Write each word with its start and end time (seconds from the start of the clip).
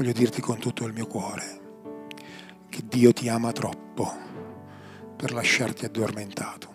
voglio 0.00 0.12
dirti 0.12 0.40
con 0.40 0.58
tutto 0.58 0.86
il 0.86 0.94
mio 0.94 1.06
cuore 1.06 1.60
che 2.70 2.80
Dio 2.88 3.12
ti 3.12 3.28
ama 3.28 3.52
troppo 3.52 4.10
per 5.14 5.30
lasciarti 5.30 5.84
addormentato. 5.84 6.72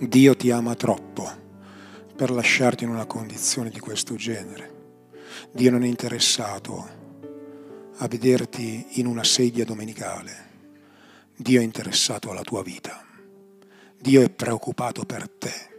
Dio 0.00 0.34
ti 0.34 0.50
ama 0.50 0.74
troppo 0.74 1.30
per 2.16 2.32
lasciarti 2.32 2.82
in 2.82 2.90
una 2.90 3.06
condizione 3.06 3.70
di 3.70 3.78
questo 3.78 4.16
genere. 4.16 4.74
Dio 5.52 5.70
non 5.70 5.84
è 5.84 5.86
interessato 5.86 6.88
a 7.98 8.08
vederti 8.08 8.98
in 8.98 9.06
una 9.06 9.22
sedia 9.22 9.64
domenicale. 9.64 10.46
Dio 11.36 11.60
è 11.60 11.62
interessato 11.62 12.32
alla 12.32 12.42
tua 12.42 12.64
vita. 12.64 13.06
Dio 13.96 14.20
è 14.20 14.30
preoccupato 14.30 15.04
per 15.04 15.28
te. 15.28 15.77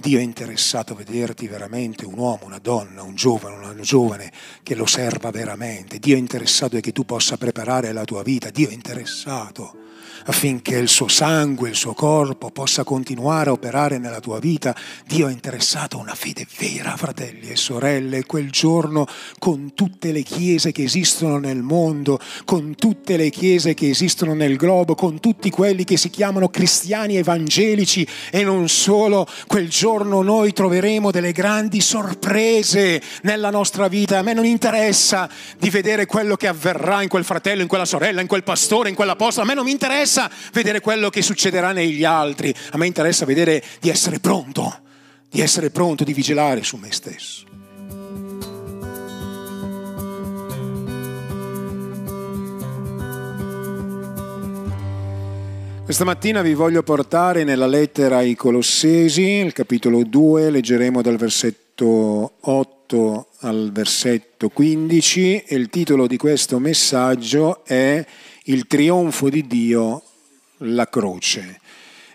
Dio 0.00 0.20
è 0.20 0.22
interessato 0.22 0.92
a 0.92 0.96
vederti 0.96 1.48
veramente 1.48 2.06
un 2.06 2.16
uomo, 2.16 2.44
una 2.44 2.60
donna, 2.60 3.02
un 3.02 3.16
giovane, 3.16 3.56
una 3.56 3.74
giovane 3.80 4.30
che 4.62 4.76
lo 4.76 4.86
serva 4.86 5.32
veramente. 5.32 5.98
Dio 5.98 6.14
è 6.14 6.18
interessato 6.18 6.76
a 6.76 6.80
che 6.80 6.92
tu 6.92 7.04
possa 7.04 7.36
preparare 7.36 7.90
la 7.92 8.04
tua 8.04 8.22
vita. 8.22 8.50
Dio 8.50 8.68
è 8.68 8.72
interessato 8.72 9.86
affinché 10.26 10.76
il 10.76 10.88
suo 10.88 11.08
sangue, 11.08 11.70
il 11.70 11.74
suo 11.74 11.94
corpo 11.94 12.50
possa 12.50 12.84
continuare 12.84 13.50
a 13.50 13.52
operare 13.52 13.98
nella 13.98 14.20
tua 14.20 14.38
vita. 14.38 14.74
Dio 15.06 15.28
è 15.28 15.32
interessato 15.32 15.98
a 15.98 16.00
una 16.00 16.14
fede 16.14 16.46
vera, 16.58 16.96
fratelli 16.96 17.48
e 17.48 17.56
sorelle, 17.56 18.24
quel 18.24 18.50
giorno 18.50 19.06
con 19.38 19.72
tutte 19.74 20.12
le 20.12 20.22
chiese 20.22 20.72
che 20.72 20.82
esistono 20.82 21.38
nel 21.38 21.62
mondo, 21.62 22.20
con 22.44 22.74
tutte 22.74 23.16
le 23.16 23.30
chiese 23.30 23.74
che 23.74 23.88
esistono 23.90 24.34
nel 24.34 24.56
globo, 24.56 24.94
con 24.94 25.20
tutti 25.20 25.50
quelli 25.50 25.84
che 25.84 25.96
si 25.96 26.10
chiamano 26.10 26.48
cristiani 26.48 27.16
evangelici 27.16 28.06
e 28.30 28.42
non 28.42 28.68
solo, 28.68 29.26
quel 29.46 29.68
giorno 29.68 29.87
noi 29.96 30.52
troveremo 30.52 31.10
delle 31.10 31.32
grandi 31.32 31.80
sorprese 31.80 33.00
nella 33.22 33.50
nostra 33.50 33.88
vita. 33.88 34.18
A 34.18 34.22
me 34.22 34.34
non 34.34 34.44
interessa 34.44 35.28
di 35.58 35.70
vedere 35.70 36.04
quello 36.04 36.36
che 36.36 36.46
avverrà 36.46 37.02
in 37.02 37.08
quel 37.08 37.24
fratello, 37.24 37.62
in 37.62 37.68
quella 37.68 37.86
sorella, 37.86 38.20
in 38.20 38.26
quel 38.26 38.42
pastore, 38.42 38.90
in 38.90 38.94
quell'apostolo, 38.94 39.44
a 39.44 39.48
me 39.48 39.54
non 39.54 39.64
mi 39.64 39.70
interessa 39.70 40.30
vedere 40.52 40.80
quello 40.80 41.08
che 41.08 41.22
succederà 41.22 41.72
negli 41.72 42.04
altri, 42.04 42.54
a 42.70 42.76
me 42.76 42.86
interessa 42.86 43.24
vedere 43.24 43.62
di 43.80 43.88
essere 43.88 44.20
pronto, 44.20 44.80
di 45.28 45.40
essere 45.40 45.70
pronto, 45.70 46.04
di 46.04 46.12
vigilare 46.12 46.62
su 46.62 46.76
me 46.76 46.92
stesso. 46.92 47.47
Questa 55.88 56.04
mattina 56.04 56.42
vi 56.42 56.52
voglio 56.52 56.82
portare 56.82 57.44
nella 57.44 57.66
lettera 57.66 58.18
ai 58.18 58.34
Colossesi, 58.34 59.22
il 59.22 59.54
capitolo 59.54 60.02
2, 60.04 60.50
leggeremo 60.50 61.00
dal 61.00 61.16
versetto 61.16 62.32
8 62.40 63.28
al 63.38 63.70
versetto 63.72 64.50
15 64.50 65.44
e 65.46 65.54
il 65.56 65.70
titolo 65.70 66.06
di 66.06 66.18
questo 66.18 66.58
messaggio 66.58 67.64
è 67.64 68.04
Il 68.44 68.66
trionfo 68.66 69.30
di 69.30 69.46
Dio 69.46 70.02
la 70.58 70.90
croce. 70.90 71.58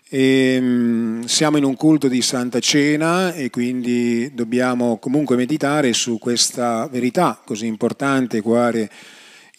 E, 0.08 0.58
um, 0.62 1.26
siamo 1.26 1.58
in 1.58 1.64
un 1.64 1.76
culto 1.76 2.08
di 2.08 2.22
Santa 2.22 2.60
Cena 2.60 3.34
e 3.34 3.50
quindi 3.50 4.36
dobbiamo 4.36 5.00
comunque 5.00 5.36
meditare 5.36 5.94
su 5.94 6.20
questa 6.20 6.88
verità 6.92 7.42
così 7.44 7.66
importante, 7.66 8.40
quale 8.42 8.88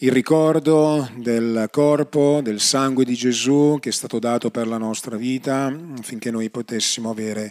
il 0.05 0.13
ricordo 0.13 1.09
del 1.17 1.69
corpo, 1.71 2.41
del 2.43 2.61
sangue 2.61 3.07
di 3.07 3.15
Gesù 3.15 3.79
che 3.81 3.89
è 3.89 3.93
stato 3.93 4.19
dato 4.19 4.51
per 4.51 4.67
la 4.67 4.77
nostra 4.77 5.17
vita 5.17 5.75
affinché 5.99 6.31
noi 6.31 6.51
potessimo 6.51 7.09
avere 7.09 7.51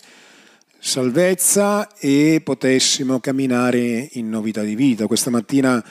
salvezza 0.78 1.90
e 1.98 2.42
potessimo 2.44 3.20
camminare 3.20 4.08
in 4.12 4.30
novità 4.30 4.62
di 4.62 4.76
vita. 4.76 5.08
Questa 5.08 5.31
mattina 5.31 5.84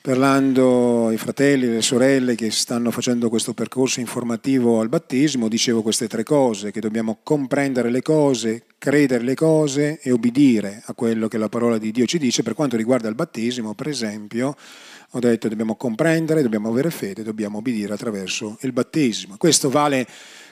parlando 0.00 1.08
ai 1.08 1.16
fratelli 1.16 1.64
e 1.64 1.70
alle 1.70 1.82
sorelle 1.82 2.36
che 2.36 2.52
stanno 2.52 2.92
facendo 2.92 3.28
questo 3.28 3.52
percorso 3.52 3.98
informativo 3.98 4.80
al 4.80 4.90
battesimo, 4.90 5.48
dicevo 5.48 5.82
queste 5.82 6.06
tre 6.06 6.22
cose, 6.22 6.70
che 6.70 6.78
dobbiamo 6.78 7.18
comprendere 7.24 7.90
le 7.90 8.02
cose, 8.02 8.66
credere 8.78 9.24
le 9.24 9.34
cose 9.34 9.98
e 10.00 10.12
obbedire 10.12 10.82
a 10.84 10.92
quello 10.92 11.26
che 11.26 11.38
la 11.38 11.48
parola 11.48 11.78
di 11.78 11.90
Dio 11.90 12.04
ci 12.04 12.18
dice. 12.18 12.44
Per 12.44 12.54
quanto 12.54 12.76
riguarda 12.76 13.08
il 13.08 13.14
battesimo, 13.16 13.74
per 13.74 13.88
esempio, 13.88 14.54
ho 15.16 15.20
detto 15.20 15.48
dobbiamo 15.48 15.76
comprendere, 15.76 16.42
dobbiamo 16.42 16.68
avere 16.70 16.90
fede, 16.90 17.22
dobbiamo 17.22 17.58
obbedire 17.58 17.92
attraverso 17.92 18.58
il 18.62 18.72
battesimo. 18.72 19.36
Questo 19.36 19.70
vale 19.70 20.06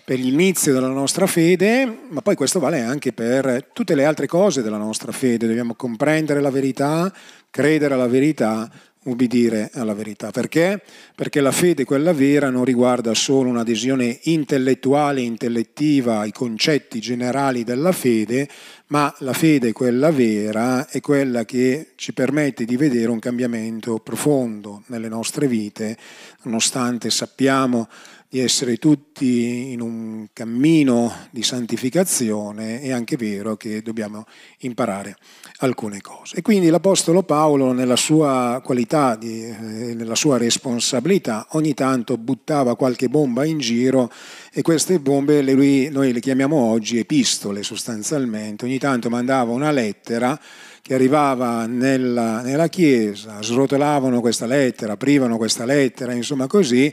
per 0.05 0.21
l'inizio 0.21 0.73
della 0.73 0.87
nostra 0.89 1.27
fede, 1.27 2.07
ma 2.09 2.21
poi 2.21 2.37
questo 2.37 2.61
vale 2.61 2.81
anche 2.81 3.13
per 3.13 3.71
tutte 3.73 3.97
le 3.97 4.05
altre 4.05 4.29
cose 4.29 4.63
della 4.63 4.77
nostra 4.77 5.11
fede. 5.11 5.49
Dobbiamo 5.49 5.75
comprendere 5.75 6.41
la 6.41 6.51
verità, 6.51 7.13
credere 7.51 7.95
alla 7.95 8.07
verità, 8.07 8.71
ubbidire 9.05 9.71
alla 9.75 9.95
verità. 9.95 10.31
Perché? 10.31 10.81
Perché 11.15 11.41
la 11.41 11.53
fede, 11.53 11.85
quella 11.85 12.13
vera, 12.13 12.51
non 12.51 12.65
riguarda 12.65 13.15
solo 13.15 13.49
un'adesione 13.49 14.21
intellettuale, 14.23 15.21
intellettiva 15.21 16.21
ai 16.21 16.33
concetti 16.33 17.01
generali 17.01 17.65
della 17.65 17.93
fede, 17.93 18.49
ma 18.89 19.13
la 19.21 19.33
fede, 19.33 19.73
quella 19.73 20.11
vera, 20.11 20.87
è 20.89 21.01
quella 21.01 21.45
che 21.45 21.93
ci 21.97 22.13
permette 22.13 22.65
di 22.65 22.77
vedere 22.77 23.11
un 23.11 23.19
cambiamento 23.19 23.99
profondo 23.99 24.83
nelle 24.87 25.09
nostre 25.09 25.47
vite, 25.49 25.97
nonostante 26.43 27.11
sappiamo 27.11 27.89
di 28.33 28.41
essere 28.41 28.79
tutti 28.79 29.73
in 29.73 29.83
un 29.83 30.29
cammino 30.33 31.29
di 31.31 31.43
santificazione, 31.43 32.81
è 32.81 32.91
anche 32.91 33.19
vero 33.19 33.57
che 33.59 33.83
dobbiamo 33.83 34.25
imparare 34.61 35.17
alcune 35.59 36.01
cose. 36.01 36.39
E 36.39 36.41
quindi 36.41 36.71
l'Apostolo 36.71 37.25
Paolo, 37.25 37.73
nella 37.73 37.95
sua 37.95 38.63
qualità, 38.65 39.17
di, 39.17 39.45
eh, 39.45 39.95
nella 39.95 40.15
sua 40.15 40.39
responsabilità, 40.39 41.47
ogni 41.51 41.75
tanto 41.75 42.17
buttava 42.17 42.75
qualche 42.75 43.11
bomba 43.11 43.45
in 43.45 43.59
giro 43.59 44.11
e 44.51 44.63
queste 44.63 44.99
bombe 44.99 45.43
lui, 45.43 45.91
noi 45.91 46.15
le 46.15 46.21
chiamiamo 46.21 46.57
oggi 46.57 46.97
epistole 46.97 47.63
sostanzialmente, 47.63 48.65
ogni 48.65 48.79
tanto 48.79 49.11
mandava 49.11 49.53
una 49.53 49.71
lettera 49.71 50.41
che 50.81 50.95
arrivava 50.95 51.67
nella, 51.67 52.41
nella 52.41 52.69
chiesa, 52.69 53.43
srotolavano 53.43 54.23
questa 54.23 54.47
lettera, 54.47 54.95
aprivano 54.95 55.37
questa 55.37 55.67
lettera, 55.67 56.15
insomma 56.15 56.47
così, 56.47 56.93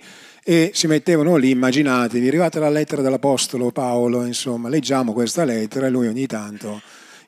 e 0.49 0.71
si 0.73 0.87
mettevano 0.87 1.35
lì, 1.35 1.51
immaginatevi, 1.51 2.27
arrivata 2.27 2.57
la 2.59 2.71
lettera 2.71 3.03
dell'Apostolo 3.03 3.69
Paolo, 3.69 4.25
insomma, 4.25 4.67
leggiamo 4.67 5.13
questa 5.13 5.43
lettera 5.43 5.85
e 5.85 5.89
lui 5.91 6.07
ogni 6.07 6.25
tanto 6.25 6.81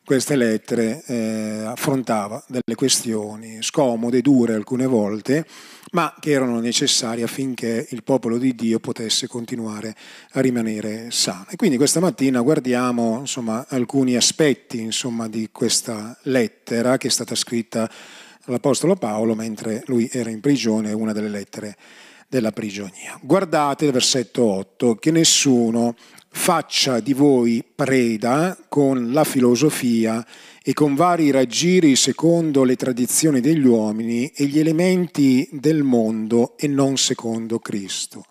queste 0.03 0.35
lettere 0.35 1.03
eh, 1.05 1.61
affrontava 1.67 2.43
delle 2.47 2.73
questioni 2.73 3.59
scomode, 3.61 4.21
dure 4.21 4.55
alcune 4.55 4.87
volte, 4.87 5.45
ma 5.91 6.15
che 6.19 6.31
erano 6.31 6.59
necessarie 6.61 7.23
affinché 7.23 7.85
il 7.91 8.01
popolo 8.01 8.39
di 8.39 8.55
Dio 8.55 8.79
potesse 8.79 9.27
continuare 9.27 9.93
a 10.31 10.41
rimanere 10.41 11.11
sano. 11.11 11.45
E 11.51 11.57
quindi 11.57 11.77
questa 11.77 11.99
mattina 11.99 12.41
guardiamo 12.41 13.19
insomma, 13.19 13.67
alcuni 13.69 14.15
aspetti 14.15 14.79
insomma, 14.79 15.27
di 15.27 15.49
questa 15.51 16.17
lettera 16.23 16.97
che 16.97 17.05
è 17.05 17.11
stata 17.11 17.35
scritta 17.35 17.87
all'Apostolo 18.45 18.95
Paolo 18.95 19.35
mentre 19.35 19.83
lui 19.85 20.09
era 20.11 20.31
in 20.31 20.39
prigione, 20.39 20.91
una 20.91 21.13
delle 21.13 21.29
lettere 21.29 21.77
della 22.31 22.53
prigionia. 22.53 23.19
Guardate 23.21 23.83
il 23.83 23.91
versetto 23.91 24.45
8, 24.45 24.95
che 24.95 25.11
nessuno 25.11 25.95
faccia 26.29 27.01
di 27.01 27.11
voi 27.11 27.61
preda 27.75 28.57
con 28.69 29.11
la 29.11 29.25
filosofia 29.25 30.25
e 30.63 30.71
con 30.71 30.95
vari 30.95 31.29
raggiri 31.29 31.97
secondo 31.97 32.63
le 32.63 32.77
tradizioni 32.77 33.41
degli 33.41 33.65
uomini 33.65 34.27
e 34.33 34.45
gli 34.45 34.59
elementi 34.59 35.45
del 35.51 35.83
mondo 35.83 36.57
e 36.57 36.69
non 36.69 36.95
secondo 36.95 37.59
Cristo, 37.59 38.23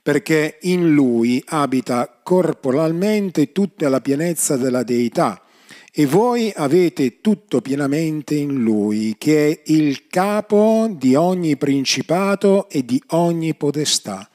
perché 0.00 0.56
in 0.62 0.94
lui 0.94 1.42
abita 1.48 2.20
corporalmente 2.22 3.52
tutta 3.52 3.90
la 3.90 4.00
pienezza 4.00 4.56
della 4.56 4.82
deità 4.82 5.43
e 5.96 6.06
voi 6.06 6.52
avete 6.56 7.20
tutto 7.20 7.60
pienamente 7.60 8.34
in 8.34 8.64
Lui, 8.64 9.14
che 9.16 9.48
è 9.48 9.60
il 9.66 10.08
capo 10.08 10.88
di 10.90 11.14
ogni 11.14 11.56
principato 11.56 12.68
e 12.68 12.84
di 12.84 13.00
ogni 13.10 13.54
podestà. 13.54 14.28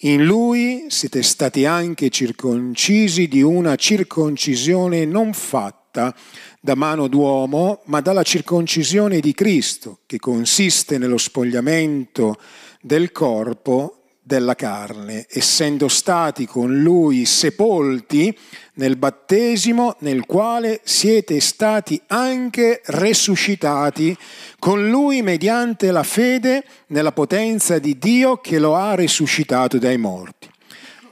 In 0.00 0.24
Lui 0.24 0.86
siete 0.88 1.22
stati 1.22 1.66
anche 1.66 2.08
circoncisi 2.08 3.28
di 3.28 3.42
una 3.42 3.76
circoncisione 3.76 5.04
non 5.04 5.34
fatta 5.34 6.12
da 6.60 6.74
mano 6.74 7.06
d'uomo, 7.06 7.82
ma 7.84 8.00
dalla 8.00 8.24
circoncisione 8.24 9.20
di 9.20 9.34
Cristo, 9.34 10.00
che 10.04 10.18
consiste 10.18 10.98
nello 10.98 11.18
spogliamento 11.18 12.40
del 12.80 13.12
corpo 13.12 13.97
della 14.28 14.54
carne, 14.54 15.24
essendo 15.30 15.88
stati 15.88 16.44
con 16.44 16.80
lui 16.80 17.24
sepolti 17.24 18.36
nel 18.74 18.96
battesimo 18.96 19.96
nel 20.00 20.26
quale 20.26 20.82
siete 20.84 21.40
stati 21.40 21.98
anche 22.08 22.82
resuscitati 22.84 24.14
con 24.58 24.90
lui 24.90 25.22
mediante 25.22 25.90
la 25.90 26.02
fede 26.02 26.62
nella 26.88 27.12
potenza 27.12 27.78
di 27.78 27.96
Dio 27.98 28.36
che 28.36 28.58
lo 28.58 28.76
ha 28.76 28.94
resuscitato 28.94 29.78
dai 29.78 29.96
morti. 29.96 30.46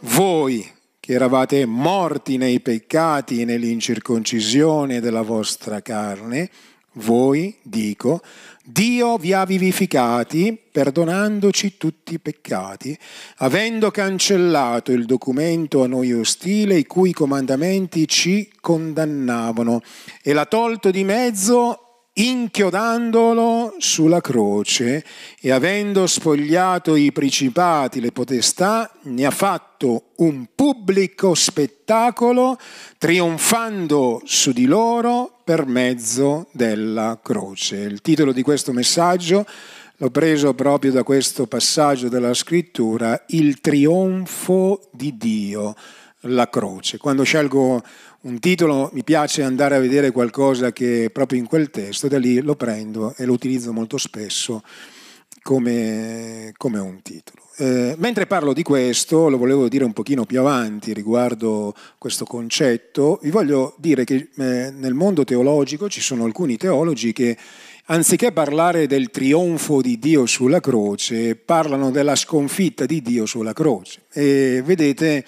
Voi 0.01 0.71
che 1.01 1.15
eravate 1.15 1.65
morti 1.65 2.37
nei 2.37 2.61
peccati 2.61 3.41
e 3.41 3.45
nell'incirconcisione 3.47 5.01
della 5.01 5.23
vostra 5.23 5.81
carne, 5.81 6.51
voi, 6.99 7.57
dico, 7.63 8.21
Dio 8.69 9.17
vi 9.17 9.33
ha 9.33 9.45
vivificati 9.45 10.61
perdonandoci 10.73 11.77
tutti 11.77 12.15
i 12.15 12.19
peccati, 12.19 12.99
avendo 13.37 13.93
cancellato 13.93 14.91
il 14.91 15.05
documento 15.05 15.85
a 15.85 15.87
noi 15.87 16.13
ostile, 16.13 16.77
i 16.77 16.85
cui 16.85 17.13
comandamenti 17.13 18.09
ci 18.09 18.51
condannavano, 18.61 19.83
e 20.21 20.33
l'ha 20.33 20.47
tolto 20.47 20.91
di 20.91 21.05
mezzo 21.05 21.86
inchiodandolo 22.19 23.75
sulla 23.79 24.23
croce 24.23 25.05
e 25.39 25.51
avendo 25.51 26.07
spogliato 26.07 26.97
i 26.97 27.13
principati, 27.13 28.01
le 28.01 28.13
potestà, 28.13 28.91
ne 29.03 29.27
ha 29.27 29.31
fatto 29.31 30.13
un 30.17 30.47
pubblico 30.55 31.35
spettacolo, 31.35 32.59
trionfando 32.97 34.23
su 34.25 34.53
di 34.53 34.65
loro 34.65 35.41
per 35.45 35.67
mezzo 35.67 36.49
della 36.53 37.21
croce. 37.23 37.77
Il 37.81 38.01
titolo 38.01 38.33
di 38.33 38.43
questo 38.43 38.73
messaggio 38.73 39.45
l'ho 39.99 40.11
preso 40.11 40.55
proprio 40.55 40.93
da 40.93 41.03
questo 41.03 41.47
passaggio 41.47 42.09
della 42.09 42.35
scrittura, 42.35 43.25
il 43.29 43.61
trionfo 43.61 44.89
di 44.91 45.17
Dio, 45.19 45.75
la 46.21 46.49
croce. 46.49 46.97
Quando 46.97 47.25
scelgo 47.25 47.83
un 48.26 48.40
titolo 48.40 48.90
mi 48.93 49.05
piace 49.05 49.44
andare 49.44 49.76
a 49.76 49.81
vedere 49.81 50.11
qualcosa 50.11 50.73
che 50.73 51.05
è 51.05 51.11
proprio 51.11 51.38
in 51.38 51.46
quel 51.46 51.70
testo, 51.70 52.08
da 52.08 52.19
lì 52.19 52.40
lo 52.40 52.56
prendo 52.56 53.14
e 53.17 53.25
lo 53.25 53.32
utilizzo 53.32 53.73
molto 53.73 53.99
spesso 53.99 54.62
come, 55.43 56.52
come 56.56 56.78
un 56.81 57.00
titolo. 57.02 57.43
Eh, 57.58 57.94
mentre 57.99 58.26
parlo 58.26 58.52
di 58.52 58.64
questo, 58.64 59.28
lo 59.28 59.38
volevo 59.38 59.69
dire 59.69 59.84
un 59.84 59.93
pochino 59.93 60.25
più 60.25 60.40
avanti 60.40 60.93
riguardo 60.93 61.73
questo 61.99 62.25
concetto, 62.25 63.20
vi 63.23 63.31
voglio 63.31 63.76
dire 63.78 64.05
che 64.05 64.29
eh, 64.37 64.72
nel 64.72 64.94
mondo 64.94 65.22
teologico 65.22 65.88
ci 65.88 66.00
sono 66.00 66.25
alcuni 66.25 66.56
teologi 66.56 67.12
che 67.12 67.37
anziché 67.87 68.32
parlare 68.32 68.88
del 68.88 69.11
trionfo 69.11 69.81
di 69.81 70.00
Dio 70.00 70.26
sulla 70.26 70.58
croce, 70.58 71.37
parlano 71.37 71.93
della 71.93 72.17
sconfitta 72.17 72.87
di 72.87 73.00
Dio 73.00 73.25
sulla 73.25 73.52
croce. 73.52 74.02
E 74.12 74.62
vedete, 74.64 75.25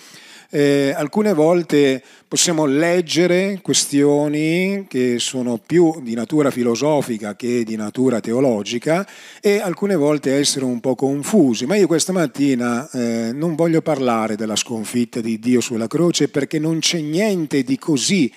eh, 0.51 0.95
alcune 0.97 1.35
volte 1.35 2.03
possiamo 2.27 2.65
leggere 2.65 3.61
questioni 3.63 4.87
che 4.89 5.19
sono 5.19 5.59
più 5.59 6.01
di 6.01 6.15
natura 6.15 6.51
filosofica 6.51 7.37
che 7.37 7.65
di 7.65 7.77
natura 7.77 8.21
teologica 8.21 9.07
e 9.41 9.61
alcune 9.61 9.95
volte 9.95 10.35
essere 10.35 10.65
un 10.65 10.81
po' 10.81 10.95
confusi, 10.95 11.67
ma 11.67 11.77
io 11.77 11.87
questa 11.87 12.13
mattina 12.13 12.89
eh, 12.91 13.31
non 13.35 13.55
voglio 13.55 13.83
parlare 13.83 14.37
della 14.37 14.57
sconfitta 14.57 15.21
di 15.21 15.39
Dio 15.39 15.61
sulla 15.61 15.87
croce 15.87 16.29
perché 16.29 16.59
non 16.59 16.79
c'è 16.79 17.01
niente 17.01 17.63
di 17.63 17.79
così 17.79 18.33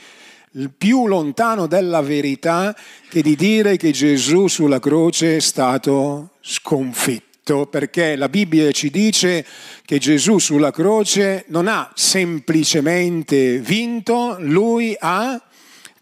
più 0.77 1.07
lontano 1.07 1.65
dalla 1.65 2.01
verità 2.01 2.75
che 3.09 3.21
di 3.21 3.37
dire 3.37 3.77
che 3.77 3.91
Gesù 3.91 4.47
sulla 4.47 4.79
croce 4.79 5.37
è 5.37 5.39
stato 5.39 6.31
sconfitto 6.41 7.30
perché 7.69 8.15
la 8.15 8.30
Bibbia 8.30 8.71
ci 8.71 8.89
dice 8.89 9.45
che 9.86 9.98
Gesù 9.98 10.39
sulla 10.39 10.71
croce 10.71 11.45
non 11.48 11.68
ha 11.68 11.92
semplicemente 11.95 13.59
vinto, 13.59 14.38
lui 14.39 14.95
ha 15.00 15.42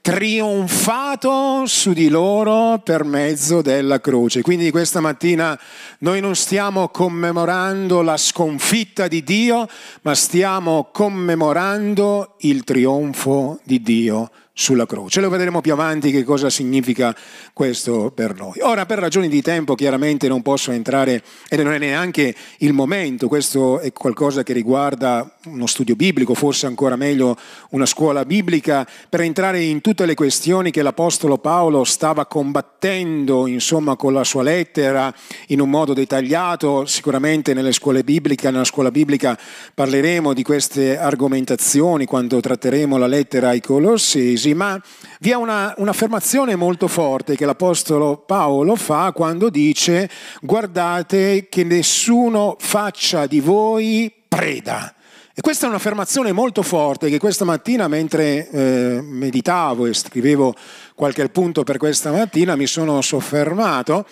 trionfato 0.01 1.65
su 1.65 1.93
di 1.93 2.07
loro 2.07 2.79
per 2.83 3.03
mezzo 3.03 3.61
della 3.61 3.99
croce. 3.99 4.41
Quindi 4.41 4.71
questa 4.71 5.01
mattina 5.01 5.59
noi 5.99 6.21
non 6.21 6.35
stiamo 6.35 6.89
commemorando 6.89 8.01
la 8.01 8.17
sconfitta 8.17 9.07
di 9.07 9.23
Dio, 9.23 9.67
ma 10.03 10.15
stiamo 10.15 10.89
commemorando 10.91 12.35
il 12.39 12.63
trionfo 12.63 13.59
di 13.63 13.81
Dio 13.81 14.29
sulla 14.59 14.85
croce. 14.85 15.21
Lo 15.21 15.29
vedremo 15.29 15.61
più 15.61 15.71
avanti 15.71 16.11
che 16.11 16.25
cosa 16.25 16.49
significa 16.49 17.15
questo 17.53 18.11
per 18.13 18.35
noi. 18.35 18.59
Ora, 18.59 18.85
per 18.85 18.99
ragioni 18.99 19.29
di 19.29 19.41
tempo, 19.41 19.73
chiaramente 19.73 20.27
non 20.27 20.41
posso 20.41 20.71
entrare, 20.71 21.23
e 21.47 21.55
non 21.63 21.71
è 21.71 21.77
neanche 21.77 22.35
il 22.57 22.73
momento, 22.73 23.29
questo 23.29 23.79
è 23.79 23.93
qualcosa 23.93 24.43
che 24.43 24.51
riguarda 24.51 25.37
uno 25.45 25.65
studio 25.65 25.95
biblico, 25.95 26.33
forse 26.33 26.65
ancora 26.65 26.97
meglio 26.97 27.37
una 27.69 27.85
scuola 27.85 28.25
biblica, 28.25 28.85
per 29.07 29.21
entrare 29.21 29.63
in 29.63 29.79
tutte 29.79 30.05
le 30.05 30.13
questioni 30.13 30.71
che 30.71 30.81
l'Apostolo 30.81 31.37
Paolo 31.37 31.85
stava 31.85 32.25
combattendo, 32.25 33.47
insomma, 33.47 33.95
con 33.95 34.11
la 34.11 34.25
sua 34.25 34.43
lettera 34.43 35.13
in 35.47 35.61
un 35.61 35.69
modo 35.69 35.93
dettagliato. 35.93 36.85
Sicuramente 36.85 37.53
nelle 37.53 37.71
scuole 37.71 38.03
bibliche, 38.03 38.51
nella 38.51 38.65
scuola 38.65 38.91
biblica 38.91 39.39
parleremo 39.73 40.33
di 40.33 40.43
queste 40.43 40.97
argomentazioni 40.97 42.03
quando 42.05 42.41
tratteremo 42.41 42.97
la 42.97 43.07
lettera 43.07 43.49
ai 43.49 43.61
Colossesi 43.61 44.47
così, 44.49 44.53
ma 44.53 44.81
vi 45.19 45.31
è 45.31 45.35
una, 45.35 45.73
un'affermazione 45.77 46.55
molto 46.55 46.87
forte 46.87 47.35
che 47.35 47.45
l'Apostolo 47.45 48.17
Paolo 48.17 48.75
fa 48.75 49.11
quando 49.11 49.49
dice 49.49 50.09
guardate 50.41 51.47
che 51.49 51.63
nessuno 51.63 52.55
faccia 52.59 53.25
di 53.25 53.39
voi 53.39 54.11
preda. 54.27 54.93
E 55.33 55.41
questa 55.41 55.65
è 55.65 55.69
un'affermazione 55.69 56.33
molto 56.33 56.63
forte 56.63 57.09
che 57.09 57.17
questa 57.17 57.45
mattina 57.45 57.87
mentre 57.87 58.49
eh, 58.49 58.99
meditavo 59.01 59.85
e 59.85 59.93
scrivevo 59.93 60.53
qualche 60.95 61.29
punto 61.29 61.63
per 61.63 61.77
questa 61.77 62.11
mattina 62.11 62.57
mi 62.57 62.65
sono 62.65 62.99
soffermato 63.01 64.05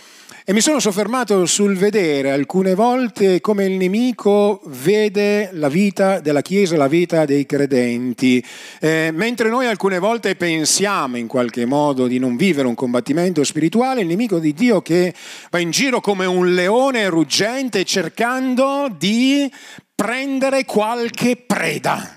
e 0.49 0.53
mi 0.53 0.61
sono 0.61 0.79
soffermato 0.79 1.45
sul 1.45 1.75
vedere 1.75 2.31
alcune 2.31 2.73
volte 2.73 3.41
come 3.41 3.65
il 3.65 3.73
nemico 3.73 4.61
vede 4.67 5.49
la 5.51 5.67
vita 5.67 6.21
della 6.21 6.41
Chiesa, 6.41 6.77
la 6.77 6.87
vita 6.87 7.25
dei 7.25 7.45
credenti, 7.45 8.41
eh, 8.79 9.09
mentre 9.13 9.49
noi 9.49 9.65
alcune 9.65 9.99
volte 9.99 10.37
pensiamo 10.37 11.17
in 11.17 11.27
qualche 11.27 11.65
modo 11.65 12.07
di 12.07 12.17
non 12.17 12.37
vivere 12.37 12.65
un 12.65 12.75
combattimento 12.75 13.43
spirituale, 13.43 13.99
il 13.99 14.07
nemico 14.07 14.39
di 14.39 14.53
Dio 14.53 14.81
che 14.81 15.13
va 15.51 15.59
in 15.59 15.69
giro 15.69 15.99
come 15.99 16.25
un 16.25 16.53
leone 16.53 17.09
ruggente 17.09 17.83
cercando 17.83 18.87
di 18.97 19.51
prendere 19.93 20.63
qualche 20.63 21.35
preda. 21.35 22.16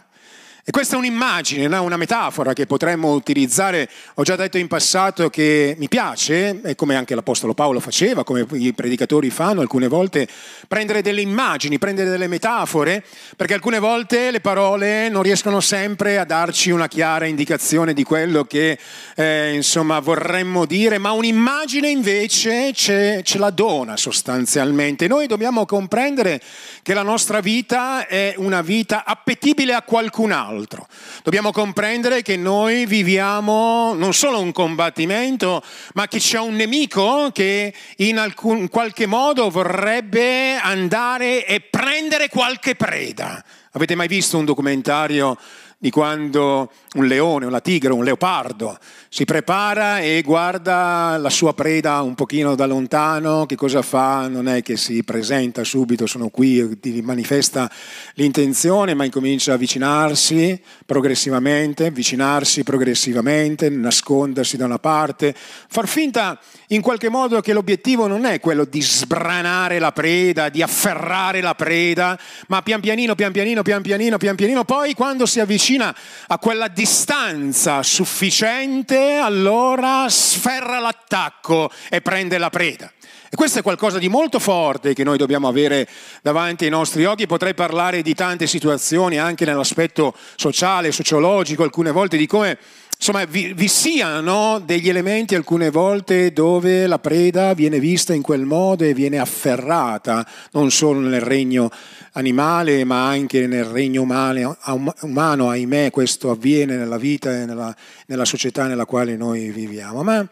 E 0.63 0.73
questa 0.73 0.95
è 0.95 0.99
un'immagine, 0.99 1.69
no? 1.69 1.83
una 1.83 1.97
metafora 1.97 2.53
che 2.53 2.67
potremmo 2.67 3.15
utilizzare, 3.15 3.89
ho 4.15 4.23
già 4.23 4.37
detto 4.37 4.59
in 4.59 4.69
passato 4.69 5.31
che 5.31 5.75
mi 5.79 5.89
piace, 5.89 6.61
e 6.63 6.75
come 6.75 6.97
anche 6.97 7.15
l'Apostolo 7.15 7.55
Paolo 7.55 7.81
faceva, 7.81 8.25
come 8.25 8.47
i 8.53 8.75
predicatori 8.75 9.31
fanno 9.31 9.63
alcune 9.63 9.89
volte, 9.89 10.29
prendere 10.69 11.01
delle 11.01 11.23
immagini, 11.23 11.79
prendere 11.79 12.11
delle 12.11 12.27
metafore, 12.27 13.03
perché 13.37 13.55
alcune 13.55 13.79
volte 13.79 14.31
le 14.31 14.41
parole 14.41 15.09
non 15.09 15.23
riescono 15.23 15.61
sempre 15.61 16.19
a 16.19 16.25
darci 16.25 16.71
una 16.71 16.89
chiara 16.89 17.25
indicazione 17.25 17.95
di 17.95 18.03
quello 18.03 18.45
che 18.45 18.79
eh, 19.17 19.55
insomma 19.55 19.99
vorremmo 19.99 20.67
dire, 20.67 20.99
ma 20.99 21.13
un'immagine 21.13 21.89
invece 21.89 22.75
ce, 22.75 23.23
ce 23.25 23.39
la 23.39 23.51
dona 23.51 23.97
sostanzialmente. 23.97 25.09
Noi 25.09 25.27
dobbiamo 25.27 25.65
comprendere 25.65 26.39
che 26.83 26.93
la 26.93 27.03
nostra 27.03 27.41
vita 27.41 28.07
è 28.07 28.35
una 28.37 28.61
vita 28.61 29.05
appetibile 29.07 29.73
a 29.73 29.81
qualcun 29.81 30.33
altro 30.33 30.49
altro. 30.51 30.87
Dobbiamo 31.23 31.53
comprendere 31.53 32.23
che 32.23 32.37
noi 32.37 32.87
viviamo 32.87 33.95
non 33.95 34.13
solo 34.13 34.41
un 34.41 34.53
combattimento, 34.53 35.63
ma 35.95 36.09
che 36.09 36.19
c'è 36.19 36.39
un 36.39 36.55
nemico 36.55 37.31
che 37.33 37.73
in, 37.97 38.19
alcun, 38.19 38.59
in 38.59 38.69
qualche 38.69 39.07
modo 39.07 39.49
vorrebbe 39.49 40.57
andare 40.57 41.47
e 41.47 41.61
prendere 41.61 42.29
qualche 42.29 42.75
preda. 42.75 43.43
Avete 43.73 43.95
mai 43.95 44.09
visto 44.09 44.37
un 44.37 44.45
documentario 44.45 45.39
di 45.83 45.89
quando 45.89 46.71
un 46.97 47.07
leone, 47.07 47.47
una 47.47 47.61
tigre, 47.61 47.91
un 47.95 48.05
leopardo 48.05 48.79
si 49.09 49.25
prepara 49.25 50.01
e 50.01 50.21
guarda 50.23 51.17
la 51.19 51.31
sua 51.31 51.55
preda 51.55 52.03
un 52.03 52.15
pochino 52.15 52.55
da 52.55 52.67
lontano, 52.67 53.47
che 53.47 53.57
cosa 53.57 53.81
fa? 53.81 54.29
Non 54.29 54.47
è 54.47 54.63
che 54.63 54.77
si 54.77 55.03
presenta 55.03 55.65
subito, 55.65 56.07
sono 56.07 56.29
qui, 56.29 56.79
manifesta 57.03 57.69
l'intenzione, 58.15 58.93
ma 58.93 59.05
incomincia 59.05 59.53
a 59.53 59.55
avvicinarsi 59.55 60.61
progressivamente, 60.85 61.87
avvicinarsi 61.87 62.63
progressivamente, 62.63 63.71
nascondersi 63.71 64.59
da 64.59 64.67
una 64.67 64.79
parte, 64.79 65.35
far 65.35 65.89
finta 65.89 66.39
in 66.69 66.83
qualche 66.83 67.09
modo 67.09 67.41
che 67.41 67.55
l'obiettivo 67.55 68.07
non 68.07 68.27
è 68.27 68.39
quello 68.39 68.65
di 68.65 68.83
sbranare 68.83 69.79
la 69.79 69.93
preda, 69.93 70.51
di 70.51 70.63
afferrare 70.63 71.41
la 71.41 71.55
preda, 71.55 72.17
ma 72.49 72.63
pian 72.63 72.81
pianino, 72.81 73.15
pian 73.15 73.33
pianino, 73.33 73.63
pian 73.63 73.83
pianino, 73.83 74.19
pian 74.19 74.37
pianino, 74.37 74.65
poi 74.65 74.95
quando 74.95 75.25
si 75.27 75.41
avvicina 75.41 75.69
avvicina 75.71 75.95
a 76.27 76.39
quella 76.39 76.69
distanza 76.69 77.83
sufficiente, 77.83 79.15
allora 79.15 80.07
sferra 80.09 80.81
l'attacco 80.81 81.71
e 81.89 82.01
prende 82.01 82.39
la 82.39 82.51
preda. 82.51 82.91
E 83.33 83.37
questo 83.37 83.61
è 83.61 83.63
qualcosa 83.63 83.99
di 83.99 84.09
molto 84.09 84.41
forte 84.41 84.93
che 84.93 85.05
noi 85.05 85.17
dobbiamo 85.17 85.47
avere 85.47 85.89
davanti 86.21 86.65
ai 86.65 86.71
nostri 86.71 87.05
occhi. 87.05 87.27
Potrei 87.27 87.55
parlare 87.55 88.03
di 88.03 88.13
tante 88.15 88.49
situazioni 88.49 89.19
anche 89.19 89.45
nell'aspetto 89.45 90.15
sociale, 90.35 90.91
sociologico, 90.91 91.63
alcune 91.63 91.93
volte 91.93 92.17
di 92.17 92.27
come 92.27 92.59
insomma, 93.01 93.25
vi, 93.25 93.55
vi, 93.55 93.67
siano 93.67 94.61
degli 94.63 94.91
elementi 94.91 95.35
alcune 95.35 95.71
volte 95.71 96.35
dove 96.35 96.87
la 96.87 96.99
preda 96.99 97.55
viene 97.55 97.81
vista 97.81 98.13
in 98.13 98.21
quel 98.21 98.45
modo 98.45 98.85
e 98.85 98.93
viene 98.93 99.19
afferrata, 99.19 100.27
non 100.53 100.71
solo 100.71 101.01
nel 101.01 101.23
regno 101.23 101.71
animale 102.13 102.85
ma 102.85 103.09
anche 103.09 103.47
nel 103.47 103.65
regno 103.65 104.03
umano, 104.03 104.55
umano 105.01 105.49
ahimè 105.49 105.91
questo 105.91 106.31
avviene 106.31 106.77
nella 106.77 106.99
vita 106.99 107.33
e 107.33 107.47
nella, 107.47 107.75
nella 108.07 108.27
società 108.27 108.67
nella 108.67 108.85
quale 108.85 109.17
noi 109.17 109.51
viviamo. 109.51 110.03
Ma 110.03 110.29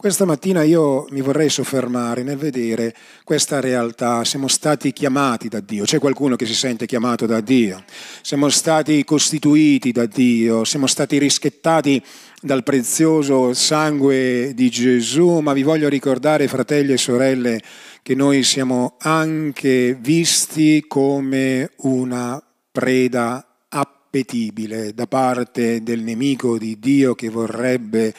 Questa 0.00 0.24
mattina 0.24 0.62
io 0.62 1.04
mi 1.10 1.20
vorrei 1.20 1.50
soffermare 1.50 2.22
nel 2.22 2.38
vedere 2.38 2.94
questa 3.22 3.60
realtà. 3.60 4.24
Siamo 4.24 4.48
stati 4.48 4.94
chiamati 4.94 5.48
da 5.48 5.60
Dio, 5.60 5.84
c'è 5.84 5.98
qualcuno 5.98 6.36
che 6.36 6.46
si 6.46 6.54
sente 6.54 6.86
chiamato 6.86 7.26
da 7.26 7.42
Dio, 7.42 7.84
siamo 8.22 8.48
stati 8.48 9.04
costituiti 9.04 9.92
da 9.92 10.06
Dio, 10.06 10.64
siamo 10.64 10.86
stati 10.86 11.18
rischettati 11.18 12.02
dal 12.40 12.62
prezioso 12.62 13.52
sangue 13.52 14.54
di 14.54 14.70
Gesù, 14.70 15.40
ma 15.40 15.52
vi 15.52 15.64
voglio 15.64 15.90
ricordare, 15.90 16.48
fratelli 16.48 16.94
e 16.94 16.96
sorelle, 16.96 17.60
che 18.02 18.14
noi 18.14 18.42
siamo 18.42 18.94
anche 19.00 19.98
visti 20.00 20.82
come 20.88 21.72
una 21.80 22.42
preda 22.72 23.66
appetibile 23.68 24.94
da 24.94 25.06
parte 25.06 25.82
del 25.82 26.00
nemico 26.00 26.56
di 26.56 26.78
Dio 26.78 27.14
che 27.14 27.28
vorrebbe 27.28 28.14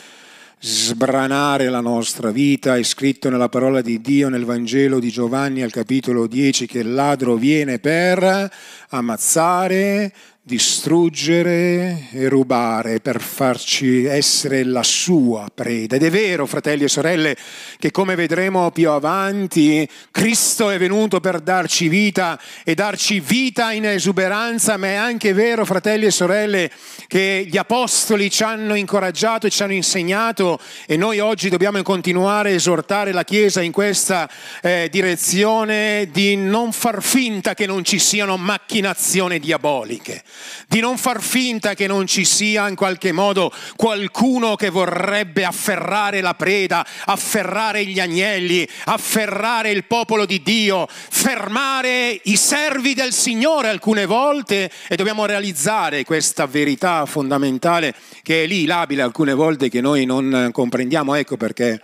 sbranare 0.63 1.70
la 1.70 1.82
nostra 1.82 2.30
vita. 2.30 2.77
È 2.77 2.84
scritto 2.84 3.30
nella 3.30 3.50
parola 3.50 3.82
di 3.82 4.00
Dio 4.00 4.30
nel 4.30 4.46
Vangelo 4.46 5.00
di 5.00 5.10
Giovanni 5.10 5.63
al 5.63 5.72
capitolo 5.72 6.27
10 6.27 6.68
che 6.68 6.80
il 6.80 6.94
ladro 6.94 7.36
viene 7.36 7.80
per 7.80 8.51
ammazzare, 8.89 10.13
distruggere 10.43 12.07
e 12.12 12.27
rubare 12.27 13.00
per 13.00 13.21
farci 13.21 14.05
essere 14.05 14.63
la 14.63 14.81
sua 14.81 15.45
preda. 15.53 15.98
Ed 15.98 16.03
è 16.03 16.10
vero, 16.10 16.48
fratelli 16.48 16.83
e 16.83 16.88
sorelle, 16.88 17.38
che 17.77 17.91
come 17.91 18.15
vedremo 18.15 18.71
più 18.71 18.89
avanti, 18.89 19.88
Cristo 20.10 20.71
è 20.71 20.79
venuto 20.79 21.19
per 21.19 21.41
darci 21.41 21.88
vita 21.89 22.39
e 22.63 22.74
darci 22.74 23.19
vita 23.19 23.71
in 23.71 23.86
esuberanza, 23.86 24.77
ma 24.77 24.88
è 24.88 24.93
anche 24.95 25.31
vero, 25.33 25.63
fratelli 25.63 26.07
e 26.07 26.12
sorelle, 26.12 26.71
che 27.07 27.45
gli 27.48 27.57
apostoli 27.57 28.31
ci 28.31 28.41
hanno 28.41 28.74
incoraggiato 28.74 29.45
e 29.45 29.51
ci 29.51 29.62
hanno 29.62 29.74
insegnato 29.74 30.60
e 30.88 30.98
noi 30.98 31.19
oggi 31.19 31.50
dobbiamo 31.50 31.83
continuare 31.83 32.50
a 32.50 32.55
esortare 32.55 33.12
la 33.12 33.24
Chiesa 33.24 33.62
in 33.62 33.71
questa 33.71 34.27
eh, 34.63 34.88
direzione 34.89 36.10
di 36.12 36.36
non 36.36 36.71
far 36.71 37.03
finta 37.03 37.53
che 37.53 37.67
non 37.67 37.83
ci 37.83 38.00
siano 38.00 38.38
macchinazioni 38.38 39.39
diaboliche 39.39 40.24
di 40.68 40.80
non 40.80 40.98
far 40.98 41.22
finta 41.22 41.74
che 41.74 41.88
non 41.88 42.08
ci 42.08 42.26
sia 42.26 42.68
in 42.68 42.76
qualche 42.76 43.12
modo 43.12 43.52
qualcuno 43.76 44.56
che 44.56 44.70
vorrebbe 44.70 45.44
afferrare 45.44 46.22
la 46.22 46.34
preda, 46.34 46.86
afferrare 47.06 47.86
gli 47.86 48.00
agnelli, 48.00 48.68
afferrare 48.86 49.72
il 49.72 49.86
popolo 49.86 50.26
di 50.26 50.42
Dio, 50.42 50.88
fermare 50.90 52.20
i 52.24 52.36
servi 52.36 52.94
del 52.94 53.14
Signore 53.14 53.70
alcune 53.70 54.06
volte 54.06 54.72
e 54.88 54.96
dobbiamo 54.96 55.26
realizzare 55.26 56.04
questa 56.04 56.46
verità 56.46 57.06
fondamentale 57.06 57.94
che 58.22 58.44
è 58.44 58.48
lì 58.48 58.66
labile 58.66 59.02
alcune 59.02 59.34
volte 59.34 59.70
che 59.70 59.82
noi 59.82 60.06
non 60.06 60.50
comprendiamo, 60.52 61.16
ecco 61.16 61.38
perché 61.38 61.82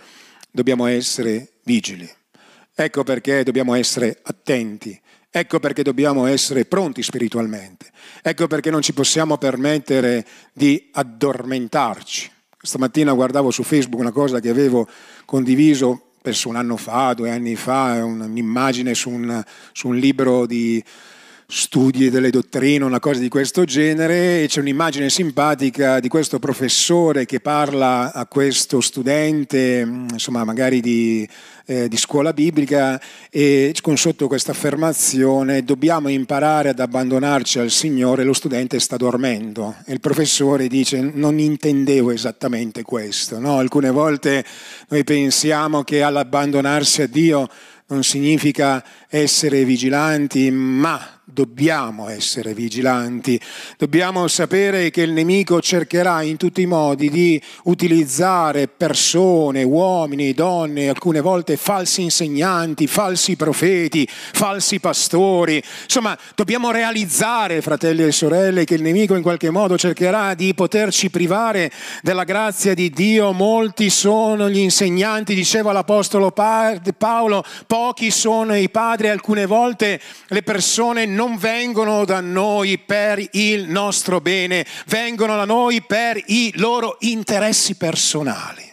dobbiamo 0.50 0.86
essere 0.86 1.52
vigili. 1.64 2.08
Ecco 2.74 3.02
perché 3.02 3.42
dobbiamo 3.42 3.74
essere 3.74 4.20
attenti. 4.22 4.98
Ecco 5.30 5.60
perché 5.60 5.82
dobbiamo 5.82 6.26
essere 6.26 6.64
pronti 6.64 7.02
spiritualmente. 7.02 7.90
Ecco 8.22 8.46
perché 8.46 8.70
non 8.70 8.80
ci 8.80 8.94
possiamo 8.94 9.36
permettere 9.36 10.26
di 10.52 10.88
addormentarci. 10.92 12.30
Stamattina 12.60 13.12
guardavo 13.12 13.50
su 13.50 13.62
Facebook 13.62 14.00
una 14.00 14.10
cosa 14.10 14.40
che 14.40 14.48
avevo 14.48 14.88
condiviso, 15.26 16.12
penso 16.22 16.48
un 16.48 16.56
anno 16.56 16.76
fa, 16.76 17.12
due 17.12 17.30
anni 17.30 17.56
fa, 17.56 18.02
un'immagine 18.04 18.94
su 18.94 19.10
un, 19.10 19.42
su 19.72 19.88
un 19.88 19.96
libro 19.96 20.46
di 20.46 20.82
studi 21.50 22.10
delle 22.10 22.28
dottrine, 22.28 22.84
una 22.84 23.00
cosa 23.00 23.20
di 23.20 23.28
questo 23.28 23.64
genere, 23.64 24.42
e 24.42 24.46
c'è 24.48 24.60
un'immagine 24.60 25.08
simpatica 25.08 25.98
di 25.98 26.08
questo 26.08 26.38
professore 26.38 27.24
che 27.24 27.40
parla 27.40 28.12
a 28.12 28.26
questo 28.26 28.82
studente, 28.82 29.80
insomma 30.10 30.44
magari 30.44 30.80
di 30.80 31.26
eh, 31.70 31.86
di 31.86 31.98
scuola 31.98 32.32
biblica 32.32 32.98
e 33.28 33.74
con 33.82 33.98
sotto 33.98 34.26
questa 34.26 34.52
affermazione 34.52 35.62
dobbiamo 35.62 36.08
imparare 36.08 36.70
ad 36.70 36.80
abbandonarci 36.80 37.58
al 37.58 37.70
Signore, 37.70 38.24
lo 38.24 38.32
studente 38.32 38.80
sta 38.80 38.96
dormendo 38.96 39.76
e 39.84 39.92
il 39.92 40.00
professore 40.00 40.66
dice 40.66 40.98
non 41.00 41.38
intendevo 41.38 42.10
esattamente 42.10 42.82
questo, 42.82 43.38
no? 43.38 43.58
alcune 43.58 43.90
volte 43.90 44.42
noi 44.88 45.04
pensiamo 45.04 45.84
che 45.84 46.02
all'abbandonarsi 46.02 47.02
a 47.02 47.06
Dio 47.06 47.46
non 47.88 48.02
significa 48.02 48.82
essere 49.08 49.64
vigilanti, 49.64 50.50
ma 50.50 51.17
dobbiamo 51.30 52.08
essere 52.08 52.54
vigilanti, 52.54 53.38
dobbiamo 53.76 54.26
sapere 54.28 54.90
che 54.90 55.02
il 55.02 55.12
nemico 55.12 55.60
cercherà 55.60 56.22
in 56.22 56.36
tutti 56.36 56.62
i 56.62 56.66
modi 56.66 57.10
di 57.10 57.40
utilizzare 57.64 58.66
persone, 58.66 59.62
uomini, 59.62 60.32
donne, 60.32 60.88
alcune 60.88 61.20
volte 61.20 61.56
falsi 61.56 62.02
insegnanti, 62.02 62.86
falsi 62.86 63.36
profeti, 63.36 64.08
falsi 64.08 64.80
pastori. 64.80 65.62
Insomma, 65.84 66.18
dobbiamo 66.34 66.70
realizzare, 66.70 67.60
fratelli 67.60 68.04
e 68.04 68.12
sorelle, 68.12 68.64
che 68.64 68.74
il 68.74 68.82
nemico 68.82 69.14
in 69.14 69.22
qualche 69.22 69.50
modo 69.50 69.76
cercherà 69.76 70.32
di 70.34 70.54
poterci 70.54 71.10
privare 71.10 71.70
della 72.02 72.24
grazia 72.24 72.72
di 72.72 72.90
Dio. 72.90 73.32
Molti 73.32 73.90
sono 73.90 74.48
gli 74.48 74.58
insegnanti, 74.58 75.34
diceva 75.34 75.72
l'Apostolo 75.72 76.30
Paolo, 76.30 77.44
pochi 77.66 78.10
sono 78.10 78.56
i 78.56 78.70
padri, 78.70 79.08
alcune 79.08 79.44
volte 79.44 80.00
le 80.28 80.42
persone 80.42 81.04
non 81.04 81.17
non 81.18 81.36
vengono 81.36 82.04
da 82.04 82.20
noi 82.20 82.78
per 82.78 83.20
il 83.32 83.68
nostro 83.68 84.20
bene, 84.20 84.64
vengono 84.86 85.34
da 85.34 85.44
noi 85.44 85.82
per 85.82 86.22
i 86.26 86.52
loro 86.54 86.96
interessi 87.00 87.74
personali. 87.74 88.64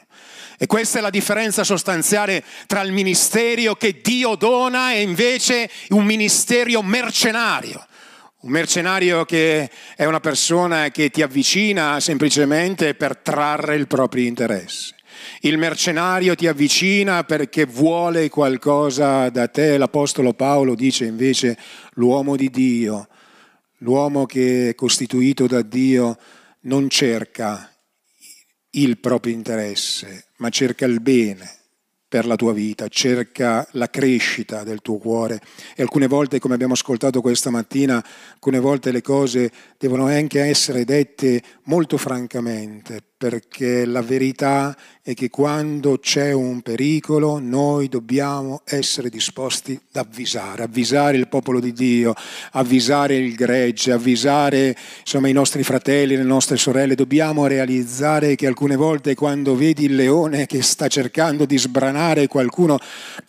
E 0.60 0.68
questa 0.68 1.00
è 1.00 1.02
la 1.02 1.10
differenza 1.10 1.64
sostanziale 1.64 2.44
tra 2.68 2.82
il 2.82 2.92
ministero 2.92 3.74
che 3.74 4.00
Dio 4.00 4.36
dona 4.36 4.94
e 4.94 5.02
invece 5.02 5.72
un 5.90 6.06
ministero 6.06 6.84
mercenario. 6.84 7.84
Un 8.42 8.52
mercenario 8.52 9.26
che 9.26 9.72
è 9.96 10.06
una 10.06 10.20
persona 10.20 10.90
che 10.90 11.10
ti 11.10 11.24
avvicina 11.24 12.00
semplicemente 12.00 12.94
per 12.94 13.18
trarre 13.18 13.76
il 13.76 13.88
proprio 13.88 14.24
interesse. 14.24 14.95
Il 15.42 15.58
mercenario 15.58 16.36
ti 16.36 16.48
avvicina 16.48 17.24
perché 17.24 17.66
vuole 17.66 18.30
qualcosa 18.30 19.30
da 19.30 19.48
te. 19.48 19.78
L'Apostolo 19.78 20.34
Paolo 20.34 20.76
dice 20.76 21.06
invece 21.06 21.58
l'uomo 21.94 22.36
di 22.36 22.50
Dio, 22.50 23.08
l'uomo 23.80 24.26
che 24.26 24.70
è 24.70 24.76
costituito 24.76 25.48
da 25.48 25.62
Dio, 25.62 26.18
non 26.62 26.90
cerca 26.90 27.70
il 28.72 28.98
proprio 29.00 29.34
interesse, 29.34 30.28
ma 30.38 30.50
cerca 30.50 30.86
il 30.86 31.00
bene 31.02 31.64
per 32.08 32.26
la 32.26 32.36
tua 32.36 32.54
vita, 32.54 32.88
cerca 32.88 33.68
la 33.72 33.90
crescita 33.90 34.64
del 34.64 34.82
tuo 34.82 34.98
cuore 34.98 35.42
e 35.76 35.82
alcune 35.82 36.08
volte, 36.08 36.40
come 36.40 36.54
abbiamo 36.54 36.74
ascoltato 36.74 37.20
questa 37.20 37.50
mattina, 37.50 38.04
alcune 38.34 38.60
volte 38.60 38.92
le 38.92 39.02
cose 39.02 39.52
devono 39.78 40.06
anche 40.06 40.42
essere 40.42 40.86
dette 40.86 41.42
molto 41.64 41.98
francamente, 41.98 43.02
perché 43.18 43.86
la 43.86 44.02
verità 44.02 44.76
è 45.02 45.14
che 45.14 45.30
quando 45.30 46.00
c'è 46.00 46.34
un 46.34 46.62
pericolo 46.62 47.40
noi 47.40 47.88
dobbiamo 47.88 48.62
essere 48.66 49.10
disposti 49.10 49.72
ad 49.72 50.06
avvisare, 50.06 50.64
avvisare 50.64 51.16
il 51.16 51.30
popolo 51.30 51.62
di 51.62 51.72
Dio, 51.72 52.14
avvisare 52.52 53.16
il 53.16 53.34
gregge, 53.34 53.94
avvisare 53.94 54.76
insomma, 55.00 55.30
i 55.30 55.34
nostri 55.34 55.64
fratelli, 55.64 56.18
le 56.18 56.24
nostre 56.24 56.58
sorelle. 56.58 56.96
Dobbiamo 56.96 57.48
realizzare 57.48 58.36
che 58.36 58.48
alcune 58.48 58.76
volte 58.76 59.16
quando 59.16 59.56
vedi 59.56 59.86
il 59.86 59.96
leone 59.96 60.46
che 60.46 60.62
sta 60.62 60.88
cercando 60.90 61.46
di 61.46 61.58
sbranare 61.58 62.28
qualcuno, 62.28 62.78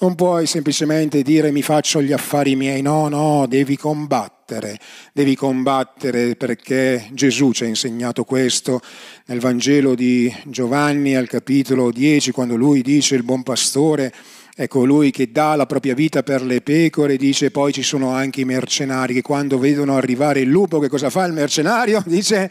non 0.00 0.16
puoi 0.16 0.46
semplicemente 0.46 1.22
dire 1.22 1.52
mi 1.52 1.62
faccio 1.62 2.02
gli 2.02 2.12
affari 2.12 2.56
miei, 2.56 2.82
no, 2.82 3.08
no, 3.08 3.46
devi 3.46 3.76
combattere 3.76 4.35
combattere, 4.46 4.78
devi 5.12 5.34
combattere 5.34 6.36
perché 6.36 7.08
Gesù 7.12 7.50
ci 7.50 7.64
ha 7.64 7.66
insegnato 7.66 8.22
questo 8.22 8.80
nel 9.26 9.40
Vangelo 9.40 9.96
di 9.96 10.32
Giovanni 10.44 11.16
al 11.16 11.26
capitolo 11.26 11.90
10, 11.90 12.30
quando 12.30 12.54
lui 12.54 12.82
dice 12.82 13.16
il 13.16 13.24
buon 13.24 13.42
pastore 13.42 14.12
è 14.54 14.68
colui 14.68 15.10
che 15.10 15.32
dà 15.32 15.56
la 15.56 15.66
propria 15.66 15.94
vita 15.94 16.22
per 16.22 16.42
le 16.42 16.60
pecore, 16.60 17.16
dice 17.16 17.50
poi 17.50 17.72
ci 17.72 17.82
sono 17.82 18.10
anche 18.12 18.42
i 18.42 18.44
mercenari 18.44 19.14
che 19.14 19.22
quando 19.22 19.58
vedono 19.58 19.96
arrivare 19.96 20.40
il 20.40 20.48
lupo, 20.48 20.78
che 20.78 20.88
cosa 20.88 21.10
fa 21.10 21.24
il 21.24 21.32
mercenario? 21.32 22.02
Dice 22.06 22.50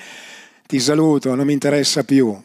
ti 0.67 0.79
saluto, 0.79 1.33
non 1.33 1.45
mi 1.45 1.53
interessa 1.53 2.03
più. 2.03 2.37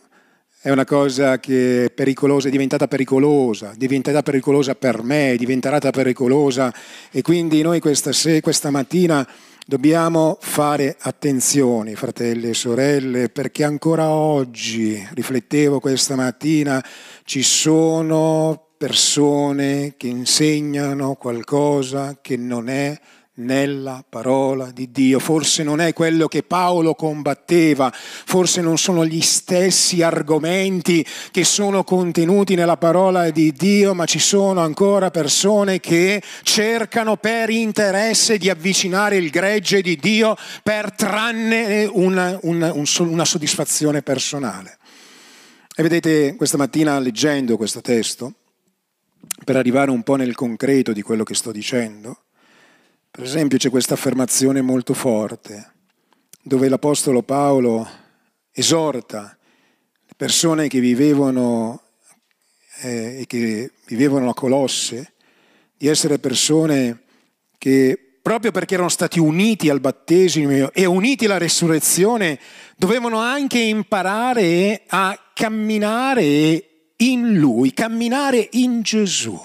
È 0.63 0.69
una 0.69 0.85
cosa 0.85 1.39
che 1.39 1.87
è 1.87 1.91
pericolosa, 1.91 2.49
è 2.49 2.51
diventata 2.51 2.87
pericolosa, 2.87 3.73
diventerà 3.75 4.23
pericolosa 4.23 4.75
per 4.75 5.03
me, 5.03 5.37
diventerà 5.39 5.79
pericolosa. 5.79 6.71
E 7.11 7.23
quindi 7.23 7.63
noi 7.63 7.81
questa, 7.81 8.11
questa 8.43 8.69
mattina 8.69 9.27
dobbiamo 9.65 10.37
fare 10.39 10.97
attenzione, 11.01 11.95
fratelli 11.95 12.51
e 12.51 12.53
sorelle, 12.53 13.31
perché 13.31 13.65
ancora 13.65 14.11
oggi, 14.11 15.03
riflettevo 15.15 15.81
questa 15.81 16.15
mattina, 16.15 16.85
ci 17.25 17.43
sono 17.43 18.67
persone 18.77 19.95
che 19.97 20.09
insegnano 20.09 21.15
qualcosa 21.15 22.19
che 22.21 22.37
non 22.37 22.69
è 22.69 23.01
nella 23.41 24.05
parola 24.09 24.71
di 24.71 24.91
Dio. 24.91 25.19
Forse 25.19 25.63
non 25.63 25.81
è 25.81 25.93
quello 25.93 26.29
che 26.29 26.43
Paolo 26.43 26.95
combatteva, 26.95 27.93
forse 27.93 28.61
non 28.61 28.79
sono 28.79 29.05
gli 29.05 29.21
stessi 29.21 30.03
argomenti 30.03 31.05
che 31.31 31.45
sono 31.45 31.83
contenuti 31.85 32.55
nella 32.55 32.77
parola 32.77 33.31
di 33.31 33.53
Dio, 33.53 33.95
ma 33.95 34.05
ci 34.05 34.19
sono 34.19 34.61
ancora 34.61 35.11
persone 35.11 35.81
che 35.81 36.23
cercano 36.43 37.17
per 37.17 37.51
interesse 37.51 38.39
di 38.39 38.49
avvicinare 38.49 39.17
il 39.17 39.31
gregge 39.31 39.83
di 39.83 39.97
Dio 39.97 40.37
per 40.63 40.93
trarne 40.93 41.89
una, 41.91 42.39
una, 42.43 42.73
una 42.73 43.25
soddisfazione 43.25 44.03
personale. 44.03 44.79
E 45.75 45.83
vedete, 45.83 46.37
questa 46.37 46.59
mattina 46.59 46.99
leggendo 46.99 47.57
questo 47.57 47.81
testo, 47.81 48.35
per 49.45 49.57
arrivare 49.57 49.91
un 49.91 50.03
po' 50.03 50.17
nel 50.17 50.35
concreto 50.35 50.93
di 50.93 51.01
quello 51.01 51.25
che 51.25 51.35
sto 51.35 51.53
dicendo, 51.53 52.25
per 53.11 53.25
esempio 53.25 53.59
c'è 53.59 53.71
questa 53.71 53.95
affermazione 53.95 54.61
molto 54.61 54.95
forte 54.95 55.73
dove 56.43 56.69
l'Apostolo 56.69 57.23
Paolo 57.23 57.89
esorta 58.53 59.37
le 60.07 60.13
persone 60.17 60.69
che 60.69 60.81
vivevano 60.81 61.83
eh, 62.83 63.21
e 63.21 63.27
che 63.27 63.73
vivevano 63.87 64.31
a 64.31 64.35
Colosse 64.35 65.13
di 65.77 65.87
essere 65.87 66.19
persone 66.19 67.03
che 67.59 67.99
proprio 68.23 68.53
perché 68.53 68.75
erano 68.75 68.89
stati 68.89 69.19
uniti 69.19 69.69
al 69.69 69.81
battesimo 69.81 70.71
e 70.71 70.85
uniti 70.85 71.25
alla 71.25 71.39
resurrezione, 71.39 72.39
dovevano 72.77 73.19
anche 73.19 73.59
imparare 73.59 74.83
a 74.87 75.19
camminare 75.35 76.93
in 76.97 77.35
Lui, 77.35 77.73
camminare 77.73 78.49
in 78.53 78.83
Gesù, 78.83 79.39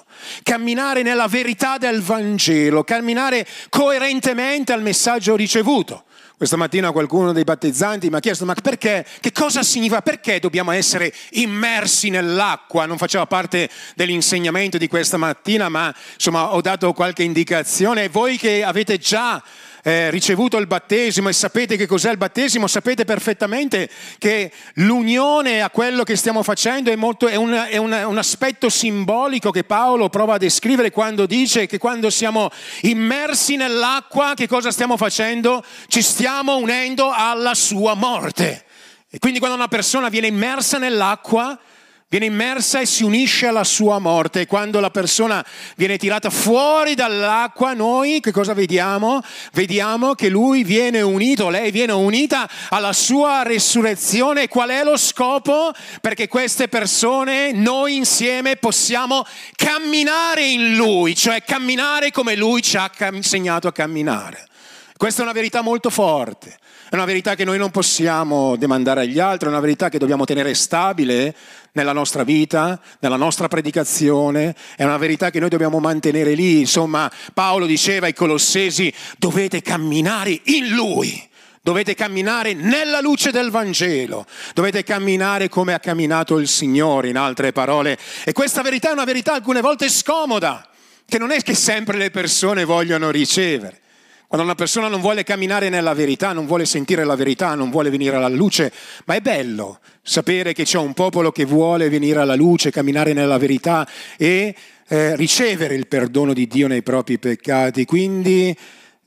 camminare 0.44 1.01
nella 1.01 1.27
verità 1.27 1.77
del 1.77 2.01
Vangelo, 2.01 2.84
camminare 2.84 3.46
coerentemente 3.70 4.74
al 4.74 4.82
messaggio 4.82 5.36
ricevuto. 5.36 6.03
Questa 6.38 6.58
mattina 6.58 6.91
qualcuno 6.91 7.32
dei 7.32 7.46
battezzanti 7.46 8.10
mi 8.10 8.17
ha 8.17 8.20
chiesto, 8.20 8.44
ma 8.44 8.53
perché? 8.55 9.05
Che 9.22 9.32
cosa 9.32 9.63
significa? 9.63 10.01
Perché 10.01 10.39
dobbiamo 10.39 10.72
essere 10.72 11.13
immersi 11.32 12.10
nell'acqua? 12.10 12.86
Non 12.86 12.98
faceva 12.98 13.25
parte 13.25 13.70
dell'insegnamento 13.96 14.77
di 14.77 14.89
questa 14.89 15.15
mattina, 15.15 15.70
ma 15.70 15.96
insomma 16.13 16.53
ho 16.53 16.60
dato 16.60 16.91
qualche 16.91 17.24
indicazione. 17.24 18.10
Voi 18.10 18.38
che 18.38 18.65
avete 18.65 18.98
già 18.98 19.41
eh, 19.88 20.10
ricevuto 20.10 20.58
il 20.58 20.65
battesimo 20.65 21.30
e 21.30 21.34
sapete 21.34 21.77
che 21.77 21.86
cos'è 21.86 22.10
il 22.10 22.18
battesimo, 22.18 22.65
sapete 22.65 23.06
perfettamente 23.06 23.88
che 24.18 24.51
l'unione 24.75 25.62
a 25.62 25.70
quello 25.70 26.01
che 26.01 26.15
stiamo 26.15 26.42
facendo 26.42 26.89
è, 26.89 26.96
molto, 26.96 27.27
è, 27.27 27.36
un, 27.36 27.51
è 27.51 27.77
un, 27.77 27.92
un 27.92 28.18
aspetto 28.18 28.68
simbolico 28.70 29.51
che 29.51 29.63
Paolo 29.63 30.10
prova 30.10 30.34
a 30.34 30.38
descrivere 30.39 30.89
quando 30.89 31.27
dice 31.27 31.68
che 31.68 31.77
quando 31.77 32.10
siamo 32.10 32.50
immersi 32.82 33.58
nell'acqua, 33.58 34.34
che 34.36 34.48
cosa 34.48 34.72
stiamo 34.72 34.98
facendo? 34.98 35.63
Ci 35.88 36.01
stiamo 36.01 36.58
unendo 36.58 37.12
alla 37.13 37.54
sua 37.54 37.94
morte. 37.94 38.65
E 39.08 39.20
quindi 39.20 39.38
quando 39.38 39.56
una 39.56 39.68
persona 39.68 40.10
viene 40.10 40.25
immersa 40.25 40.80
nell'acqua, 40.80 41.60
viene 42.08 42.26
immersa 42.28 42.80
e 42.80 42.86
si 42.86 43.04
unisce 43.04 43.48
alla 43.48 43.64
sua 43.64 44.00
morte. 44.00 44.42
E 44.42 44.46
quando 44.46 44.80
la 44.80 44.90
persona 44.90 45.46
viene 45.76 45.98
tirata 45.98 46.30
fuori 46.30 46.94
dall'acqua, 46.94 47.74
noi 47.74 48.20
che 48.20 48.32
cosa 48.32 48.54
vediamo? 48.54 49.22
Vediamo 49.54 50.14
che 50.14 50.30
lui 50.30 50.64
viene 50.64 51.02
unito, 51.02 51.50
lei 51.50 51.72
viene 51.72 51.94
unita 51.94 52.50
alla 52.70 52.94
sua 52.94 53.44
resurrezione. 53.44 54.48
Qual 54.48 54.70
è 54.70 54.84
lo 54.84 54.98
scopo? 54.98 55.72
Perché 56.02 56.28
queste 56.28 56.68
persone, 56.68 57.52
noi 57.52 57.96
insieme, 57.96 58.56
possiamo 58.56 59.26
camminare 59.56 60.46
in 60.46 60.76
lui, 60.76 61.16
cioè 61.16 61.44
camminare 61.44 62.12
come 62.12 62.36
lui 62.36 62.62
ci 62.62 62.78
ha 62.78 62.90
insegnato 63.12 63.68
a 63.68 63.72
camminare. 63.72 64.48
Questa 64.98 65.22
è 65.22 65.24
una 65.24 65.34
verità 65.34 65.62
molto 65.62 65.90
forte. 65.90 66.58
È 66.88 66.94
una 66.94 67.06
verità 67.06 67.34
che 67.34 67.46
noi 67.46 67.58
non 67.58 67.72
possiamo 67.72 68.56
demandare 68.58 69.01
agli 69.01 69.18
altri, 69.18 69.48
è 69.48 69.51
una 69.51 69.60
verità 69.60 69.89
che 69.89 69.98
dobbiamo 69.98 70.24
tenere 70.24 70.54
stabile 70.54 71.36
nella 71.72 71.94
nostra 71.94 72.24
vita, 72.24 72.80
nella 73.00 73.15
nostra 73.15 73.48
predicazione, 73.48 74.56
è 74.75 74.84
una 74.84 74.98
verità 74.98 75.32
che 75.32 75.39
noi 75.39 75.50
dobbiamo 75.50 75.80
mantenere 75.80 76.36
lì. 76.36 76.60
Insomma, 76.60 77.12
Paolo 77.34 77.65
diceva 77.65 78.06
ai 78.06 78.13
Colossesi, 78.13 78.93
dovete 79.17 79.63
camminare 79.63 80.39
in 80.43 80.76
Lui. 80.76 81.28
Dovete 81.60 81.95
camminare 81.95 82.54
nella 82.54 83.02
luce 83.02 83.32
del 83.32 83.50
Vangelo, 83.50 84.28
dovete 84.54 84.84
camminare 84.84 85.50
come 85.50 85.74
ha 85.74 85.80
camminato 85.80 86.38
il 86.38 86.48
Signore, 86.48 87.10
in 87.10 87.17
altre 87.17 87.52
parole. 87.52 87.98
E 88.24 88.34
questa 88.34 88.62
verità 88.62 88.89
è 88.89 88.93
una 88.93 89.04
verità 89.04 89.34
alcune 89.34 89.62
volte 89.62 89.89
scomoda, 89.89 90.69
che 91.08 91.17
non 91.17 91.32
è 91.32 91.41
che 91.41 91.56
sempre 91.56 91.98
le 91.98 92.12
persone 92.12 92.65
vogliono 92.65 93.10
ricevere. 93.10 93.80
Quando 94.36 94.52
una 94.52 94.62
persona 94.62 94.89
non 94.89 95.00
vuole 95.00 95.24
camminare 95.24 95.69
nella 95.69 95.93
verità, 95.93 96.34
non 96.34 96.45
vuole 96.45 96.65
sentire 96.65 97.06
la 97.06 97.15
verità, 97.15 97.56
non 97.56 97.69
vuole 97.69 97.89
venire 97.89 98.17
alla 98.17 98.28
luce, 98.28 98.69
ma 99.06 99.15
è 99.15 99.21
bello 99.21 99.80
sapere 100.02 100.52
che 100.52 100.65
c'è 100.65 100.78
un 100.78 100.93
popolo 100.93 101.32
che 101.32 101.45
vuole 101.45 101.88
venire 101.88 102.19
alla 102.19 102.36
luce, 102.36 102.69
camminare 102.69 103.13
nella 103.13 103.38
verità 103.38 103.88
e 104.17 104.54
eh, 104.89 105.15
ricevere 105.15 105.76
il 105.76 105.88
perdono 105.88 106.34
di 106.34 106.48
Dio 106.48 106.67
nei 106.67 106.84
propri 106.84 107.17
peccati. 107.17 107.86
Quindi 107.86 108.54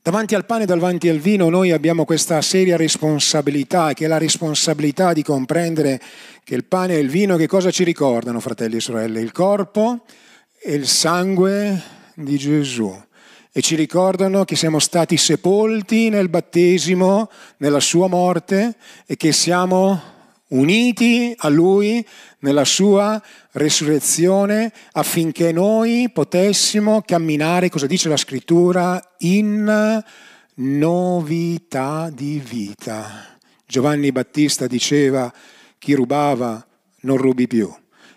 davanti 0.01 0.35
al 0.35 0.47
pane 0.47 0.63
e 0.63 0.67
davanti 0.67 1.11
al 1.11 1.19
vino 1.19 1.51
noi 1.51 1.73
abbiamo 1.73 2.07
questa 2.07 2.41
seria 2.41 2.79
responsabilità, 2.79 3.93
che 3.93 4.07
è 4.07 4.09
la 4.09 4.17
responsabilità 4.17 5.13
di 5.13 5.23
comprendere 5.23 6.01
che 6.43 6.55
il 6.55 6.65
pane 6.65 6.95
e 6.95 7.01
il 7.01 7.11
vino 7.11 7.37
che 7.37 7.47
cosa 7.47 7.71
ci 7.71 7.85
ricordano, 7.85 8.41
fratelli 8.41 8.77
e 8.77 8.81
sorelle? 8.81 9.21
Il 9.21 9.33
corpo 9.33 10.07
e 10.59 10.73
il 10.73 10.87
sangue 10.87 11.83
di 12.15 12.39
Gesù 12.39 13.07
e 13.53 13.61
ci 13.61 13.75
ricordano 13.75 14.45
che 14.45 14.57
siamo 14.57 14.79
stati 14.79 15.17
sepolti 15.17 16.11
nel 16.11 16.29
battesimo, 16.29 17.31
nella 17.59 17.81
sua 17.81 18.07
morte 18.07 18.77
e 19.07 19.17
che 19.17 19.33
siamo 19.33 20.17
uniti 20.49 21.35
a 21.37 21.49
Lui 21.49 22.07
nella 22.41 22.65
sua 22.65 23.21
resurrezione 23.53 24.73
affinché 24.93 25.53
noi 25.53 26.11
potessimo 26.13 27.03
camminare, 27.03 27.69
cosa 27.69 27.87
dice 27.87 28.09
la 28.09 28.17
scrittura, 28.17 29.03
in 29.19 30.03
novità 30.55 32.11
di 32.13 32.41
vita. 32.41 33.37
Giovanni 33.67 34.13
Battista 34.13 34.67
diceva 34.67 35.33
chi 35.79 35.95
rubava 35.95 36.65
non 37.01 37.17
rubi 37.17 37.47
più, 37.47 37.73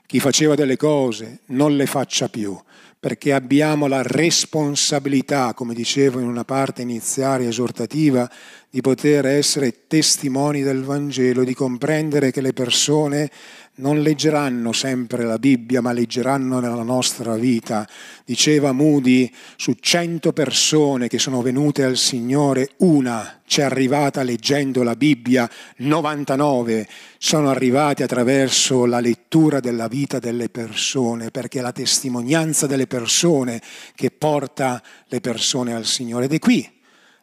chi 0.06 0.20
faceva 0.20 0.56
delle 0.56 0.78
cose 0.78 1.42
non 1.48 1.76
le 1.76 1.86
faccia 1.86 2.30
più 2.30 2.58
perché 3.02 3.34
abbiamo 3.34 3.88
la 3.88 4.04
responsabilità, 4.04 5.56
come 5.56 5.74
dicevo 5.74 6.20
in 6.20 6.28
una 6.28 6.44
parte 6.44 6.84
iniziale 6.84 7.48
esortativa, 7.48 8.30
di 8.70 8.80
poter 8.82 9.26
essere 9.26 9.88
testimoni 9.88 10.62
del 10.62 10.84
Vangelo, 10.84 11.44
di 11.44 11.56
comprendere 11.56 12.30
che 12.30 12.42
le 12.42 12.54
persone 12.54 13.32
non 13.76 14.02
leggeranno 14.02 14.74
sempre 14.74 15.24
la 15.24 15.38
Bibbia, 15.38 15.82
ma 15.82 15.94
leggeranno 15.94 16.60
nella 16.60 16.84
nostra 16.84 17.36
vita. 17.36 17.88
Diceva 18.26 18.72
Moody, 18.72 19.32
su 19.56 19.76
cento 19.80 20.34
persone 20.34 21.08
che 21.08 21.18
sono 21.20 21.42
venute 21.42 21.84
al 21.84 21.98
Signore, 21.98 22.72
una 22.78 23.42
ci 23.46 23.62
è 23.62 23.64
arrivata 23.64 24.24
leggendo 24.24 24.84
la 24.84 24.96
Bibbia, 24.96 25.50
99 25.78 26.88
sono 27.18 27.50
arrivati 27.50 28.04
attraverso 28.04 28.86
la 28.86 29.00
lettura 29.00 29.60
della 29.60 29.88
vita 29.88 30.20
delle 30.20 30.50
persone, 30.50 31.32
perché 31.32 31.60
è 31.60 31.62
la 31.62 31.72
testimonianza 31.72 32.68
delle 32.68 32.88
persone 32.88 33.62
che 33.96 34.12
porta 34.12 34.82
le 35.08 35.20
persone 35.22 35.74
al 35.74 35.86
Signore. 35.86 36.26
Ed 36.26 36.34
è 36.34 36.40
qui 36.40 36.70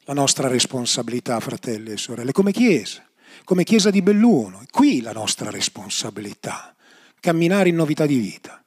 la 0.04 0.14
nostra 0.14 0.48
responsabilità, 0.48 1.38
fratelli 1.40 1.92
e 1.92 1.96
sorelle, 1.96 2.32
come 2.32 2.52
Chiesa, 2.52 3.07
come 3.48 3.64
Chiesa 3.64 3.88
di 3.88 4.02
Belluno. 4.02 4.60
È 4.60 4.66
qui 4.70 5.00
la 5.00 5.12
nostra 5.12 5.48
responsabilità, 5.48 6.74
camminare 7.18 7.70
in 7.70 7.76
novità 7.76 8.04
di 8.04 8.18
vita. 8.18 8.62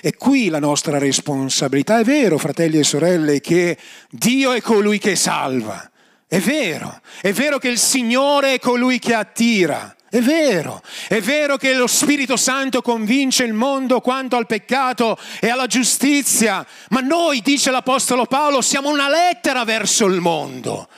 È 0.00 0.14
qui 0.14 0.48
la 0.50 0.60
nostra 0.60 0.98
responsabilità. 0.98 1.98
È 1.98 2.04
vero, 2.04 2.38
fratelli 2.38 2.78
e 2.78 2.84
sorelle, 2.84 3.40
che 3.40 3.76
Dio 4.08 4.52
è 4.52 4.60
colui 4.60 4.98
che 4.98 5.16
salva 5.16 5.90
è 6.28 6.38
vero, 6.38 7.00
è 7.20 7.32
vero 7.32 7.58
che 7.58 7.66
il 7.66 7.78
Signore 7.78 8.54
è 8.54 8.58
colui 8.60 9.00
che 9.00 9.14
attira. 9.14 9.96
È 10.08 10.20
vero, 10.20 10.80
è 11.08 11.20
vero 11.20 11.56
che 11.56 11.74
lo 11.74 11.88
Spirito 11.88 12.36
Santo 12.36 12.82
convince 12.82 13.42
il 13.42 13.52
mondo 13.52 14.00
quanto 14.00 14.36
al 14.36 14.46
peccato 14.46 15.18
e 15.40 15.48
alla 15.48 15.66
giustizia, 15.66 16.64
ma 16.90 17.00
noi, 17.00 17.40
dice 17.40 17.72
l'Apostolo 17.72 18.26
Paolo, 18.26 18.60
siamo 18.60 18.90
una 18.90 19.08
lettera 19.08 19.64
verso 19.64 20.06
il 20.06 20.20
mondo. 20.20 20.88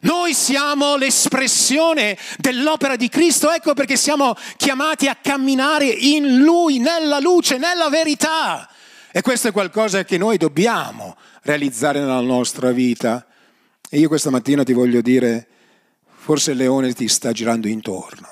Noi 0.00 0.32
siamo 0.32 0.96
l'espressione 0.96 2.16
dell'opera 2.38 2.94
di 2.94 3.08
Cristo, 3.08 3.50
ecco 3.50 3.74
perché 3.74 3.96
siamo 3.96 4.34
chiamati 4.56 5.08
a 5.08 5.16
camminare 5.20 5.86
in 5.86 6.38
Lui, 6.38 6.78
nella 6.78 7.18
luce, 7.18 7.58
nella 7.58 7.88
verità. 7.88 8.68
E 9.10 9.22
questo 9.22 9.48
è 9.48 9.52
qualcosa 9.52 10.04
che 10.04 10.18
noi 10.18 10.36
dobbiamo 10.36 11.16
realizzare 11.42 11.98
nella 11.98 12.20
nostra 12.20 12.70
vita. 12.70 13.26
E 13.90 13.98
io 13.98 14.06
questa 14.06 14.30
mattina 14.30 14.62
ti 14.62 14.72
voglio 14.72 15.00
dire, 15.00 15.48
forse 16.06 16.52
il 16.52 16.58
leone 16.58 16.92
ti 16.92 17.08
sta 17.08 17.32
girando 17.32 17.66
intorno, 17.66 18.28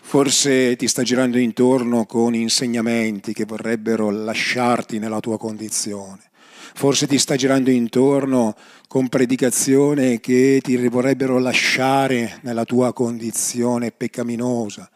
forse 0.00 0.76
ti 0.76 0.86
sta 0.86 1.02
girando 1.02 1.38
intorno 1.38 2.04
con 2.04 2.34
insegnamenti 2.34 3.32
che 3.32 3.46
vorrebbero 3.46 4.10
lasciarti 4.10 4.98
nella 4.98 5.18
tua 5.18 5.38
condizione. 5.38 6.29
Forse 6.74 7.06
ti 7.06 7.18
sta 7.18 7.36
girando 7.36 7.70
intorno 7.70 8.54
con 8.88 9.08
predicazioni 9.08 10.20
che 10.20 10.60
ti 10.62 10.76
vorrebbero 10.88 11.38
lasciare 11.38 12.38
nella 12.42 12.64
tua 12.64 12.92
condizione 12.92 13.92
peccaminosa, 13.92 14.90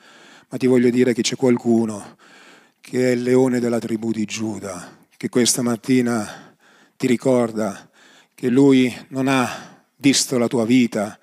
ma 0.49 0.57
ti 0.57 0.67
voglio 0.67 0.91
dire 0.91 1.13
che 1.13 1.23
c'è 1.23 1.37
qualcuno 1.37 2.17
che 2.81 3.11
è 3.11 3.15
il 3.15 3.23
leone 3.23 3.61
della 3.61 3.79
tribù 3.79 4.13
di 4.13 4.25
Giuda, 4.27 4.99
che 5.17 5.29
questa 5.29 5.63
mattina 5.63 6.55
ti 6.97 7.07
ricorda 7.07 7.89
che 8.35 8.49
lui 8.49 8.95
non 9.09 9.27
ha 9.27 9.83
visto 9.97 10.37
la 10.37 10.49
tua 10.49 10.67
vita 10.67 11.19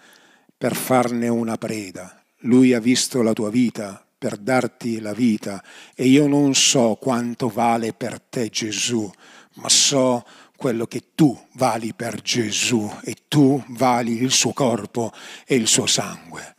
per 0.58 0.76
farne 0.76 1.28
una 1.28 1.58
preda, 1.58 2.24
lui 2.40 2.74
ha 2.74 2.80
visto 2.80 3.22
la 3.22 3.34
tua 3.34 3.52
vita 3.52 4.04
per 4.22 4.38
darti 4.38 5.00
la 5.00 5.14
vita. 5.14 5.64
E 5.96 6.06
io 6.06 6.28
non 6.28 6.54
so 6.54 6.98
quanto 7.02 7.48
vale 7.48 7.94
per 7.94 8.20
te 8.22 8.50
Gesù, 8.50 9.12
ma 9.56 9.68
so 9.68 10.24
quello 10.62 10.86
che 10.86 11.06
tu 11.16 11.36
vali 11.54 11.92
per 11.96 12.22
Gesù 12.22 12.88
e 13.04 13.16
tu 13.28 13.62
vali 13.70 14.22
il 14.22 14.30
suo 14.30 14.54
corpo 14.54 15.12
e 15.44 15.56
il 15.56 15.66
suo 15.66 15.88
sangue. 15.88 16.56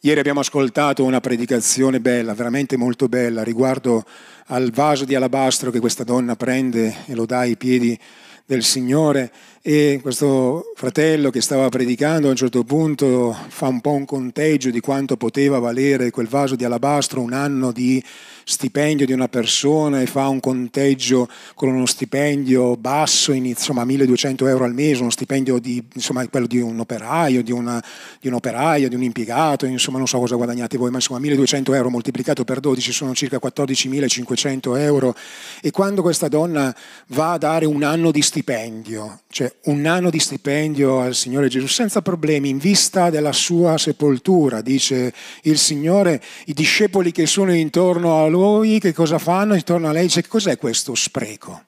Ieri 0.00 0.20
abbiamo 0.20 0.40
ascoltato 0.40 1.02
una 1.04 1.20
predicazione 1.20 1.98
bella, 1.98 2.34
veramente 2.34 2.76
molto 2.76 3.08
bella, 3.08 3.42
riguardo 3.42 4.04
al 4.48 4.70
vaso 4.72 5.06
di 5.06 5.14
alabastro 5.14 5.70
che 5.70 5.80
questa 5.80 6.04
donna 6.04 6.36
prende 6.36 6.96
e 7.06 7.14
lo 7.14 7.24
dà 7.24 7.38
ai 7.38 7.56
piedi 7.56 7.98
del 8.44 8.62
Signore 8.62 9.32
e 9.68 9.98
questo 10.00 10.70
fratello 10.76 11.30
che 11.30 11.40
stava 11.40 11.68
predicando 11.68 12.28
a 12.28 12.30
un 12.30 12.36
certo 12.36 12.62
punto 12.62 13.36
fa 13.48 13.66
un 13.66 13.80
po' 13.80 13.94
un 13.94 14.04
conteggio 14.04 14.70
di 14.70 14.78
quanto 14.78 15.16
poteva 15.16 15.58
valere 15.58 16.12
quel 16.12 16.28
vaso 16.28 16.54
di 16.54 16.64
alabastro 16.64 17.20
un 17.20 17.32
anno 17.32 17.72
di 17.72 18.00
stipendio 18.48 19.06
di 19.06 19.12
una 19.12 19.26
persona 19.26 20.00
e 20.00 20.06
fa 20.06 20.28
un 20.28 20.38
conteggio 20.38 21.28
con 21.56 21.68
uno 21.68 21.84
stipendio 21.84 22.76
basso, 22.76 23.32
insomma 23.32 23.84
1200 23.84 24.46
euro 24.46 24.62
al 24.62 24.72
mese, 24.72 25.00
uno 25.00 25.10
stipendio 25.10 25.58
di, 25.58 25.84
insomma, 25.94 26.24
quello 26.28 26.46
di 26.46 26.60
un 26.60 26.78
operaio, 26.78 27.42
di, 27.42 27.50
una, 27.50 27.82
di 28.20 28.28
un 28.28 28.34
operaio, 28.34 28.88
di 28.88 28.94
un 28.94 29.02
impiegato, 29.02 29.66
insomma 29.66 29.98
non 29.98 30.06
so 30.06 30.20
cosa 30.20 30.36
guadagnate 30.36 30.76
voi, 30.76 30.90
ma 30.90 30.98
insomma 30.98 31.18
1200 31.18 31.74
euro 31.74 31.90
moltiplicato 31.90 32.44
per 32.44 32.60
12 32.60 32.92
sono 32.92 33.14
circa 33.14 33.40
14.500 33.42 34.78
euro. 34.78 35.16
E 35.60 35.72
quando 35.72 36.02
questa 36.02 36.28
donna 36.28 36.72
va 37.08 37.32
a 37.32 37.38
dare 37.38 37.66
un 37.66 37.82
anno 37.82 38.12
di 38.12 38.22
stipendio, 38.22 39.22
cioè 39.28 39.52
un 39.64 39.84
anno 39.86 40.10
di 40.10 40.18
stipendio 40.18 41.00
al 41.00 41.14
Signore 41.14 41.48
Gesù 41.48 41.66
senza 41.66 42.02
problemi 42.02 42.48
in 42.48 42.58
vista 42.58 43.10
della 43.10 43.32
sua 43.32 43.78
sepoltura, 43.78 44.60
dice 44.60 45.12
il 45.42 45.58
Signore, 45.58 46.22
i 46.46 46.52
discepoli 46.52 47.10
che 47.12 47.26
sono 47.26 47.52
intorno 47.52 48.22
a 48.22 48.28
lui 48.28 48.78
che 48.78 48.92
cosa 48.92 49.18
fanno? 49.18 49.54
Intorno 49.54 49.88
a 49.88 49.92
lei 49.92 50.04
dice 50.04 50.26
cos'è 50.26 50.56
questo 50.58 50.94
spreco? 50.94 51.64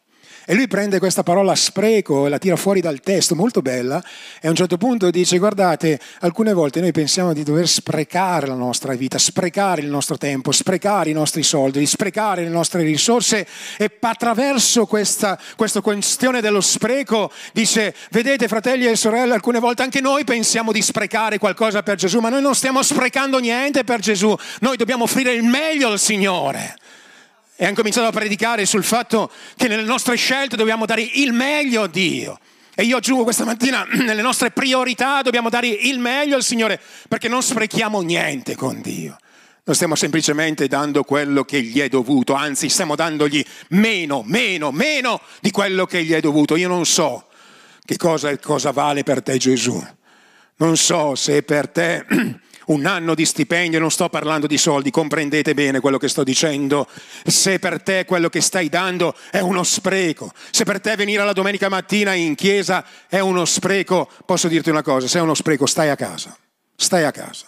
E 0.50 0.54
lui 0.54 0.66
prende 0.66 0.98
questa 0.98 1.22
parola 1.22 1.54
spreco 1.54 2.24
e 2.24 2.30
la 2.30 2.38
tira 2.38 2.56
fuori 2.56 2.80
dal 2.80 3.00
testo, 3.00 3.34
molto 3.34 3.60
bella, 3.60 4.02
e 4.40 4.46
a 4.46 4.50
un 4.50 4.56
certo 4.56 4.78
punto 4.78 5.10
dice, 5.10 5.36
guardate, 5.36 6.00
alcune 6.20 6.54
volte 6.54 6.80
noi 6.80 6.90
pensiamo 6.90 7.34
di 7.34 7.42
dover 7.42 7.68
sprecare 7.68 8.46
la 8.46 8.54
nostra 8.54 8.94
vita, 8.94 9.18
sprecare 9.18 9.82
il 9.82 9.88
nostro 9.88 10.16
tempo, 10.16 10.50
sprecare 10.50 11.10
i 11.10 11.12
nostri 11.12 11.42
soldi, 11.42 11.84
sprecare 11.84 12.44
le 12.44 12.48
nostre 12.48 12.82
risorse 12.82 13.46
e 13.76 13.90
attraverso 14.00 14.86
questa, 14.86 15.38
questa 15.54 15.82
questione 15.82 16.40
dello 16.40 16.62
spreco 16.62 17.30
dice, 17.52 17.94
vedete 18.10 18.48
fratelli 18.48 18.86
e 18.86 18.96
sorelle, 18.96 19.34
alcune 19.34 19.58
volte 19.58 19.82
anche 19.82 20.00
noi 20.00 20.24
pensiamo 20.24 20.72
di 20.72 20.80
sprecare 20.80 21.36
qualcosa 21.36 21.82
per 21.82 21.96
Gesù, 21.96 22.20
ma 22.20 22.30
noi 22.30 22.40
non 22.40 22.54
stiamo 22.54 22.82
sprecando 22.82 23.38
niente 23.38 23.84
per 23.84 24.00
Gesù, 24.00 24.34
noi 24.60 24.78
dobbiamo 24.78 25.04
offrire 25.04 25.34
il 25.34 25.42
meglio 25.42 25.88
al 25.88 25.98
Signore 25.98 26.76
e 27.60 27.64
hanno 27.64 27.74
cominciato 27.74 28.06
a 28.06 28.12
predicare 28.12 28.64
sul 28.66 28.84
fatto 28.84 29.32
che 29.56 29.66
nelle 29.66 29.82
nostre 29.82 30.14
scelte 30.14 30.54
dobbiamo 30.54 30.86
dare 30.86 31.02
il 31.02 31.32
meglio 31.32 31.82
a 31.82 31.88
Dio. 31.88 32.38
E 32.72 32.84
io 32.84 32.98
aggiungo 32.98 33.24
questa 33.24 33.44
mattina, 33.44 33.84
nelle 33.98 34.22
nostre 34.22 34.52
priorità 34.52 35.22
dobbiamo 35.22 35.48
dare 35.48 35.66
il 35.66 35.98
meglio 35.98 36.36
al 36.36 36.44
Signore, 36.44 36.80
perché 37.08 37.26
non 37.26 37.42
sprechiamo 37.42 38.00
niente 38.02 38.54
con 38.54 38.80
Dio. 38.80 39.18
Non 39.64 39.74
stiamo 39.74 39.96
semplicemente 39.96 40.68
dando 40.68 41.02
quello 41.02 41.42
che 41.42 41.60
gli 41.60 41.80
è 41.80 41.88
dovuto, 41.88 42.34
anzi 42.34 42.68
stiamo 42.68 42.94
dandogli 42.94 43.44
meno, 43.70 44.22
meno, 44.24 44.70
meno 44.70 45.20
di 45.40 45.50
quello 45.50 45.84
che 45.84 46.04
gli 46.04 46.12
è 46.12 46.20
dovuto. 46.20 46.54
Io 46.54 46.68
non 46.68 46.86
so 46.86 47.26
che 47.84 47.96
cosa, 47.96 48.38
cosa 48.38 48.70
vale 48.70 49.02
per 49.02 49.20
te 49.20 49.36
Gesù. 49.36 49.84
Non 50.58 50.76
so 50.76 51.16
se 51.16 51.42
per 51.42 51.68
te 51.68 52.06
un 52.68 52.86
anno 52.86 53.14
di 53.14 53.24
stipendio, 53.24 53.78
non 53.78 53.90
sto 53.90 54.08
parlando 54.08 54.46
di 54.46 54.58
soldi, 54.58 54.90
comprendete 54.90 55.54
bene 55.54 55.80
quello 55.80 55.98
che 55.98 56.08
sto 56.08 56.24
dicendo. 56.24 56.86
Se 57.24 57.58
per 57.58 57.82
te 57.82 58.04
quello 58.04 58.28
che 58.28 58.40
stai 58.40 58.68
dando 58.68 59.14
è 59.30 59.40
uno 59.40 59.62
spreco, 59.62 60.32
se 60.50 60.64
per 60.64 60.80
te 60.80 60.96
venire 60.96 61.24
la 61.24 61.32
domenica 61.32 61.68
mattina 61.68 62.14
in 62.14 62.34
chiesa 62.34 62.84
è 63.08 63.20
uno 63.20 63.44
spreco, 63.44 64.08
posso 64.24 64.48
dirti 64.48 64.70
una 64.70 64.82
cosa, 64.82 65.06
se 65.06 65.18
è 65.18 65.22
uno 65.22 65.34
spreco 65.34 65.66
stai 65.66 65.90
a 65.90 65.96
casa, 65.96 66.36
stai 66.74 67.04
a 67.04 67.10
casa, 67.10 67.46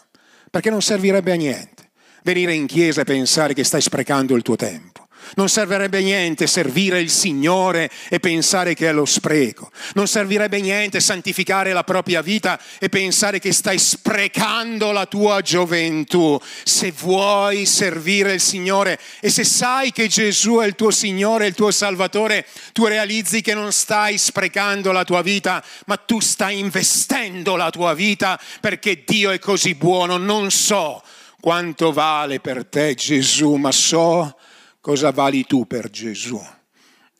perché 0.50 0.70
non 0.70 0.82
servirebbe 0.82 1.32
a 1.32 1.36
niente 1.36 1.90
venire 2.22 2.54
in 2.54 2.66
chiesa 2.66 3.00
e 3.00 3.04
pensare 3.04 3.54
che 3.54 3.64
stai 3.64 3.80
sprecando 3.80 4.34
il 4.34 4.42
tuo 4.42 4.56
tempo. 4.56 4.99
Non 5.34 5.48
servirebbe 5.48 6.02
niente 6.02 6.46
servire 6.46 7.00
il 7.00 7.10
Signore 7.10 7.90
e 8.08 8.20
pensare 8.20 8.74
che 8.74 8.88
è 8.88 8.92
lo 8.92 9.04
spreco. 9.04 9.70
Non 9.94 10.06
servirebbe 10.06 10.60
niente 10.60 11.00
santificare 11.00 11.72
la 11.72 11.84
propria 11.84 12.20
vita 12.20 12.60
e 12.78 12.88
pensare 12.88 13.38
che 13.38 13.52
stai 13.52 13.78
sprecando 13.78 14.92
la 14.92 15.06
tua 15.06 15.40
gioventù. 15.40 16.38
Se 16.64 16.92
vuoi 16.92 17.66
servire 17.66 18.34
il 18.34 18.40
Signore 18.40 18.98
e 19.20 19.30
se 19.30 19.44
sai 19.44 19.92
che 19.92 20.08
Gesù 20.08 20.58
è 20.58 20.66
il 20.66 20.74
tuo 20.74 20.90
Signore, 20.90 21.46
il 21.46 21.54
tuo 21.54 21.70
Salvatore, 21.70 22.46
tu 22.72 22.86
realizzi 22.86 23.40
che 23.40 23.54
non 23.54 23.72
stai 23.72 24.18
sprecando 24.18 24.92
la 24.92 25.04
tua 25.04 25.22
vita, 25.22 25.62
ma 25.86 25.96
tu 25.96 26.20
stai 26.20 26.58
investendo 26.58 27.56
la 27.56 27.70
tua 27.70 27.94
vita 27.94 28.40
perché 28.60 29.02
Dio 29.04 29.30
è 29.30 29.38
così 29.38 29.74
buono. 29.74 30.16
Non 30.16 30.50
so 30.50 31.02
quanto 31.40 31.92
vale 31.92 32.40
per 32.40 32.66
te 32.66 32.94
Gesù, 32.94 33.54
ma 33.54 33.72
so 33.72 34.36
cosa 34.80 35.10
vali 35.10 35.44
tu 35.44 35.66
per 35.66 35.90
Gesù? 35.90 36.40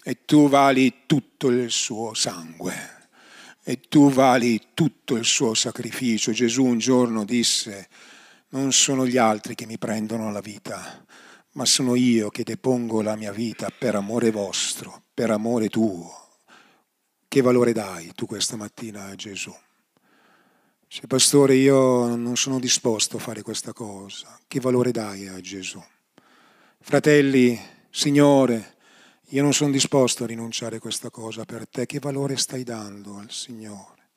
E 0.03 0.25
tu 0.25 0.49
vali 0.49 1.03
tutto 1.07 1.49
il 1.49 1.70
suo 1.70 2.14
sangue. 2.14 2.99
E 3.62 3.81
tu 3.88 4.11
vali 4.11 4.68
tutto 4.75 5.16
il 5.16 5.25
suo 5.25 5.55
sacrificio. 5.55 6.33
Gesù 6.33 6.64
un 6.64 6.79
giorno 6.79 7.25
disse, 7.25 7.88
non 8.51 8.73
sono 8.73 9.07
gli 9.07 9.16
altri 9.16 9.55
che 9.55 9.66
mi 9.66 9.79
prendono 9.79 10.33
la 10.33 10.40
vita, 10.40 11.05
ma 11.53 11.64
sono 11.64 11.94
io 11.94 12.31
che 12.31 12.42
depongo 12.42 13.03
la 13.03 13.14
mia 13.16 13.33
vita 13.33 13.70
per 13.70 13.94
amore 13.94 14.31
vostro, 14.31 15.05
per 15.12 15.31
amore 15.31 15.68
tuo. 15.68 16.29
Che 17.29 17.40
valore 17.42 17.73
dai 17.73 18.12
tu 18.14 18.27
questa 18.27 18.57
mattina 18.57 19.05
a 19.05 19.14
Gesù? 19.14 19.55
Se 20.88 21.07
pastore 21.07 21.55
io 21.55 22.16
non 22.16 22.37
sono 22.37 22.59
disposto 22.59 23.18
a 23.18 23.20
fare 23.20 23.42
questa 23.42 23.73
cosa, 23.73 24.37
che 24.49 24.59
valore 24.59 24.90
dai 24.90 25.29
a 25.29 25.40
Gesù? 25.40 25.81
Fratelli, 26.83 27.61
Signore, 27.90 28.77
io 29.29 29.43
non 29.43 29.53
sono 29.53 29.71
disposto 29.71 30.25
a 30.25 30.27
rinunciare 30.27 30.77
a 30.77 30.81
questa 30.81 31.11
cosa 31.11 31.45
per 31.45 31.69
te. 31.69 31.87
Che 31.87 32.01
valore 32.01 32.37
stai 32.37 32.64
dando 32.64 33.19
al 33.19 33.31
Signore? 33.31 34.09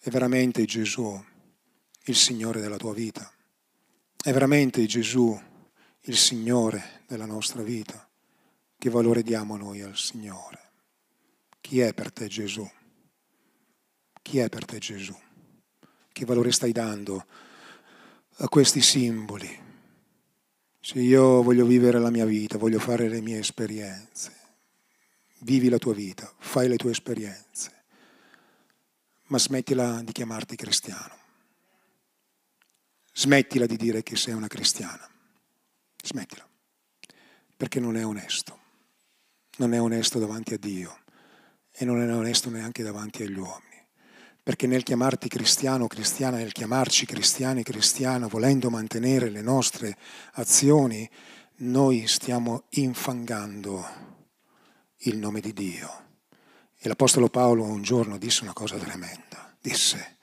È 0.00 0.08
veramente 0.08 0.64
Gesù 0.64 1.22
il 2.06 2.16
Signore 2.16 2.60
della 2.60 2.78
tua 2.78 2.94
vita? 2.94 3.30
È 4.16 4.32
veramente 4.32 4.84
Gesù 4.86 5.38
il 6.00 6.16
Signore 6.16 7.02
della 7.06 7.26
nostra 7.26 7.62
vita? 7.62 8.08
Che 8.76 8.90
valore 8.90 9.22
diamo 9.22 9.56
noi 9.56 9.82
al 9.82 9.96
Signore? 9.96 10.70
Chi 11.60 11.80
è 11.80 11.92
per 11.92 12.10
te 12.10 12.26
Gesù? 12.26 12.68
Chi 14.22 14.38
è 14.38 14.48
per 14.48 14.64
te 14.64 14.78
Gesù? 14.78 15.16
Che 16.10 16.24
valore 16.24 16.50
stai 16.50 16.72
dando 16.72 17.24
a 18.38 18.48
questi 18.48 18.80
simboli? 18.80 19.66
Se 20.80 21.00
io 21.00 21.42
voglio 21.42 21.66
vivere 21.66 21.98
la 21.98 22.10
mia 22.10 22.24
vita, 22.24 22.58
voglio 22.58 22.78
fare 22.78 23.08
le 23.08 23.20
mie 23.20 23.38
esperienze, 23.38 24.32
vivi 25.40 25.68
la 25.68 25.78
tua 25.78 25.92
vita, 25.92 26.32
fai 26.38 26.68
le 26.68 26.76
tue 26.76 26.92
esperienze, 26.92 27.84
ma 29.24 29.38
smettila 29.38 30.00
di 30.02 30.12
chiamarti 30.12 30.56
cristiano. 30.56 31.16
Smettila 33.12 33.66
di 33.66 33.76
dire 33.76 34.02
che 34.02 34.16
sei 34.16 34.34
una 34.34 34.46
cristiana. 34.46 35.06
Smettila, 36.02 36.48
perché 37.56 37.80
non 37.80 37.96
è 37.96 38.06
onesto. 38.06 38.56
Non 39.56 39.74
è 39.74 39.80
onesto 39.80 40.20
davanti 40.20 40.54
a 40.54 40.58
Dio 40.58 41.00
e 41.72 41.84
non 41.84 42.00
è 42.00 42.14
onesto 42.14 42.48
neanche 42.48 42.84
davanti 42.84 43.24
agli 43.24 43.36
uomini 43.36 43.67
perché 44.48 44.66
nel 44.66 44.82
chiamarti 44.82 45.28
cristiano 45.28 45.84
o 45.84 45.88
cristiana, 45.88 46.38
nel 46.38 46.52
chiamarci 46.52 47.04
cristiani 47.04 47.60
e 47.60 47.64
cristiana, 47.64 48.28
volendo 48.28 48.70
mantenere 48.70 49.28
le 49.28 49.42
nostre 49.42 49.94
azioni, 50.36 51.06
noi 51.56 52.06
stiamo 52.06 52.64
infangando 52.70 53.86
il 55.00 55.18
nome 55.18 55.40
di 55.40 55.52
Dio. 55.52 56.04
E 56.78 56.88
l'Apostolo 56.88 57.28
Paolo 57.28 57.64
un 57.64 57.82
giorno 57.82 58.16
disse 58.16 58.42
una 58.42 58.54
cosa 58.54 58.78
tremenda, 58.78 59.54
disse, 59.60 60.16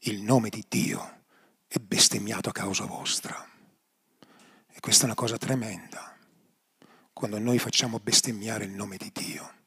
il 0.00 0.22
nome 0.22 0.48
di 0.48 0.64
Dio 0.68 1.20
è 1.68 1.78
bestemmiato 1.78 2.48
a 2.48 2.52
causa 2.52 2.84
vostra. 2.84 3.48
E 4.72 4.80
questa 4.80 5.02
è 5.02 5.06
una 5.06 5.14
cosa 5.14 5.36
tremenda, 5.36 6.18
quando 7.12 7.38
noi 7.38 7.60
facciamo 7.60 8.00
bestemmiare 8.00 8.64
il 8.64 8.72
nome 8.72 8.96
di 8.96 9.12
Dio. 9.14 9.61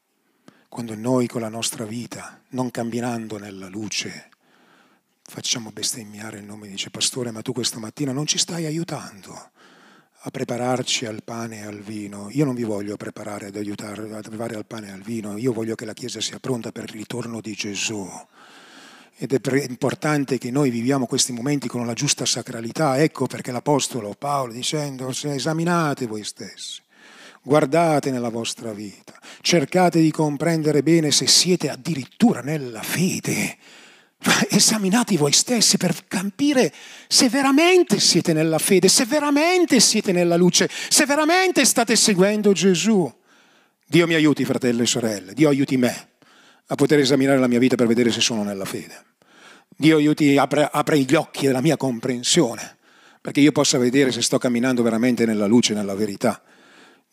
Quando 0.68 0.94
noi 0.94 1.26
con 1.26 1.40
la 1.40 1.48
nostra 1.48 1.84
vita, 1.84 2.40
non 2.50 2.70
camminando 2.70 3.38
nella 3.38 3.68
luce, 3.68 4.30
facciamo 5.22 5.70
bestemmiare 5.70 6.38
il 6.38 6.44
nome, 6.44 6.68
dice 6.68 6.90
pastore, 6.90 7.30
ma 7.30 7.42
tu 7.42 7.52
questa 7.52 7.78
mattina 7.78 8.12
non 8.12 8.26
ci 8.26 8.38
stai 8.38 8.66
aiutando 8.66 9.50
a 10.20 10.30
prepararci 10.30 11.06
al 11.06 11.22
pane 11.22 11.58
e 11.58 11.66
al 11.66 11.80
vino. 11.80 12.28
Io 12.30 12.44
non 12.44 12.54
vi 12.54 12.64
voglio 12.64 12.96
preparare 12.96 13.46
ad 13.46 13.56
aiutare 13.56 14.02
a 14.12 14.20
preparare 14.20 14.56
al 14.56 14.66
pane 14.66 14.88
e 14.88 14.90
al 14.90 15.02
vino, 15.02 15.36
io 15.36 15.52
voglio 15.52 15.74
che 15.74 15.84
la 15.84 15.92
Chiesa 15.92 16.20
sia 16.20 16.40
pronta 16.40 16.72
per 16.72 16.84
il 16.84 16.90
ritorno 16.90 17.40
di 17.40 17.52
Gesù. 17.52 18.08
Ed 19.18 19.32
è 19.32 19.64
importante 19.68 20.36
che 20.36 20.50
noi 20.50 20.68
viviamo 20.68 21.06
questi 21.06 21.32
momenti 21.32 21.68
con 21.68 21.86
la 21.86 21.94
giusta 21.94 22.26
sacralità. 22.26 22.98
Ecco 22.98 23.26
perché 23.26 23.50
l'Apostolo 23.50 24.14
Paolo 24.18 24.52
dicendo, 24.52 25.08
esaminate 25.08 26.06
voi 26.06 26.22
stessi, 26.22 26.82
guardate 27.46 28.10
nella 28.10 28.28
vostra 28.28 28.72
vita, 28.72 29.14
cercate 29.40 30.00
di 30.00 30.10
comprendere 30.10 30.82
bene 30.82 31.12
se 31.12 31.28
siete 31.28 31.70
addirittura 31.70 32.40
nella 32.40 32.82
fede 32.82 33.56
Esaminate 34.50 35.16
voi 35.16 35.30
stessi 35.30 35.76
per 35.76 35.94
capire 36.08 36.72
se 37.06 37.28
veramente 37.28 38.00
siete 38.00 38.32
nella 38.32 38.58
fede, 38.58 38.88
se 38.88 39.04
veramente 39.04 39.78
siete 39.78 40.10
nella 40.10 40.36
luce, 40.36 40.68
se 40.88 41.06
veramente 41.06 41.64
state 41.64 41.94
seguendo 41.94 42.52
Gesù. 42.52 43.12
Dio 43.86 44.06
mi 44.06 44.14
aiuti, 44.14 44.44
fratelli 44.44 44.82
e 44.82 44.86
sorelle, 44.86 45.32
Dio 45.32 45.48
aiuti 45.48 45.76
me 45.76 46.08
a 46.66 46.74
poter 46.74 46.98
esaminare 46.98 47.38
la 47.38 47.46
mia 47.46 47.60
vita 47.60 47.76
per 47.76 47.86
vedere 47.86 48.10
se 48.10 48.20
sono 48.20 48.42
nella 48.42 48.64
fede. 48.64 49.04
Dio 49.68 49.96
aiuti, 49.96 50.36
apre, 50.36 50.68
apre 50.72 50.98
gli 50.98 51.14
occhi 51.14 51.46
della 51.46 51.60
mia 51.60 51.76
comprensione, 51.76 52.78
perché 53.20 53.40
io 53.40 53.52
possa 53.52 53.78
vedere 53.78 54.10
se 54.10 54.22
sto 54.22 54.38
camminando 54.38 54.82
veramente 54.82 55.24
nella 55.24 55.46
luce, 55.46 55.74
nella 55.74 55.94
verità. 55.94 56.42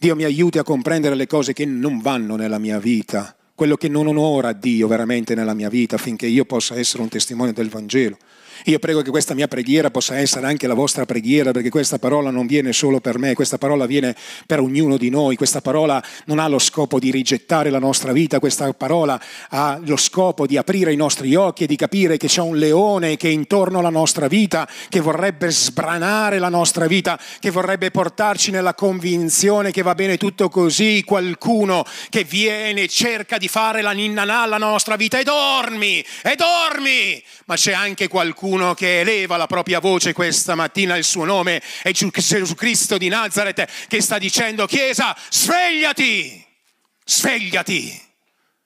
Dio 0.04 0.18
mi 0.18 0.26
aiuti 0.26 0.58
a 0.58 0.63
comprendere 0.63 1.16
le 1.16 1.28
cose 1.28 1.54
che 1.54 1.66
non 1.66 2.02
vanno 2.02 2.36
nella 2.36 2.60
mia 2.60 2.78
vita 2.78 3.34
quello 3.56 3.78
che 3.78 3.88
non 3.88 4.08
onora 4.08 4.52
Dio 4.52 4.88
veramente 4.88 5.34
nella 5.34 5.54
mia 5.54 5.70
vita 5.70 5.96
affinché 5.96 6.26
io 6.26 6.44
possa 6.44 6.76
essere 6.76 7.04
un 7.04 7.08
testimone 7.08 7.54
del 7.54 7.70
Vangelo. 7.70 8.18
Io 8.65 8.80
prego 8.80 9.02
che 9.02 9.10
questa 9.10 9.34
mia 9.34 9.49
preghiera 9.49 9.91
possa 9.91 10.17
essere 10.17 10.45
anche 10.45 10.67
la 10.67 10.73
vostra 10.73 11.06
preghiera, 11.06 11.52
perché 11.52 11.69
questa 11.69 11.99
parola 11.99 12.30
non 12.30 12.47
viene 12.47 12.71
solo 12.71 13.02
per 13.02 13.17
me, 13.17 13.34
questa 13.34 13.58
parola 13.58 13.86
viene 13.86 14.15
per 14.45 14.62
ognuno 14.62 14.95
di 14.95 15.10
noi, 15.10 15.36
questa 15.36 15.60
parola 15.60 16.02
non 16.26 16.39
ha 16.39 16.47
lo 16.47 16.60
scopo 16.60 16.97
di 16.97 17.12
rigettare 17.12 17.69
la 17.69 17.80
nostra 17.80 18.13
vita, 18.13 18.39
questa 18.39 18.71
parola 18.71 19.21
ha 19.49 19.80
lo 19.84 19.97
scopo 19.97 20.45
di 20.47 20.56
aprire 20.56 20.93
i 20.93 20.95
nostri 20.95 21.36
occhi 21.36 21.65
e 21.65 21.67
di 21.67 21.76
capire 21.76 22.15
che 22.15 22.28
c'è 22.28 22.39
un 22.39 22.56
leone 22.56 23.17
che 23.17 23.28
è 23.28 23.32
intorno 23.32 23.80
alla 23.80 23.89
nostra 23.89 24.28
vita, 24.28 24.65
che 24.88 25.02
vorrebbe 25.02 25.52
sbranare 25.52 26.39
la 26.39 26.49
nostra 26.49 26.88
vita, 26.88 27.19
che 27.39 27.49
vorrebbe 27.49 27.91
portarci 27.91 28.49
nella 28.49 28.73
convinzione 28.73 29.71
che 29.71 29.82
va 29.82 29.93
bene 29.93 30.15
tutto 30.15 30.47
così, 30.47 31.04
qualcuno 31.06 31.84
che 32.10 32.23
viene 32.23 32.84
e 32.84 32.88
cerca 32.88 33.38
di 33.38 33.49
fare 33.49 33.82
la 33.82 33.91
ninna 33.91 34.21
alla 34.21 34.58
nostra 34.58 34.95
vita. 34.95 35.19
E 35.19 35.23
dormi, 35.23 35.99
e 36.21 36.36
dormi, 36.38 37.21
ma 37.45 37.56
c'è 37.56 37.73
anche 37.73 38.08
qualcuno 38.08 38.53
qualcuno 38.54 38.74
che 38.76 39.00
eleva 39.00 39.36
la 39.36 39.48
propria 39.48 39.80
voce 39.80 40.13
questa 40.13 40.54
mattina, 40.54 40.96
il 40.96 41.04
suo 41.04 41.26
nome 41.26 41.62
è 41.82 41.92
Gesù 41.92 42.12
Cristo 42.54 42.98
di 43.00 43.08
Nazareth 43.08 43.88
che 43.88 44.00
sta 44.00 44.20
dicendo 44.20 44.68
Chiesa, 44.68 45.16
svegliati, 45.30 46.46
svegliati, 47.04 48.00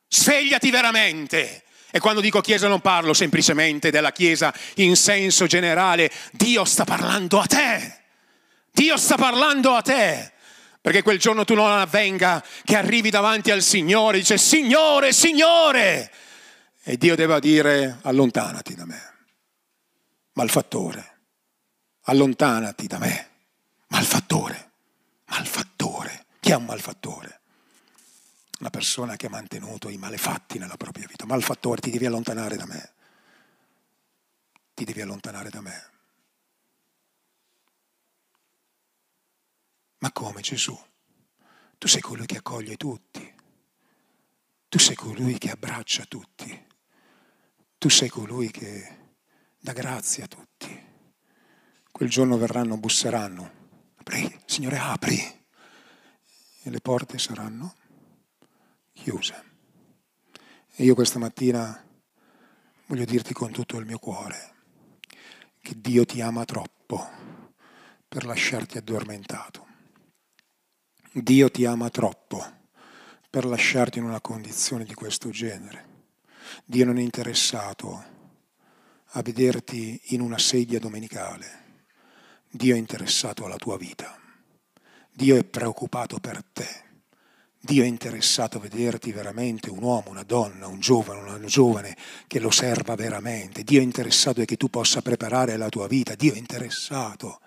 svegliati 0.09 0.69
veramente. 0.69 1.63
E 1.89 1.99
quando 1.99 2.19
dico 2.19 2.41
Chiesa 2.41 2.67
non 2.67 2.81
parlo 2.81 3.13
semplicemente 3.13 3.89
della 3.89 4.11
Chiesa 4.11 4.53
in 4.75 4.97
senso 4.97 5.45
generale, 5.47 6.11
Dio 6.31 6.65
sta 6.65 6.83
parlando 6.83 7.39
a 7.39 7.45
te, 7.45 8.01
Dio 8.71 8.97
sta 8.97 9.15
parlando 9.15 9.73
a 9.73 9.81
te. 9.81 10.33
Perché 10.81 11.01
quel 11.01 11.19
giorno 11.19 11.45
tu 11.45 11.53
non 11.53 11.71
avvenga 11.71 12.43
che 12.63 12.75
arrivi 12.75 13.09
davanti 13.09 13.51
al 13.51 13.61
Signore 13.61 14.17
e 14.17 14.19
dice 14.19 14.37
Signore, 14.37 15.13
Signore. 15.13 16.11
E 16.83 16.97
Dio 16.97 17.15
deve 17.15 17.39
dire 17.39 17.99
allontanati 18.03 18.75
da 18.75 18.85
me 18.85 19.15
malfattore, 20.37 21.21
allontanati 22.01 22.85
da 22.85 22.99
me, 22.99 23.29
malfattore, 23.87 24.71
malfattore. 25.25 26.25
Chi 26.39 26.51
è 26.51 26.55
un 26.55 26.65
malfattore? 26.65 27.41
Una 28.59 28.69
persona 28.69 29.15
che 29.15 29.25
ha 29.25 29.29
mantenuto 29.31 29.89
i 29.89 29.97
malefatti 29.97 30.59
nella 30.59 30.77
propria 30.77 31.07
vita. 31.07 31.25
Malfattore, 31.25 31.81
ti 31.81 31.89
devi 31.89 32.05
allontanare 32.05 32.55
da 32.55 32.67
me. 32.67 32.93
Ti 34.75 34.85
devi 34.85 35.01
allontanare 35.01 35.49
da 35.49 35.61
me. 35.61 35.89
Ma 39.97 40.11
come 40.11 40.41
Gesù? 40.41 40.79
Tu 41.79 41.87
sei 41.87 42.01
colui 42.01 42.27
che 42.27 42.37
accoglie 42.37 42.77
tutti. 42.77 43.35
Tu 44.69 44.77
sei 44.77 44.95
colui 44.95 45.39
che 45.39 45.49
abbraccia 45.49 46.05
tutti. 46.05 46.67
Tu 47.79 47.89
sei 47.89 48.09
colui 48.09 48.51
che 48.51 49.06
dà 49.67 49.73
grazia 49.73 50.23
a 50.23 50.27
tutti. 50.27 50.85
Quel 51.91 52.09
giorno 52.09 52.37
verranno, 52.37 52.77
busseranno. 52.77 53.51
Apri, 53.97 54.39
Signore, 54.45 54.77
apri. 54.77 55.17
E 56.63 56.69
le 56.69 56.79
porte 56.79 57.17
saranno 57.19 57.75
chiuse. 58.93 59.43
E 60.73 60.83
io 60.85 60.95
questa 60.95 61.19
mattina 61.19 61.85
voglio 62.85 63.03
dirti 63.03 63.33
con 63.33 63.51
tutto 63.51 63.77
il 63.77 63.85
mio 63.85 63.99
cuore 63.99 64.55
che 65.59 65.73
Dio 65.75 66.05
ti 66.05 66.21
ama 66.21 66.45
troppo 66.45 67.05
per 68.07 68.25
lasciarti 68.25 68.77
addormentato. 68.77 69.65
Dio 71.11 71.51
ti 71.51 71.65
ama 71.65 71.89
troppo 71.89 72.41
per 73.29 73.43
lasciarti 73.43 73.97
in 73.97 74.05
una 74.05 74.21
condizione 74.21 74.85
di 74.85 74.93
questo 74.93 75.29
genere. 75.29 76.05
Dio 76.63 76.85
non 76.85 76.97
è 76.97 77.01
interessato 77.01 78.15
a 79.17 79.23
vederti 79.23 79.99
in 80.09 80.21
una 80.21 80.37
sedia 80.37 80.77
domenicale. 80.77 81.65
Dio 82.51 82.75
è 82.75 82.77
interessato 82.77 83.45
alla 83.45 83.55
tua 83.55 83.75
vita. 83.75 84.15
Dio 85.11 85.35
è 85.35 85.43
preoccupato 85.43 86.19
per 86.19 86.43
te. 86.53 86.85
Dio 87.59 87.83
è 87.83 87.87
interessato 87.87 88.57
a 88.57 88.61
vederti 88.61 89.11
veramente 89.11 89.71
un 89.71 89.81
uomo, 89.81 90.11
una 90.11 90.21
donna, 90.21 90.67
un 90.67 90.79
giovane, 90.79 91.19
una 91.19 91.47
giovane 91.47 91.97
che 92.27 92.39
lo 92.39 92.51
serva 92.51 92.93
veramente. 92.93 93.63
Dio 93.63 93.79
è 93.79 93.83
interessato 93.83 94.45
che 94.45 94.55
tu 94.55 94.69
possa 94.69 95.01
preparare 95.01 95.57
la 95.57 95.67
tua 95.67 95.87
vita. 95.87 96.13
Dio 96.13 96.35
è 96.35 96.37
interessato 96.37 97.39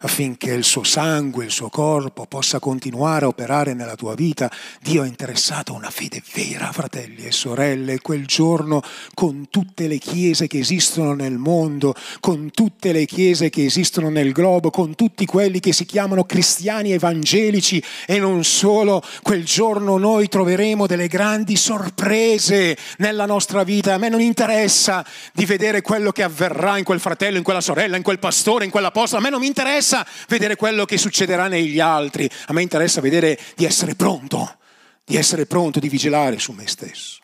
affinché 0.00 0.52
il 0.52 0.64
suo 0.64 0.84
sangue, 0.84 1.44
il 1.44 1.50
suo 1.50 1.68
corpo 1.68 2.26
possa 2.26 2.58
continuare 2.58 3.24
a 3.24 3.28
operare 3.28 3.74
nella 3.74 3.96
tua 3.96 4.14
vita. 4.14 4.50
Dio 4.80 5.02
è 5.02 5.06
interessato 5.06 5.72
a 5.72 5.76
una 5.76 5.90
fede 5.90 6.22
vera, 6.34 6.70
fratelli 6.72 7.24
e 7.24 7.32
sorelle, 7.32 8.00
quel 8.00 8.26
giorno 8.26 8.82
con 9.14 9.48
tutte 9.50 9.86
le 9.88 9.98
chiese 9.98 10.46
che 10.46 10.58
esistono 10.58 11.14
nel 11.14 11.38
mondo, 11.38 11.94
con 12.20 12.50
tutte 12.50 12.92
le 12.92 13.06
chiese 13.06 13.50
che 13.50 13.64
esistono 13.64 14.10
nel 14.10 14.32
globo, 14.32 14.70
con 14.70 14.94
tutti 14.94 15.26
quelli 15.26 15.60
che 15.60 15.72
si 15.72 15.84
chiamano 15.84 16.24
cristiani 16.24 16.92
evangelici 16.92 17.82
e 18.06 18.18
non 18.18 18.44
solo, 18.44 19.02
quel 19.22 19.44
giorno 19.44 19.96
noi 19.98 20.28
troveremo 20.28 20.86
delle 20.86 21.08
grandi 21.08 21.56
sorprese 21.56 22.76
nella 22.98 23.26
nostra 23.26 23.64
vita. 23.64 23.94
A 23.94 23.98
me 23.98 24.08
non 24.08 24.20
interessa 24.20 25.04
di 25.32 25.44
vedere 25.44 25.82
quello 25.82 26.12
che 26.12 26.22
avverrà 26.22 26.78
in 26.78 26.84
quel 26.84 27.00
fratello, 27.00 27.38
in 27.38 27.42
quella 27.42 27.60
sorella, 27.60 27.96
in 27.96 28.02
quel 28.02 28.18
pastore, 28.18 28.64
in 28.64 28.70
quell'apostolo, 28.70 29.20
a 29.20 29.24
me 29.24 29.30
non 29.30 29.40
mi 29.40 29.46
interessa 29.46 29.87
interessa 29.88 30.06
vedere 30.28 30.56
quello 30.56 30.84
che 30.84 30.98
succederà 30.98 31.48
negli 31.48 31.80
altri, 31.80 32.28
a 32.46 32.52
me 32.52 32.62
interessa 32.62 33.00
vedere 33.00 33.38
di 33.56 33.64
essere 33.64 33.94
pronto, 33.94 34.58
di 35.04 35.16
essere 35.16 35.46
pronto, 35.46 35.80
di 35.80 35.88
vigilare 35.88 36.38
su 36.38 36.52
me 36.52 36.66
stesso. 36.66 37.20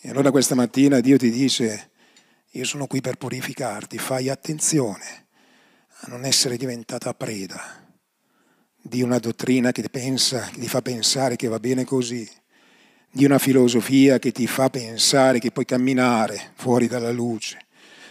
E 0.00 0.10
allora 0.10 0.30
questa 0.30 0.54
mattina 0.54 1.00
Dio 1.00 1.16
ti 1.16 1.30
dice, 1.30 1.90
io 2.52 2.64
sono 2.64 2.86
qui 2.86 3.00
per 3.00 3.16
purificarti, 3.16 3.98
fai 3.98 4.28
attenzione 4.28 5.26
a 6.02 6.08
non 6.08 6.24
essere 6.24 6.56
diventata 6.56 7.14
preda 7.14 7.86
di 8.80 9.02
una 9.02 9.18
dottrina 9.18 9.72
che 9.72 9.88
pensa, 9.88 10.48
che 10.52 10.60
ti 10.60 10.68
fa 10.68 10.82
pensare 10.82 11.36
che 11.36 11.48
va 11.48 11.58
bene 11.58 11.84
così, 11.84 12.28
di 13.10 13.24
una 13.24 13.38
filosofia 13.38 14.18
che 14.18 14.32
ti 14.32 14.46
fa 14.46 14.68
pensare 14.68 15.38
che 15.38 15.50
puoi 15.50 15.64
camminare 15.64 16.52
fuori 16.54 16.86
dalla 16.86 17.10
luce 17.10 17.66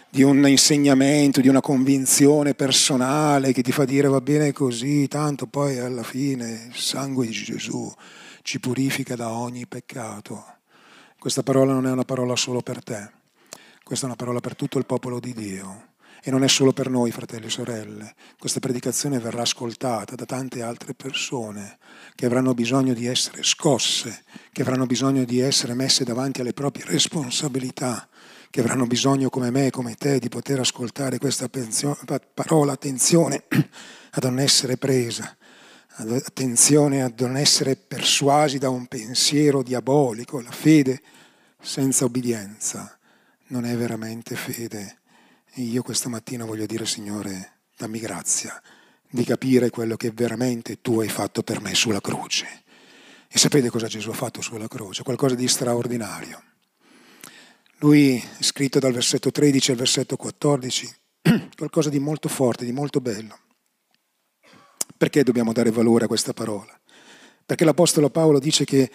di 0.09 0.23
un 0.23 0.47
insegnamento, 0.47 1.41
di 1.41 1.47
una 1.47 1.61
convinzione 1.61 2.53
personale 2.53 3.51
che 3.51 3.61
ti 3.61 3.71
fa 3.71 3.85
dire 3.85 4.07
va 4.07 4.21
bene 4.21 4.53
così, 4.53 5.07
tanto 5.07 5.47
poi 5.47 5.77
alla 5.79 6.03
fine 6.03 6.69
il 6.69 6.75
sangue 6.75 7.27
di 7.27 7.33
Gesù 7.33 7.91
ci 8.41 8.59
purifica 8.59 9.15
da 9.15 9.31
ogni 9.31 9.67
peccato. 9.67 10.45
Questa 11.19 11.43
parola 11.43 11.73
non 11.73 11.87
è 11.87 11.91
una 11.91 12.05
parola 12.05 12.35
solo 12.35 12.61
per 12.61 12.81
te, 12.83 13.11
questa 13.83 14.05
è 14.05 14.07
una 14.07 14.17
parola 14.17 14.39
per 14.39 14.55
tutto 14.55 14.77
il 14.77 14.85
popolo 14.85 15.19
di 15.19 15.33
Dio. 15.33 15.95
E 16.23 16.31
non 16.31 16.43
è 16.43 16.47
solo 16.49 16.73
per 16.73 16.89
noi, 16.89 17.11
fratelli 17.11 17.45
e 17.45 17.49
sorelle. 17.49 18.15
Questa 18.37 18.59
predicazione 18.59 19.19
verrà 19.19 19.43
ascoltata 19.43 20.15
da 20.15 20.25
tante 20.25 20.61
altre 20.61 20.93
persone 20.93 21.77
che 22.15 22.25
avranno 22.25 22.53
bisogno 22.53 22.93
di 22.93 23.05
essere 23.05 23.43
scosse, 23.43 24.23
che 24.51 24.61
avranno 24.61 24.85
bisogno 24.85 25.23
di 25.23 25.39
essere 25.39 25.73
messe 25.73 26.03
davanti 26.03 26.41
alle 26.41 26.53
proprie 26.53 26.83
responsabilità 26.85 28.09
che 28.49 28.61
avranno 28.61 28.85
bisogno 28.85 29.29
come 29.29 29.51
me 29.51 29.69
come 29.69 29.95
te 29.95 30.19
di 30.19 30.29
poter 30.29 30.59
ascoltare 30.59 31.17
questa 31.17 31.49
parola, 32.33 32.73
attenzione 32.73 33.43
a 33.49 34.19
non 34.21 34.39
essere 34.39 34.77
presa, 34.77 35.35
attenzione 35.97 37.01
a 37.01 37.11
non 37.17 37.37
essere 37.37 37.75
persuasi 37.75 38.57
da 38.57 38.69
un 38.69 38.87
pensiero 38.87 39.63
diabolico, 39.63 40.41
la 40.41 40.51
fede 40.51 41.01
senza 41.59 42.05
obbedienza 42.05 42.97
non 43.47 43.65
è 43.65 43.75
veramente 43.75 44.35
fede. 44.35 44.99
E 45.53 45.61
io 45.61 45.81
questa 45.81 46.09
mattina 46.09 46.45
voglio 46.45 46.65
dire, 46.65 46.85
Signore, 46.85 47.59
dammi 47.75 47.99
grazia 47.99 48.61
di 49.09 49.23
capire 49.23 49.69
quello 49.69 49.95
che 49.95 50.11
veramente 50.11 50.81
tu 50.81 50.99
hai 50.99 51.09
fatto 51.09 51.41
per 51.43 51.61
me 51.61 51.73
sulla 51.73 52.01
croce. 52.01 52.63
E 53.27 53.37
sapete 53.37 53.69
cosa 53.69 53.87
Gesù 53.87 54.09
ha 54.09 54.13
fatto 54.13 54.41
sulla 54.41 54.67
croce? 54.67 55.03
Qualcosa 55.03 55.35
di 55.35 55.47
straordinario. 55.47 56.41
Lui, 57.79 58.23
scritto 58.39 58.79
dal 58.79 58.91
versetto 58.91 59.29
13 59.29 59.71
al 59.71 59.77
versetto 59.77 60.15
14, 60.15 60.95
qualcosa 61.55 61.89
di 61.89 61.99
molto 61.99 62.27
forte, 62.27 62.65
di 62.65 62.71
molto 62.71 62.99
bello. 62.99 63.37
Perché 64.97 65.21
dobbiamo 65.23 65.53
dare 65.53 65.69
valore 65.69 66.05
a 66.05 66.07
questa 66.07 66.33
parola? 66.33 66.75
Perché 67.45 67.65
l'Apostolo 67.65 68.09
Paolo 68.09 68.39
dice 68.39 68.65
che 68.65 68.89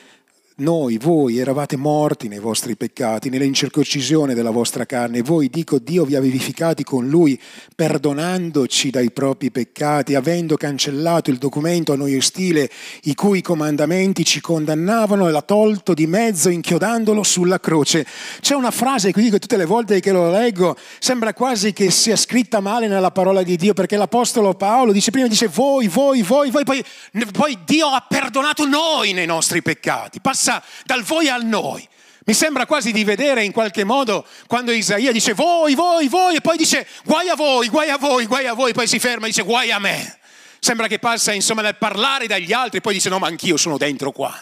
noi, 0.57 0.99
voi, 0.99 1.39
eravate 1.39 1.77
morti 1.77 2.29
nei 2.29 2.39
vostri 2.39 2.77
peccati, 2.77 3.31
nell'incirconcisione 3.31 4.35
della 4.35 4.51
vostra 4.51 4.85
carne. 4.85 5.23
Voi, 5.23 5.49
dico, 5.49 5.79
Dio 5.79 6.05
vi 6.05 6.15
ha 6.15 6.21
vivificati 6.21 6.85
con 6.85 7.09
Lui, 7.09 7.41
perdonandoci 7.75 8.91
dai 8.91 9.11
propri 9.11 9.51
peccati, 9.51 10.15
avendo 10.15 10.57
cancellato 10.57 11.31
il 11.31 11.39
documento 11.39 11.93
a 11.93 11.97
noi 11.97 12.17
ostile, 12.17 12.71
i 13.05 13.15
cui 13.15 13.41
comandamenti 13.41 14.25
ci 14.27 14.43
condannavano 14.43 15.27
e 15.27 15.31
l'ha 15.31 15.41
tolto 15.41 15.95
di 15.95 16.07
mezzo, 16.07 16.51
inchiodandolo 16.51 17.23
sulla 17.23 17.59
croce. 17.59 18.07
C'è 18.41 18.55
una 18.55 18.71
frase 18.71 19.11
qui 19.13 19.31
che 19.31 19.39
tutte 19.39 19.57
le 19.57 19.65
volte 19.65 20.01
che 20.01 20.13
lo 20.13 20.31
leggo 20.31 20.77
sembra 20.99 21.33
quasi 21.33 21.73
che 21.73 21.91
sia 21.91 22.17
scritta 22.17 22.61
male 22.61 22.89
nella 22.89 23.11
parola 23.11 23.43
di 23.43 23.57
Dio, 23.57 23.73
perché 23.73 23.97
l'Apostolo 23.97 24.53
Paolo 24.55 24.93
dice 24.93 25.11
prima, 25.11 25.29
dice 25.29 25.49
voi, 25.49 25.89
voi, 25.89 26.21
voi, 26.21 26.51
voi, 26.51 26.65
poi, 26.65 26.85
poi 27.33 27.59
Dio 27.65 27.87
ha 27.87 28.05
perdonato 28.07 28.67
noi 28.67 29.13
nei 29.13 29.27
nostri 29.27 29.63
peccati. 29.63 30.21
Passa 30.21 30.52
passa 30.53 30.63
dal 30.85 31.03
voi 31.03 31.29
al 31.29 31.45
noi. 31.45 31.89
Mi 32.25 32.35
sembra 32.35 32.67
quasi 32.67 32.93
di 32.93 33.03
vedere 33.03 33.43
in 33.43 33.53
qualche 33.53 33.83
modo 33.83 34.25
quando 34.47 34.71
Isaia 34.71 35.11
dice 35.11 35.35
voi, 35.35 35.75
voi, 35.75 36.07
voi 36.09 36.37
e 36.37 36.41
poi 36.41 36.57
dice 36.57 36.87
guai 37.05 37.29
a 37.29 37.35
voi, 37.35 37.69
guai 37.69 37.91
a 37.91 37.97
voi, 37.97 38.27
guai 38.27 38.47
a 38.47 38.53
voi, 38.53 38.73
poi 38.73 38.87
si 38.87 38.99
ferma 38.99 39.27
e 39.27 39.31
dice 39.31 39.43
guai 39.43 39.73
a 39.73 39.79
me. 39.79 40.19
Sembra 40.61 40.87
che 40.87 41.01
passa 41.01 41.33
insomma 41.33 41.63
nel 41.63 41.77
parlare 41.77 42.29
dagli 42.29 42.53
altri 42.53 42.81
poi 42.81 42.95
dice 42.95 43.09
no 43.09 43.19
ma 43.19 43.27
anch'io 43.27 43.57
sono 43.57 43.77
dentro 43.77 44.13
qua. 44.13 44.33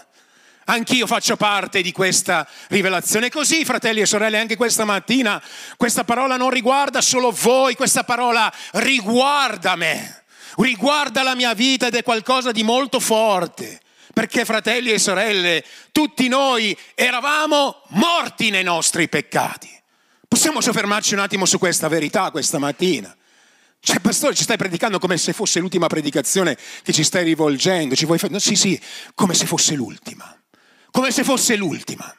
Anch'io 0.67 1.07
faccio 1.07 1.37
parte 1.37 1.81
di 1.81 1.91
questa 1.91 2.47
rivelazione. 2.69 3.29
Così, 3.29 3.65
fratelli 3.65 4.03
e 4.03 4.07
sorelle, 4.07 4.39
anche 4.39 4.57
questa 4.57 4.85
mattina 4.85 5.43
questa 5.77 6.05
parola 6.05 6.37
non 6.37 6.51
riguarda 6.51 7.01
solo 7.01 7.31
voi, 7.31 7.75
questa 7.75 8.05
parola 8.05 8.53
riguarda 8.73 9.75
me, 9.75 10.25
riguarda 10.57 11.23
la 11.23 11.35
mia 11.35 11.55
vita 11.55 11.87
ed 11.87 11.95
è 11.95 12.03
qualcosa 12.03 12.53
di 12.53 12.63
molto 12.63 13.01
forte. 13.01 13.81
Perché 14.13 14.45
fratelli 14.45 14.91
e 14.91 14.99
sorelle, 14.99 15.65
tutti 15.93 16.29
noi 16.29 16.77
eravamo 16.95 17.83
morti 17.89 18.51
nei 18.51 18.65
nostri 18.65 19.09
peccati. 19.09 19.69
Possiamo 20.27 20.61
soffermarci 20.61 21.15
un 21.15 21.21
attimo 21.21 21.45
su 21.45 21.59
questa 21.59 21.89
verità 21.89 22.31
questa 22.31 22.59
mattina. 22.59 23.15
Cioè, 23.83 23.99
pastore, 24.01 24.35
ci 24.35 24.43
stai 24.43 24.59
predicando 24.59 24.99
come 24.99 25.17
se 25.17 25.33
fosse 25.33 25.59
l'ultima 25.59 25.87
predicazione 25.87 26.57
che 26.83 26.93
ci 26.93 27.03
stai 27.03 27.25
rivolgendo. 27.25 27.97
Ci 27.97 28.05
vuoi 28.05 28.19
fare... 28.19 28.33
no, 28.33 28.39
sì, 28.39 28.55
sì, 28.55 28.81
come 29.15 29.35
se 29.35 29.47
fosse 29.47 29.75
l'ultima. 29.75 30.39
Come 30.91 31.11
se 31.11 31.25
fosse 31.25 31.57
l'ultima. 31.57 32.15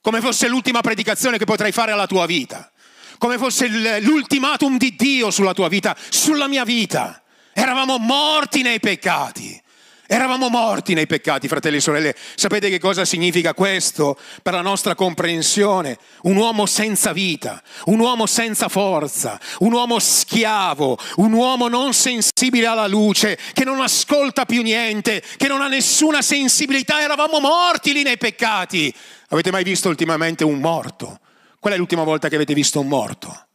Come 0.00 0.20
fosse 0.20 0.48
l'ultima 0.48 0.80
predicazione 0.80 1.38
che 1.38 1.44
potrai 1.44 1.72
fare 1.72 1.92
alla 1.92 2.06
tua 2.06 2.26
vita. 2.26 2.70
Come 3.18 3.38
fosse 3.38 3.68
l'ultimatum 4.00 4.76
di 4.78 4.94
Dio 4.96 5.30
sulla 5.30 5.52
tua 5.52 5.68
vita, 5.68 5.96
sulla 6.08 6.48
mia 6.48 6.64
vita. 6.64 7.22
Eravamo 7.52 7.98
morti 7.98 8.62
nei 8.62 8.80
peccati. 8.80 9.62
Eravamo 10.06 10.50
morti 10.50 10.92
nei 10.92 11.06
peccati, 11.06 11.48
fratelli 11.48 11.76
e 11.76 11.80
sorelle. 11.80 12.14
Sapete 12.34 12.68
che 12.68 12.78
cosa 12.78 13.06
significa 13.06 13.54
questo 13.54 14.18
per 14.42 14.52
la 14.52 14.60
nostra 14.60 14.94
comprensione? 14.94 15.96
Un 16.22 16.36
uomo 16.36 16.66
senza 16.66 17.14
vita, 17.14 17.62
un 17.86 18.00
uomo 18.00 18.26
senza 18.26 18.68
forza, 18.68 19.40
un 19.60 19.72
uomo 19.72 19.98
schiavo, 19.98 20.98
un 21.16 21.32
uomo 21.32 21.68
non 21.68 21.94
sensibile 21.94 22.66
alla 22.66 22.86
luce, 22.86 23.38
che 23.54 23.64
non 23.64 23.80
ascolta 23.80 24.44
più 24.44 24.60
niente, 24.60 25.22
che 25.38 25.48
non 25.48 25.62
ha 25.62 25.68
nessuna 25.68 26.20
sensibilità. 26.20 27.00
Eravamo 27.00 27.40
morti 27.40 27.94
lì 27.94 28.02
nei 28.02 28.18
peccati. 28.18 28.94
Avete 29.28 29.50
mai 29.50 29.64
visto 29.64 29.88
ultimamente 29.88 30.44
un 30.44 30.58
morto? 30.58 31.18
Qual 31.58 31.72
è 31.72 31.78
l'ultima 31.78 32.04
volta 32.04 32.28
che 32.28 32.34
avete 32.34 32.52
visto 32.52 32.78
un 32.78 32.88
morto? 32.88 33.46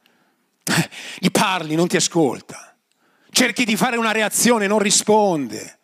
Eh, 0.64 0.90
gli 1.20 1.30
parli, 1.30 1.76
non 1.76 1.88
ti 1.88 1.96
ascolta. 1.96 2.76
Cerchi 3.30 3.66
di 3.66 3.76
fare 3.76 3.98
una 3.98 4.12
reazione, 4.12 4.66
non 4.66 4.80
risponde 4.80 5.78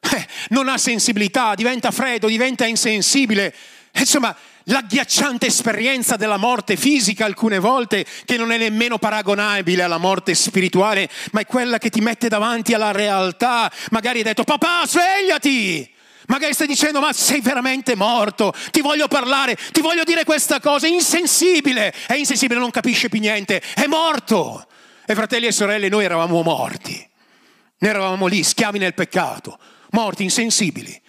eh, 0.00 0.26
non 0.50 0.68
ha 0.68 0.78
sensibilità, 0.78 1.54
diventa 1.54 1.90
freddo, 1.90 2.28
diventa 2.28 2.64
insensibile. 2.66 3.54
Insomma, 3.92 4.34
l'agghiacciante 4.64 5.46
esperienza 5.46 6.16
della 6.16 6.36
morte 6.36 6.76
fisica 6.76 7.24
alcune 7.24 7.58
volte, 7.58 8.06
che 8.24 8.36
non 8.36 8.52
è 8.52 8.58
nemmeno 8.58 8.98
paragonabile 8.98 9.82
alla 9.82 9.98
morte 9.98 10.34
spirituale, 10.34 11.08
ma 11.32 11.40
è 11.40 11.46
quella 11.46 11.78
che 11.78 11.90
ti 11.90 12.00
mette 12.00 12.28
davanti 12.28 12.74
alla 12.74 12.92
realtà. 12.92 13.70
Magari 13.90 14.18
hai 14.18 14.24
detto, 14.24 14.44
papà, 14.44 14.86
svegliati! 14.86 15.96
Magari 16.26 16.52
stai 16.52 16.66
dicendo, 16.66 17.00
ma 17.00 17.10
sei 17.14 17.40
veramente 17.40 17.96
morto, 17.96 18.52
ti 18.70 18.82
voglio 18.82 19.08
parlare, 19.08 19.56
ti 19.72 19.80
voglio 19.80 20.04
dire 20.04 20.24
questa 20.24 20.60
cosa, 20.60 20.86
è 20.86 20.90
insensibile, 20.90 21.94
è 22.06 22.14
insensibile, 22.14 22.60
non 22.60 22.70
capisce 22.70 23.08
più 23.08 23.18
niente, 23.18 23.62
è 23.74 23.86
morto. 23.86 24.66
E 25.06 25.14
fratelli 25.14 25.46
e 25.46 25.52
sorelle, 25.52 25.88
noi 25.88 26.04
eravamo 26.04 26.42
morti, 26.42 26.92
noi 27.78 27.90
eravamo 27.90 28.26
lì, 28.26 28.42
schiavi 28.42 28.78
nel 28.78 28.92
peccato 28.92 29.58
morti, 29.90 30.22
insensibili. 30.22 31.00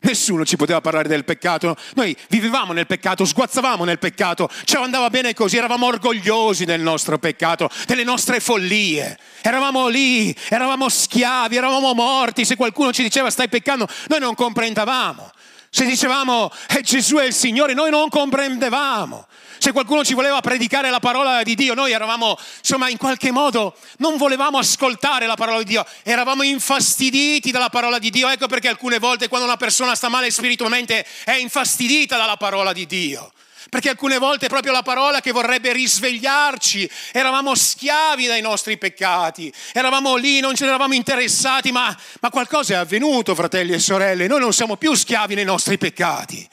Nessuno 0.00 0.44
ci 0.44 0.56
poteva 0.56 0.80
parlare 0.80 1.08
del 1.08 1.24
peccato. 1.24 1.76
Noi 1.94 2.16
vivevamo 2.28 2.72
nel 2.72 2.86
peccato, 2.86 3.24
sguazzavamo 3.24 3.82
nel 3.82 3.98
peccato, 3.98 4.48
ci 4.62 4.76
andava 4.76 5.10
bene 5.10 5.34
così, 5.34 5.56
eravamo 5.56 5.86
orgogliosi 5.86 6.64
del 6.64 6.80
nostro 6.80 7.18
peccato, 7.18 7.68
delle 7.84 8.04
nostre 8.04 8.38
follie. 8.38 9.18
Eravamo 9.42 9.88
lì, 9.88 10.34
eravamo 10.48 10.88
schiavi, 10.88 11.56
eravamo 11.56 11.94
morti. 11.94 12.44
Se 12.44 12.54
qualcuno 12.54 12.92
ci 12.92 13.02
diceva 13.02 13.28
stai 13.30 13.48
peccando, 13.48 13.88
noi 14.06 14.20
non 14.20 14.36
comprendevamo. 14.36 15.32
Se 15.70 15.84
dicevamo 15.84 16.50
eh, 16.68 16.80
Gesù 16.80 17.16
è 17.16 17.24
il 17.24 17.34
Signore, 17.34 17.74
noi 17.74 17.90
non 17.90 18.08
comprendevamo. 18.08 19.26
Se 19.58 19.72
qualcuno 19.72 20.04
ci 20.04 20.14
voleva 20.14 20.40
predicare 20.40 20.88
la 20.88 21.00
parola 21.00 21.42
di 21.42 21.56
Dio, 21.56 21.74
noi 21.74 21.90
eravamo, 21.90 22.38
insomma, 22.58 22.88
in 22.88 22.96
qualche 22.96 23.32
modo 23.32 23.76
non 23.98 24.16
volevamo 24.16 24.58
ascoltare 24.58 25.26
la 25.26 25.34
parola 25.34 25.58
di 25.58 25.64
Dio, 25.64 25.84
eravamo 26.04 26.44
infastiditi 26.44 27.50
dalla 27.50 27.68
parola 27.68 27.98
di 27.98 28.10
Dio. 28.10 28.28
Ecco 28.28 28.46
perché 28.46 28.68
alcune 28.68 28.98
volte 28.98 29.28
quando 29.28 29.46
una 29.46 29.56
persona 29.56 29.96
sta 29.96 30.08
male 30.08 30.30
spiritualmente 30.30 31.04
è 31.24 31.32
infastidita 31.32 32.16
dalla 32.16 32.36
parola 32.36 32.72
di 32.72 32.86
Dio. 32.86 33.32
Perché 33.68 33.90
alcune 33.90 34.18
volte 34.18 34.46
è 34.46 34.48
proprio 34.48 34.72
la 34.72 34.82
parola 34.82 35.20
che 35.20 35.30
vorrebbe 35.30 35.72
risvegliarci. 35.72 36.90
Eravamo 37.12 37.54
schiavi 37.54 38.26
dai 38.26 38.40
nostri 38.40 38.78
peccati, 38.78 39.52
eravamo 39.72 40.16
lì, 40.16 40.40
non 40.40 40.54
ce 40.54 40.64
ne 40.64 40.70
eravamo 40.70 40.94
interessati, 40.94 41.70
ma, 41.70 41.94
ma 42.20 42.30
qualcosa 42.30 42.74
è 42.74 42.76
avvenuto, 42.76 43.34
fratelli 43.34 43.72
e 43.72 43.78
sorelle. 43.78 44.26
Noi 44.26 44.40
non 44.40 44.52
siamo 44.52 44.76
più 44.76 44.94
schiavi 44.94 45.34
nei 45.34 45.44
nostri 45.44 45.76
peccati. 45.76 46.48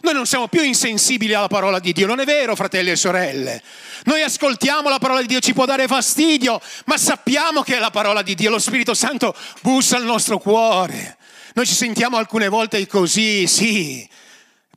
Noi 0.00 0.14
non 0.14 0.26
siamo 0.26 0.46
più 0.46 0.62
insensibili 0.62 1.34
alla 1.34 1.48
parola 1.48 1.80
di 1.80 1.92
Dio, 1.92 2.06
non 2.06 2.20
è 2.20 2.24
vero, 2.24 2.54
fratelli 2.54 2.90
e 2.90 2.96
sorelle. 2.96 3.60
Noi 4.04 4.22
ascoltiamo 4.22 4.88
la 4.88 4.98
parola 4.98 5.20
di 5.20 5.26
Dio, 5.26 5.40
ci 5.40 5.54
può 5.54 5.64
dare 5.64 5.88
fastidio, 5.88 6.60
ma 6.84 6.96
sappiamo 6.96 7.62
che 7.62 7.76
è 7.76 7.78
la 7.80 7.90
parola 7.90 8.22
di 8.22 8.34
Dio, 8.34 8.50
lo 8.50 8.60
Spirito 8.60 8.94
Santo 8.94 9.34
bussa 9.60 9.96
al 9.96 10.04
nostro 10.04 10.38
cuore. 10.38 11.16
Noi 11.54 11.66
ci 11.66 11.74
sentiamo 11.74 12.16
alcune 12.16 12.48
volte 12.48 12.86
così, 12.86 13.48
sì, 13.48 14.08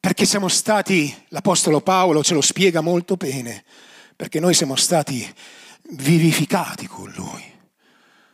perché 0.01 0.25
siamo 0.25 0.49
stati, 0.49 1.15
l'Apostolo 1.29 1.79
Paolo 1.79 2.23
ce 2.23 2.33
lo 2.33 2.41
spiega 2.41 2.81
molto 2.81 3.15
bene, 3.15 3.63
perché 4.17 4.41
noi 4.41 4.53
siamo 4.53 4.75
stati 4.75 5.25
vivificati 5.91 6.87
con 6.87 7.09
Lui. 7.15 7.43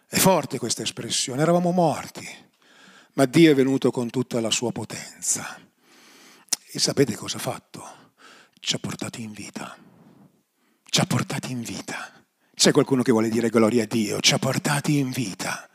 È 0.08 0.17
forte 0.17 0.58
questa 0.58 0.82
espressione, 0.82 1.43
eravamo 1.43 1.71
morti, 1.71 2.27
ma 3.13 3.25
Dio 3.25 3.51
è 3.51 3.56
venuto 3.56 3.91
con 3.91 4.10
tutta 4.10 4.41
la 4.41 4.49
sua 4.49 4.71
potenza 4.71 5.65
e 6.77 6.80
sapete 6.80 7.15
cosa 7.15 7.38
ha 7.38 7.39
fatto? 7.39 7.84
Ci 8.60 8.75
ha 8.75 8.80
portati 8.80 9.21
in 9.21 9.32
vita. 9.32 9.75
Ci 10.84 10.99
ha 10.99 11.06
portati 11.06 11.51
in 11.51 11.62
vita. 11.62 12.23
C'è 12.53 12.71
qualcuno 12.71 13.01
che 13.01 13.12
vuole 13.12 13.30
dire 13.30 13.49
gloria 13.49 13.84
a 13.84 13.88
Dio? 13.88 14.19
Ci 14.19 14.34
ha 14.34 14.38
portati 14.38 14.97
in 14.97 15.10
vita. 15.10 15.67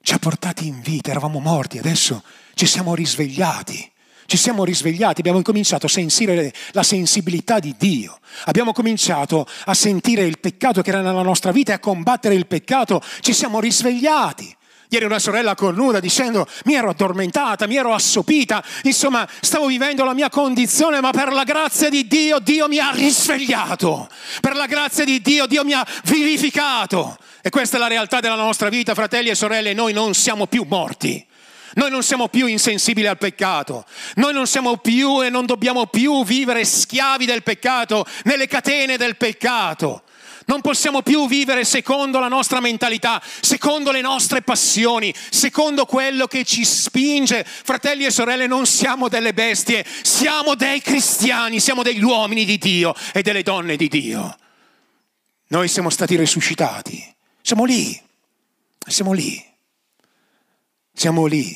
Ci 0.00 0.14
ha 0.14 0.18
portati 0.18 0.66
in 0.66 0.80
vita. 0.80 1.10
Eravamo 1.10 1.40
morti, 1.40 1.78
adesso 1.78 2.22
ci 2.54 2.66
siamo 2.66 2.94
risvegliati. 2.94 3.92
Ci 4.26 4.36
siamo 4.36 4.64
risvegliati, 4.64 5.20
abbiamo 5.20 5.42
cominciato 5.42 5.86
a 5.86 5.88
sentire 5.88 6.52
la 6.72 6.82
sensibilità 6.82 7.58
di 7.58 7.74
Dio, 7.78 8.18
abbiamo 8.46 8.72
cominciato 8.72 9.46
a 9.66 9.74
sentire 9.74 10.24
il 10.24 10.38
peccato 10.38 10.82
che 10.82 10.90
era 10.90 11.02
nella 11.02 11.22
nostra 11.22 11.52
vita 11.52 11.72
e 11.72 11.74
a 11.74 11.78
combattere 11.78 12.34
il 12.34 12.46
peccato, 12.46 13.02
ci 13.20 13.32
siamo 13.32 13.60
risvegliati. 13.60 14.56
Ieri 14.88 15.06
una 15.06 15.18
sorella 15.18 15.54
cornuda 15.54 15.98
dicendo 15.98 16.46
mi 16.66 16.74
ero 16.74 16.90
addormentata, 16.90 17.66
mi 17.66 17.76
ero 17.76 17.92
assopita, 17.92 18.62
insomma 18.82 19.28
stavo 19.40 19.66
vivendo 19.66 20.04
la 20.04 20.14
mia 20.14 20.28
condizione, 20.28 21.00
ma 21.00 21.10
per 21.10 21.32
la 21.32 21.44
grazia 21.44 21.88
di 21.88 22.06
Dio 22.06 22.38
Dio 22.38 22.68
mi 22.68 22.78
ha 22.78 22.90
risvegliato, 22.92 24.08
per 24.40 24.54
la 24.54 24.66
grazia 24.66 25.04
di 25.04 25.20
Dio 25.20 25.46
Dio 25.46 25.64
mi 25.64 25.72
ha 25.72 25.86
vivificato. 26.04 27.16
E 27.42 27.50
questa 27.50 27.76
è 27.76 27.80
la 27.80 27.88
realtà 27.88 28.20
della 28.20 28.36
nostra 28.36 28.68
vita, 28.68 28.94
fratelli 28.94 29.28
e 29.28 29.34
sorelle, 29.34 29.74
noi 29.74 29.92
non 29.92 30.14
siamo 30.14 30.46
più 30.46 30.64
morti. 30.66 31.26
Noi 31.74 31.90
non 31.90 32.02
siamo 32.02 32.28
più 32.28 32.46
insensibili 32.46 33.06
al 33.06 33.18
peccato, 33.18 33.84
noi 34.16 34.32
non 34.32 34.46
siamo 34.46 34.76
più 34.76 35.22
e 35.22 35.30
non 35.30 35.46
dobbiamo 35.46 35.86
più 35.86 36.24
vivere 36.24 36.64
schiavi 36.64 37.26
del 37.26 37.42
peccato, 37.42 38.06
nelle 38.24 38.46
catene 38.46 38.96
del 38.96 39.16
peccato. 39.16 40.02
Non 40.46 40.60
possiamo 40.60 41.00
più 41.00 41.26
vivere 41.26 41.64
secondo 41.64 42.18
la 42.18 42.28
nostra 42.28 42.60
mentalità, 42.60 43.22
secondo 43.40 43.90
le 43.90 44.02
nostre 44.02 44.42
passioni, 44.42 45.14
secondo 45.30 45.86
quello 45.86 46.26
che 46.26 46.44
ci 46.44 46.64
spinge. 46.64 47.44
Fratelli 47.44 48.04
e 48.04 48.10
sorelle, 48.10 48.46
non 48.46 48.66
siamo 48.66 49.08
delle 49.08 49.32
bestie, 49.32 49.86
siamo 50.02 50.54
dei 50.54 50.82
cristiani, 50.82 51.60
siamo 51.60 51.82
degli 51.82 52.02
uomini 52.02 52.44
di 52.44 52.58
Dio 52.58 52.94
e 53.12 53.22
delle 53.22 53.42
donne 53.42 53.76
di 53.76 53.88
Dio. 53.88 54.36
Noi 55.48 55.68
siamo 55.68 55.88
stati 55.88 56.16
risuscitati, 56.16 57.14
siamo 57.40 57.64
lì, 57.64 57.98
siamo 58.86 59.12
lì, 59.12 59.42
siamo 60.94 61.26
lì. 61.26 61.54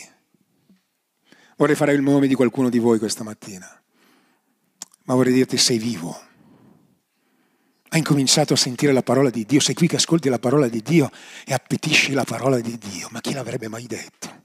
Vorrei 1.57 1.75
fare 1.75 1.95
il 1.95 2.03
nome 2.03 2.27
di 2.27 2.35
qualcuno 2.35 2.69
di 2.69 2.79
voi 2.79 2.99
questa 2.99 3.25
mattina, 3.25 3.67
ma 5.05 5.15
vorrei 5.15 5.33
dirti 5.33 5.57
sei 5.57 5.79
vivo 5.79 6.27
hai 7.91 8.01
incominciato 8.01 8.53
a 8.53 8.57
sentire 8.57 8.93
la 8.93 9.03
parola 9.03 9.31
di 9.31 9.47
Dio, 9.47 9.61
sei 9.61 9.75
qui 9.75 9.89
che 9.89 9.97
ascolti 9.97 10.29
la 10.29 10.39
parola 10.39 10.69
di 10.69 10.83
Dio 10.83 11.11
e 11.47 11.55
appetisci 11.55 12.13
la 12.13 12.25
parola 12.25 12.61
di 12.61 12.77
Dio, 12.77 13.09
ma 13.11 13.21
chi 13.21 13.33
l'avrebbe 13.33 13.69
mai 13.69 13.87
detto? 13.87 14.45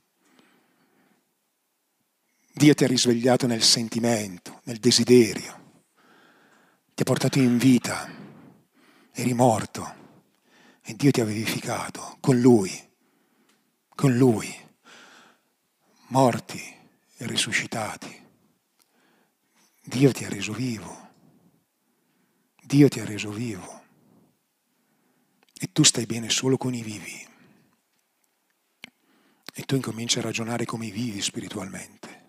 Dio 2.53 2.73
ti 2.73 2.83
ha 2.85 2.87
risvegliato 2.87 3.45
nel 3.47 3.61
sentimento, 3.61 4.61
nel 4.63 4.77
desiderio, 4.77 5.71
ti 6.93 7.01
ha 7.01 7.05
portato 7.05 7.39
in 7.39 7.57
vita, 7.57 8.09
eri 9.11 9.33
morto 9.33 10.01
e 10.81 10.95
Dio 10.95 11.11
ti 11.11 11.19
ha 11.19 11.25
vivificato 11.25 12.17
con 12.21 12.39
Lui, 12.39 12.71
con 13.93 14.15
Lui, 14.15 14.55
morti 16.13 16.61
e 17.17 17.25
risuscitati. 17.25 18.21
Dio 19.83 20.11
ti 20.11 20.23
ha 20.25 20.29
reso 20.29 20.53
vivo. 20.53 21.09
Dio 22.61 22.87
ti 22.87 22.99
ha 22.99 23.05
reso 23.05 23.31
vivo 23.31 23.81
e 25.59 25.71
tu 25.71 25.83
stai 25.83 26.05
bene 26.05 26.29
solo 26.29 26.57
con 26.57 26.75
i 26.75 26.83
vivi. 26.83 27.27
E 29.55 29.63
tu 29.63 29.75
incominci 29.75 30.19
a 30.19 30.21
ragionare 30.21 30.65
come 30.65 30.85
i 30.85 30.91
vivi 30.91 31.19
spiritualmente. 31.19 32.21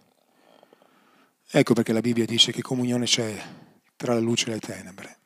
Ecco 1.51 1.75
perché 1.75 1.93
la 1.93 2.01
Bibbia 2.01 2.25
dice 2.25 2.53
che 2.53 2.63
comunione 2.63 3.05
c'è 3.05 3.39
tra 3.97 4.15
la 4.15 4.21
luce 4.21 4.47
e 4.47 4.55
le 4.55 4.61
tenebre. 4.61 5.19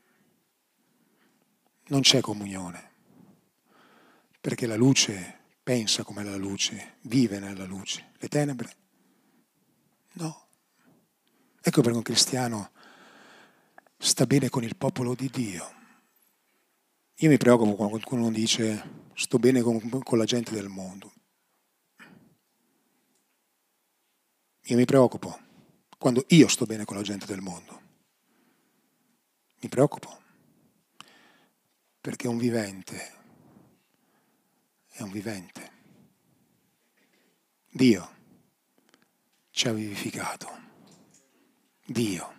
Non 1.87 2.01
c'è 2.01 2.21
comunione, 2.21 2.91
perché 4.41 4.67
la 4.67 4.77
luce 4.77 5.39
pensa 5.63 6.03
come 6.03 6.25
la 6.25 6.37
luce, 6.37 6.97
vive 7.03 7.39
nella 7.39 7.65
luce. 7.65 8.08
Le 8.19 8.29
tenebre? 8.29 8.77
No. 10.15 10.47
Ecco 11.61 11.83
perché 11.83 11.97
un 11.97 12.03
cristiano 12.03 12.71
sta 13.97 14.27
bene 14.27 14.49
con 14.49 14.65
il 14.65 14.77
popolo 14.77 15.15
di 15.15 15.29
Dio. 15.29 15.77
Io 17.17 17.29
mi 17.29 17.37
preoccupo 17.37 17.75
quando 17.75 17.97
qualcuno 17.99 18.31
dice 18.31 19.07
sto 19.15 19.39
bene 19.39 19.61
con, 19.61 20.03
con 20.03 20.19
la 20.19 20.25
gente 20.25 20.53
del 20.53 20.69
mondo. 20.69 21.13
Io 24.63 24.77
mi 24.77 24.85
preoccupo 24.85 25.39
quando 25.97 26.25
io 26.29 26.49
sto 26.49 26.65
bene 26.67 26.85
con 26.85 26.97
la 26.97 27.03
gente 27.03 27.27
del 27.27 27.41
mondo. 27.41 27.81
Mi 29.61 29.69
preoccupo 29.69 30.17
perché 32.01 32.29
un 32.29 32.39
vivente 32.39 33.17
è 34.89 35.03
un 35.03 35.11
vivente. 35.11 35.78
Dio 37.71 38.09
ci 39.51 39.69
ha 39.69 39.73
vivificato. 39.73 40.49
Dio 41.87 42.33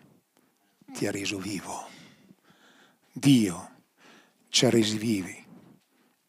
ti 0.94 1.06
ha 1.06 1.12
reso 1.12 1.38
vivo. 1.38 1.88
Dio 3.12 3.70
ci 4.50 4.66
ha 4.66 4.70
resi 4.70 4.98
vivi. 4.98 5.46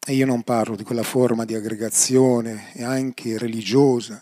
E 0.03 0.13
io 0.13 0.25
non 0.25 0.43
parlo 0.43 0.75
di 0.75 0.83
quella 0.83 1.03
forma 1.03 1.45
di 1.45 1.55
aggregazione, 1.55 2.73
e 2.73 2.83
anche 2.83 3.37
religiosa, 3.37 4.21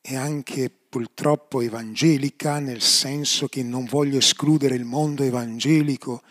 e 0.00 0.16
anche 0.16 0.70
purtroppo 0.70 1.60
evangelica, 1.60 2.58
nel 2.58 2.80
senso 2.80 3.48
che 3.48 3.62
non 3.62 3.84
voglio 3.84 4.18
escludere 4.18 4.74
il 4.74 4.84
mondo 4.84 5.22
evangelico, 5.22 6.22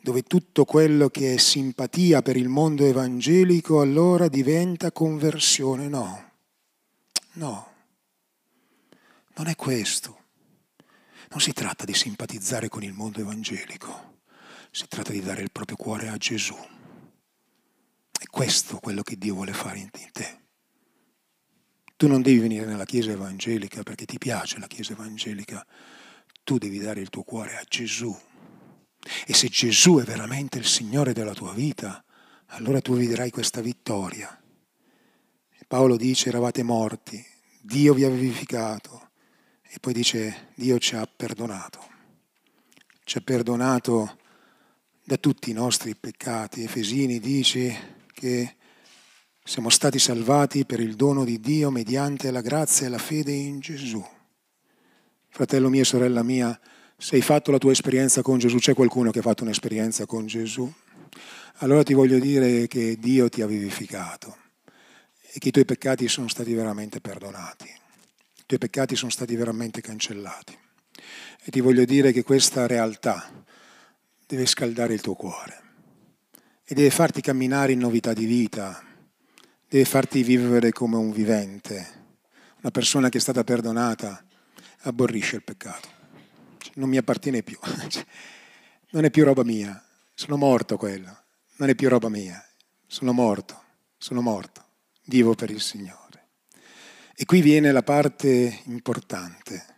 dove 0.00 0.22
tutto 0.22 0.64
quello 0.64 1.08
che 1.08 1.34
è 1.34 1.36
simpatia 1.38 2.22
per 2.22 2.36
il 2.36 2.48
mondo 2.48 2.84
evangelico 2.84 3.80
allora 3.80 4.28
diventa 4.28 4.92
conversione. 4.92 5.88
No, 5.88 6.32
no, 7.34 7.72
non 9.34 9.46
è 9.46 9.56
questo. 9.56 10.22
Non 11.30 11.40
si 11.40 11.52
tratta 11.52 11.84
di 11.84 11.94
simpatizzare 11.94 12.68
con 12.68 12.82
il 12.82 12.92
mondo 12.92 13.20
evangelico, 13.20 14.20
si 14.70 14.86
tratta 14.88 15.10
di 15.10 15.20
dare 15.20 15.42
il 15.42 15.50
proprio 15.50 15.76
cuore 15.76 16.08
a 16.08 16.16
Gesù. 16.16 16.56
È 18.16 18.24
questo 18.26 18.78
quello 18.78 19.02
che 19.02 19.18
Dio 19.18 19.34
vuole 19.34 19.52
fare 19.52 19.78
in 19.78 19.90
te. 19.90 20.42
Tu 21.96 22.06
non 22.06 22.22
devi 22.22 22.38
venire 22.38 22.66
nella 22.66 22.84
Chiesa 22.84 23.12
evangelica 23.12 23.82
perché 23.82 24.04
ti 24.04 24.18
piace 24.18 24.58
la 24.58 24.66
Chiesa 24.66 24.92
evangelica, 24.92 25.66
tu 26.42 26.58
devi 26.58 26.78
dare 26.78 27.00
il 27.00 27.08
tuo 27.08 27.22
cuore 27.22 27.56
a 27.56 27.64
Gesù. 27.66 28.16
E 29.26 29.34
se 29.34 29.48
Gesù 29.48 29.98
è 29.98 30.04
veramente 30.04 30.58
il 30.58 30.66
Signore 30.66 31.12
della 31.12 31.34
tua 31.34 31.52
vita, 31.52 32.04
allora 32.48 32.80
tu 32.80 32.94
vedrai 32.94 33.30
questa 33.30 33.60
vittoria. 33.60 34.43
Paolo 35.74 35.96
dice 35.96 36.28
eravate 36.28 36.62
morti, 36.62 37.20
Dio 37.60 37.94
vi 37.94 38.04
ha 38.04 38.08
vivificato, 38.08 39.08
e 39.68 39.80
poi 39.80 39.92
dice, 39.92 40.50
Dio 40.54 40.78
ci 40.78 40.94
ha 40.94 41.04
perdonato, 41.04 41.80
ci 43.02 43.18
ha 43.18 43.20
perdonato 43.20 44.16
da 45.02 45.16
tutti 45.16 45.50
i 45.50 45.52
nostri 45.52 45.96
peccati. 45.96 46.62
Efesini 46.62 47.18
dice 47.18 48.04
che 48.12 48.54
siamo 49.42 49.68
stati 49.68 49.98
salvati 49.98 50.64
per 50.64 50.78
il 50.78 50.94
dono 50.94 51.24
di 51.24 51.40
Dio 51.40 51.72
mediante 51.72 52.30
la 52.30 52.40
grazia 52.40 52.86
e 52.86 52.90
la 52.90 52.98
fede 52.98 53.32
in 53.32 53.58
Gesù. 53.58 54.00
Fratello 55.28 55.68
mio, 55.70 55.82
sorella 55.82 56.22
mia, 56.22 56.56
se 56.96 57.16
hai 57.16 57.22
fatto 57.22 57.50
la 57.50 57.58
tua 57.58 57.72
esperienza 57.72 58.22
con 58.22 58.38
Gesù, 58.38 58.58
c'è 58.58 58.74
qualcuno 58.74 59.10
che 59.10 59.18
ha 59.18 59.22
fatto 59.22 59.42
un'esperienza 59.42 60.06
con 60.06 60.26
Gesù? 60.26 60.72
Allora 61.56 61.82
ti 61.82 61.94
voglio 61.94 62.20
dire 62.20 62.68
che 62.68 62.96
Dio 62.96 63.28
ti 63.28 63.42
ha 63.42 63.46
vivificato 63.48 64.42
e 65.34 65.38
che 65.40 65.48
i 65.48 65.50
tuoi 65.50 65.64
peccati 65.64 66.06
sono 66.06 66.28
stati 66.28 66.54
veramente 66.54 67.00
perdonati 67.00 67.82
i 68.44 68.46
tuoi 68.46 68.60
peccati 68.60 68.94
sono 68.94 69.10
stati 69.10 69.34
veramente 69.36 69.80
cancellati. 69.80 70.54
E 71.44 71.50
ti 71.50 71.60
voglio 71.60 71.86
dire 71.86 72.12
che 72.12 72.22
questa 72.22 72.66
realtà 72.66 73.42
deve 74.26 74.44
scaldare 74.44 74.92
il 74.92 75.00
tuo 75.00 75.14
cuore 75.14 75.62
e 76.62 76.74
deve 76.74 76.90
farti 76.90 77.22
camminare 77.22 77.72
in 77.72 77.78
novità 77.78 78.12
di 78.12 78.26
vita, 78.26 78.84
deve 79.66 79.86
farti 79.86 80.22
vivere 80.22 80.72
come 80.72 80.96
un 80.96 81.10
vivente. 81.10 82.02
Una 82.58 82.70
persona 82.70 83.08
che 83.08 83.16
è 83.16 83.20
stata 83.20 83.44
perdonata 83.44 84.22
aborrisce 84.80 85.36
il 85.36 85.42
peccato. 85.42 85.88
Non 86.74 86.90
mi 86.90 86.98
appartiene 86.98 87.42
più. 87.42 87.58
Non 88.94 89.04
è 89.04 89.10
più 89.10 89.24
roba 89.24 89.42
mia. 89.42 89.84
Sono 90.14 90.36
morto 90.36 90.76
quello. 90.76 91.24
Non 91.56 91.68
è 91.68 91.74
più 91.74 91.88
roba 91.88 92.08
mia. 92.08 92.40
Sono 92.86 93.12
morto. 93.12 93.60
Sono 93.98 94.20
morto. 94.20 94.63
Vivo 95.06 95.34
per 95.34 95.50
il 95.50 95.60
Signore. 95.60 96.28
E 97.14 97.24
qui 97.26 97.40
viene 97.40 97.70
la 97.70 97.82
parte 97.82 98.60
importante 98.64 99.74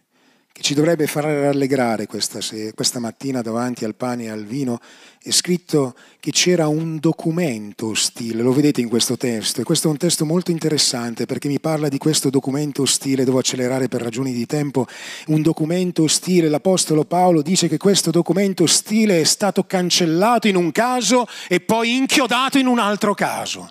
che 0.56 0.62
ci 0.62 0.72
dovrebbe 0.72 1.06
far 1.06 1.24
rallegrare 1.24 2.06
questa, 2.06 2.38
questa, 2.74 2.98
mattina 2.98 3.42
davanti 3.42 3.84
al 3.84 3.94
pane 3.94 4.24
e 4.24 4.30
al 4.30 4.46
vino, 4.46 4.80
è 5.20 5.30
scritto 5.30 5.94
che 6.18 6.30
c'era 6.30 6.66
un 6.66 6.98
documento 6.98 7.88
ostile, 7.88 8.40
lo 8.40 8.54
vedete 8.54 8.80
in 8.80 8.88
questo 8.88 9.18
testo, 9.18 9.60
e 9.60 9.64
questo 9.64 9.88
è 9.88 9.90
un 9.90 9.98
testo 9.98 10.24
molto 10.24 10.50
interessante 10.50 11.26
perché 11.26 11.48
mi 11.48 11.60
parla 11.60 11.90
di 11.90 11.98
questo 11.98 12.30
documento 12.30 12.80
ostile, 12.80 13.24
devo 13.24 13.38
accelerare 13.38 13.88
per 13.88 14.00
ragioni 14.00 14.32
di 14.32 14.46
tempo, 14.46 14.86
un 15.26 15.42
documento 15.42 16.04
ostile, 16.04 16.48
l'Apostolo 16.48 17.04
Paolo 17.04 17.42
dice 17.42 17.68
che 17.68 17.76
questo 17.76 18.10
documento 18.10 18.62
ostile 18.62 19.20
è 19.20 19.24
stato 19.24 19.64
cancellato 19.64 20.48
in 20.48 20.56
un 20.56 20.72
caso 20.72 21.26
e 21.48 21.60
poi 21.60 21.96
inchiodato 21.96 22.56
in 22.56 22.66
un 22.66 22.78
altro 22.78 23.12
caso. 23.12 23.68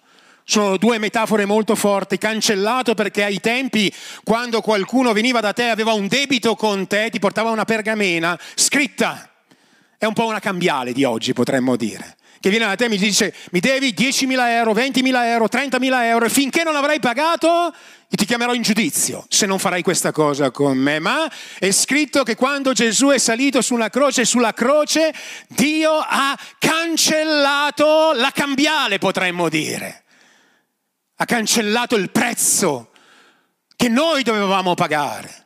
Sono 0.47 0.77
due 0.77 0.99
metafore 0.99 1.45
molto 1.45 1.73
forti, 1.73 2.19
cancellato 2.19 2.93
perché 2.93 3.23
ai 3.23 3.39
tempi 3.39 3.91
quando 4.23 4.61
qualcuno 4.61 5.11
veniva 5.11 5.39
da 5.39 5.53
te 5.53 5.69
aveva 5.69 5.93
un 5.93 6.07
debito 6.07 6.53
con 6.53 6.85
te, 6.85 7.09
ti 7.09 7.17
portava 7.17 7.49
una 7.49 7.65
pergamena 7.65 8.39
scritta. 8.53 9.27
È 9.97 10.05
un 10.05 10.13
po' 10.13 10.27
una 10.27 10.39
cambiale 10.39 10.93
di 10.93 11.03
oggi, 11.03 11.33
potremmo 11.33 11.75
dire. 11.75 12.15
Che 12.39 12.51
viene 12.51 12.67
da 12.67 12.75
te 12.75 12.85
e 12.85 12.89
mi 12.89 12.97
dice 12.97 13.33
mi 13.53 13.59
devi 13.59 13.95
10.000 13.97 14.49
euro, 14.49 14.73
20.000 14.73 15.25
euro, 15.25 15.45
30.000 15.45 16.03
euro 16.03 16.25
e 16.25 16.29
finché 16.29 16.63
non 16.63 16.75
avrai 16.75 16.99
pagato 16.99 17.73
ti 18.07 18.25
chiamerò 18.25 18.53
in 18.53 18.61
giudizio 18.61 19.25
se 19.27 19.45
non 19.45 19.57
farai 19.57 19.81
questa 19.81 20.11
cosa 20.11 20.51
con 20.51 20.77
me. 20.77 20.99
Ma 20.99 21.27
è 21.57 21.71
scritto 21.71 22.21
che 22.21 22.35
quando 22.35 22.71
Gesù 22.71 23.07
è 23.07 23.17
salito 23.17 23.61
sulla 23.61 23.89
croce, 23.89 24.25
sulla 24.25 24.53
croce 24.53 25.11
Dio 25.47 25.93
ha 25.97 26.37
cancellato 26.59 28.11
la 28.13 28.29
cambiale, 28.31 28.99
potremmo 28.99 29.49
dire 29.49 30.04
ha 31.15 31.25
cancellato 31.25 31.95
il 31.95 32.09
prezzo 32.09 32.91
che 33.75 33.89
noi 33.89 34.23
dovevamo 34.23 34.73
pagare. 34.73 35.43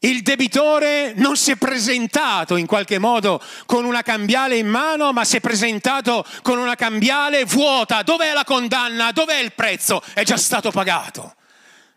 Il 0.00 0.22
debitore 0.22 1.14
non 1.16 1.36
si 1.36 1.50
è 1.50 1.56
presentato 1.56 2.56
in 2.56 2.66
qualche 2.66 2.98
modo 2.98 3.40
con 3.64 3.84
una 3.84 4.02
cambiale 4.02 4.56
in 4.56 4.68
mano, 4.68 5.12
ma 5.12 5.24
si 5.24 5.36
è 5.36 5.40
presentato 5.40 6.24
con 6.42 6.58
una 6.58 6.74
cambiale 6.74 7.44
vuota. 7.44 8.02
Dov'è 8.02 8.32
la 8.32 8.44
condanna? 8.44 9.10
Dov'è 9.10 9.38
il 9.38 9.52
prezzo? 9.54 10.02
È 10.12 10.22
già 10.22 10.36
stato 10.36 10.70
pagato. 10.70 11.34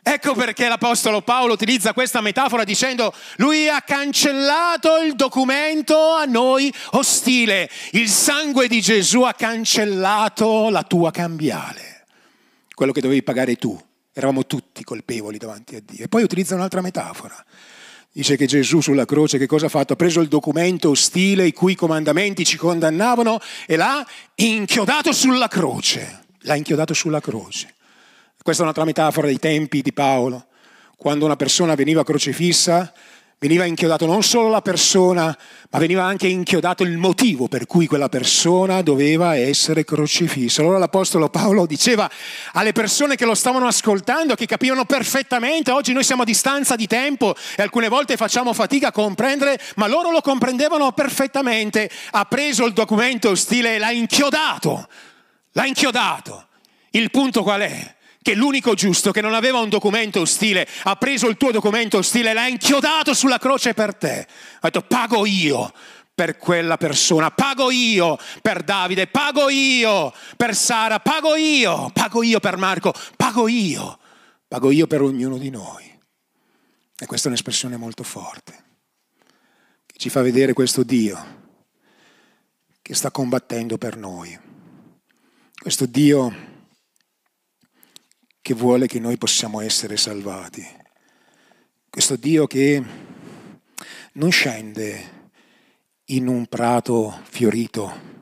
Ecco 0.01 0.33
perché 0.33 0.67
l'Apostolo 0.67 1.21
Paolo 1.21 1.53
utilizza 1.53 1.93
questa 1.93 2.21
metafora 2.21 2.63
dicendo 2.63 3.13
lui 3.35 3.67
ha 3.67 3.81
cancellato 3.81 4.97
il 4.97 5.13
documento 5.13 6.13
a 6.13 6.23
noi 6.23 6.73
ostile. 6.91 7.69
Il 7.91 8.09
sangue 8.09 8.67
di 8.67 8.81
Gesù 8.81 9.21
ha 9.21 9.33
cancellato 9.33 10.69
la 10.69 10.83
tua 10.83 11.11
cambiale, 11.11 11.98
quello 12.79 12.93
che 12.93 13.01
dovevi 13.01 13.23
pagare 13.23 13.57
tu. 13.57 13.77
Eravamo 14.13 14.45
tutti 14.45 14.85
colpevoli 14.85 15.37
davanti 15.37 15.75
a 15.75 15.81
Dio. 15.83 16.05
E 16.05 16.07
poi 16.07 16.23
utilizza 16.23 16.55
un'altra 16.55 16.79
metafora. 16.79 17.35
Dice 18.09 18.37
che 18.37 18.45
Gesù 18.45 18.79
sulla 18.79 19.03
croce 19.03 19.37
che 19.37 19.47
cosa 19.47 19.65
ha 19.65 19.69
fatto? 19.69 19.91
Ha 19.91 19.95
preso 19.97 20.21
il 20.21 20.29
documento 20.29 20.91
ostile 20.91 21.45
i 21.45 21.51
cui 21.51 21.75
comandamenti 21.75 22.45
ci 22.45 22.55
condannavano 22.55 23.37
e 23.67 23.75
l'ha 23.75 24.07
inchiodato 24.35 25.11
sulla 25.11 25.49
croce. 25.49 26.23
L'ha 26.43 26.55
inchiodato 26.55 26.93
sulla 26.93 27.19
croce. 27.19 27.75
Questa 28.41 28.61
è 28.61 28.63
un'altra 28.63 28.85
metafora 28.85 29.27
dei 29.27 29.39
tempi 29.39 29.81
di 29.81 29.91
Paolo. 29.91 30.47
Quando 30.95 31.25
una 31.25 31.35
persona 31.35 31.75
veniva 31.75 32.05
crocifissa, 32.05 32.93
veniva 33.39 33.63
inchiodato 33.63 34.05
non 34.05 34.21
solo 34.21 34.49
la 34.49 34.61
persona, 34.61 35.35
ma 35.69 35.79
veniva 35.79 36.03
anche 36.03 36.27
inchiodato 36.27 36.83
il 36.83 36.97
motivo 36.97 37.47
per 37.47 37.65
cui 37.65 37.87
quella 37.87 38.09
persona 38.09 38.81
doveva 38.81 39.37
essere 39.37 39.85
crocifissa. 39.85 40.61
Allora 40.61 40.77
l'Apostolo 40.77 41.29
Paolo 41.29 41.65
diceva 41.65 42.09
alle 42.51 42.73
persone 42.73 43.15
che 43.15 43.25
lo 43.25 43.35
stavano 43.35 43.65
ascoltando, 43.65 44.35
che 44.35 44.45
capivano 44.45 44.83
perfettamente, 44.83 45.71
oggi 45.71 45.93
noi 45.93 46.03
siamo 46.03 46.23
a 46.23 46.25
distanza 46.25 46.75
di 46.75 46.85
tempo 46.85 47.33
e 47.55 47.63
alcune 47.63 47.87
volte 47.87 48.17
facciamo 48.17 48.51
fatica 48.51 48.89
a 48.89 48.91
comprendere, 48.91 49.57
ma 49.75 49.87
loro 49.87 50.11
lo 50.11 50.21
comprendevano 50.21 50.91
perfettamente. 50.91 51.89
Ha 52.11 52.25
preso 52.25 52.65
il 52.65 52.73
documento 52.73 53.33
stile 53.35 53.75
e 53.75 53.77
l'ha 53.77 53.91
inchiodato. 53.91 54.87
L'ha 55.53 55.65
inchiodato. 55.65 56.47
Il 56.91 57.09
punto 57.09 57.43
qual 57.43 57.61
è? 57.61 57.97
Che 58.21 58.35
l'unico 58.35 58.73
giusto 58.73 59.11
che 59.11 59.21
non 59.21 59.33
aveva 59.33 59.59
un 59.59 59.69
documento 59.69 60.21
ostile 60.21 60.67
ha 60.83 60.95
preso 60.95 61.27
il 61.27 61.37
tuo 61.37 61.51
documento 61.51 61.97
ostile 61.97 62.31
e 62.31 62.33
l'ha 62.33 62.47
inchiodato 62.47 63.13
sulla 63.13 63.37
croce 63.37 63.73
per 63.73 63.95
te. 63.95 64.27
Ha 64.59 64.69
detto 64.69 64.81
pago 64.81 65.25
io 65.25 65.71
per 66.13 66.37
quella 66.37 66.75
persona, 66.75 67.31
pago 67.31 67.71
io 67.71 68.17
per 68.41 68.61
Davide, 68.63 69.07
pago 69.07 69.49
io 69.49 70.13
per 70.35 70.53
Sara, 70.53 70.99
pago 70.99 71.35
io, 71.35 71.89
pago 71.93 72.23
io 72.23 72.41
per 72.41 72.57
Marco, 72.57 72.93
pago 73.15 73.47
io, 73.47 73.97
pago 74.47 74.71
io 74.71 74.85
per 74.85 75.01
ognuno 75.01 75.37
di 75.37 75.49
noi. 75.49 75.97
E 77.01 77.05
questa 77.05 77.27
è 77.27 77.29
un'espressione 77.31 77.77
molto 77.77 78.03
forte, 78.03 78.63
che 79.85 79.97
ci 79.97 80.09
fa 80.09 80.21
vedere 80.21 80.51
questo 80.51 80.83
Dio 80.83 81.37
che 82.81 82.95
sta 82.95 83.11
combattendo 83.11 83.77
per 83.77 83.95
noi. 83.95 84.37
Questo 85.57 85.85
Dio 85.85 86.33
che 88.41 88.53
vuole 88.53 88.87
che 88.87 88.99
noi 88.99 89.17
possiamo 89.17 89.61
essere 89.61 89.97
salvati. 89.97 90.65
Questo 91.89 92.15
Dio 92.15 92.47
che 92.47 92.83
non 94.13 94.31
scende 94.31 95.17
in 96.05 96.27
un 96.27 96.45
prato 96.47 97.19
fiorito, 97.23 98.18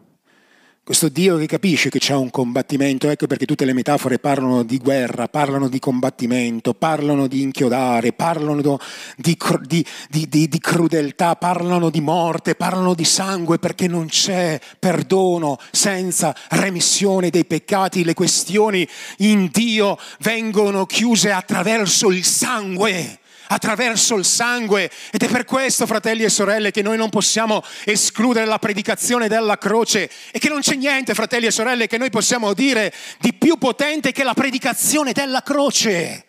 questo 0.88 1.09
Dio 1.09 1.35
che 1.35 1.47
capisce 1.47 1.89
che 1.89 1.99
c'è 1.99 2.13
un 2.13 2.29
combattimento, 2.29 3.09
ecco 3.09 3.27
perché 3.27 3.45
tutte 3.45 3.65
le 3.65 3.73
metafore 3.73 4.19
parlano 4.19 4.63
di 4.63 4.77
guerra, 4.77 5.27
parlano 5.27 5.67
di 5.67 5.79
combattimento, 5.79 6.73
parlano 6.73 7.27
di 7.27 7.41
inchiodare, 7.41 8.13
parlano 8.13 8.79
di, 9.17 9.38
di, 9.67 9.85
di, 10.29 10.47
di, 10.47 10.59
crudeltà, 10.61 11.35
parlano 11.35 11.89
di 11.89 11.99
morte, 11.99 12.55
parlano 12.55 12.93
di 12.93 13.03
sangue, 13.03 13.59
perché 13.59 13.89
non 13.89 14.05
c'è 14.07 14.61
perdono 14.79 15.59
senza 15.71 16.33
remissione 16.51 17.31
dei 17.31 17.43
peccati. 17.43 18.05
Le 18.05 18.13
questioni 18.13 18.88
in 19.17 19.49
Dio 19.51 19.99
vengono 20.19 20.85
chiuse 20.85 21.33
attraverso 21.33 22.11
il 22.11 22.23
sangue 22.23 23.19
attraverso 23.47 24.15
il 24.15 24.25
sangue 24.25 24.89
ed 25.11 25.23
è 25.23 25.27
per 25.27 25.45
questo, 25.45 25.85
fratelli 25.85 26.23
e 26.23 26.29
sorelle, 26.29 26.71
che 26.71 26.81
noi 26.81 26.97
non 26.97 27.09
possiamo 27.09 27.63
escludere 27.85 28.45
la 28.45 28.59
predicazione 28.59 29.27
della 29.27 29.57
croce 29.57 30.09
e 30.31 30.39
che 30.39 30.49
non 30.49 30.61
c'è 30.61 30.75
niente, 30.75 31.13
fratelli 31.13 31.45
e 31.45 31.51
sorelle, 31.51 31.87
che 31.87 31.97
noi 31.97 32.09
possiamo 32.09 32.53
dire 32.53 32.93
di 33.19 33.33
più 33.33 33.57
potente 33.57 34.11
che 34.11 34.23
la 34.23 34.33
predicazione 34.33 35.11
della 35.11 35.41
croce. 35.41 36.25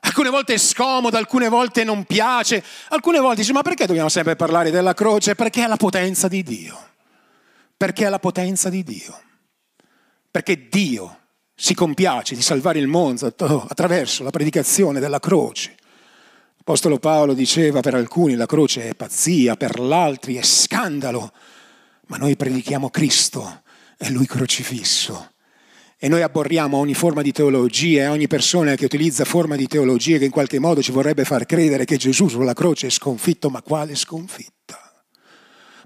Alcune 0.00 0.30
volte 0.30 0.54
è 0.54 0.58
scomodo, 0.58 1.16
alcune 1.16 1.48
volte 1.48 1.82
non 1.82 2.04
piace, 2.04 2.62
alcune 2.90 3.18
volte 3.18 3.40
dici 3.40 3.52
ma 3.52 3.62
perché 3.62 3.86
dobbiamo 3.86 4.08
sempre 4.08 4.36
parlare 4.36 4.70
della 4.70 4.94
croce? 4.94 5.34
Perché 5.34 5.64
è 5.64 5.66
la 5.66 5.76
potenza 5.76 6.28
di 6.28 6.42
Dio. 6.42 6.90
Perché 7.76 8.06
è 8.06 8.08
la 8.08 8.20
potenza 8.20 8.68
di 8.68 8.84
Dio. 8.84 9.20
Perché 10.30 10.68
Dio 10.68 11.20
si 11.54 11.74
compiace 11.74 12.34
di 12.34 12.42
salvare 12.42 12.78
il 12.78 12.86
mondo 12.86 13.26
attraverso 13.26 14.22
la 14.22 14.30
predicazione 14.30 15.00
della 15.00 15.18
croce. 15.18 15.74
L'Apostolo 16.68 16.98
Paolo 16.98 17.32
diceva 17.32 17.78
per 17.78 17.94
alcuni 17.94 18.34
la 18.34 18.44
croce 18.44 18.88
è 18.88 18.94
pazzia, 18.96 19.54
per 19.54 19.78
altri 19.78 20.34
è 20.34 20.42
scandalo, 20.42 21.32
ma 22.08 22.16
noi 22.16 22.34
predichiamo 22.34 22.90
Cristo 22.90 23.62
e 23.96 24.10
Lui 24.10 24.26
crocifisso. 24.26 25.30
E 25.96 26.08
noi 26.08 26.22
abborriamo 26.22 26.76
ogni 26.76 26.94
forma 26.94 27.22
di 27.22 27.30
teologia 27.30 28.02
e 28.02 28.08
ogni 28.08 28.26
persona 28.26 28.74
che 28.74 28.84
utilizza 28.84 29.24
forma 29.24 29.54
di 29.54 29.68
teologia 29.68 30.18
che 30.18 30.24
in 30.24 30.32
qualche 30.32 30.58
modo 30.58 30.82
ci 30.82 30.90
vorrebbe 30.90 31.24
far 31.24 31.46
credere 31.46 31.84
che 31.84 31.98
Gesù 31.98 32.26
sulla 32.26 32.52
croce 32.52 32.88
è 32.88 32.90
sconfitto, 32.90 33.48
ma 33.48 33.62
quale 33.62 33.94
sconfitta? 33.94 34.76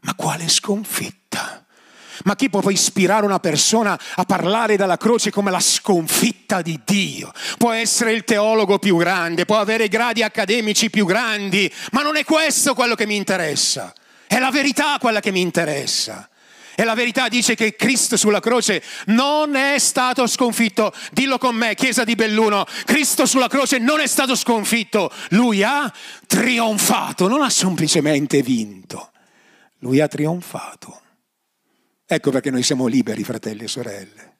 Ma 0.01 0.15
quale 0.15 0.49
sconfitta? 0.49 1.30
Ma 2.25 2.37
chi 2.37 2.51
può 2.51 2.69
ispirare 2.71 3.25
una 3.25 3.41
persona 3.41 3.99
a 4.17 4.25
parlare 4.25 4.77
della 4.77 4.97
croce 4.97 5.31
come 5.31 5.51
la 5.51 5.61
sconfitta 5.61 6.63
di 6.63 6.81
Dio? 6.85 7.33
Può 7.59 7.73
essere 7.73 8.13
il 8.13 8.25
teologo 8.25 8.79
più 8.79 8.97
grande, 8.97 9.45
può 9.45 9.59
avere 9.59 9.89
gradi 9.89 10.23
accademici 10.23 10.91
più 10.91 11.07
grandi, 11.07 11.73
ma 11.93 12.03
non 12.03 12.17
è 12.17 12.25
questo 12.25 12.75
quello 12.75 12.95
che 12.95 13.07
mi 13.07 13.17
interessa. 13.17 13.93
È 14.27 14.39
la 14.39 14.51
verità 14.51 14.99
quella 14.99 15.21
che 15.21 15.31
mi 15.31 15.41
interessa. 15.41 16.29
E 16.81 16.85
la 16.85 16.95
verità 16.95 17.29
dice 17.29 17.55
che 17.55 17.77
Cristo 17.77 18.17
sulla 18.17 18.41
croce 18.41 18.83
non 19.07 19.55
è 19.55 19.79
stato 19.79 20.27
sconfitto. 20.27 20.95
Dillo 21.13 21.37
con 21.37 21.55
me, 21.55 21.75
Chiesa 21.75 22.05
di 22.05 22.15
Belluno, 22.15 22.65
Cristo 22.87 23.27
sulla 23.27 23.49
croce 23.49 23.79
non 23.79 24.01
è 24.01 24.07
stato 24.07 24.35
sconfitto. 24.35 25.13
Lui 25.31 25.63
ha 25.63 25.93
trionfato, 26.27 27.29
non 27.29 27.43
ha 27.43 27.51
semplicemente 27.51 28.41
vinto. 28.41 29.11
Lui 29.81 30.01
ha 30.01 30.09
trionfato. 30.09 31.01
Ecco 32.13 32.33
perché 32.33 32.51
noi 32.51 32.65
siamo 32.65 32.89
liberi, 32.89 33.23
fratelli 33.23 33.63
e 33.63 33.69
sorelle. 33.69 34.39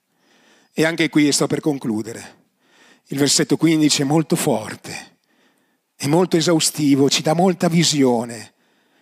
E 0.73 0.85
anche 0.85 1.09
qui 1.09 1.31
sto 1.31 1.47
per 1.47 1.61
concludere. 1.61 2.39
Il 3.07 3.19
versetto 3.19 3.57
15 3.57 4.03
è 4.03 4.05
molto 4.05 4.35
forte, 4.35 5.19
è 5.95 6.09
molto 6.09 6.37
esaustivo, 6.37 7.09
ci 7.09 7.23
dà 7.23 7.33
molta 7.33 7.69
visione. 7.69 8.55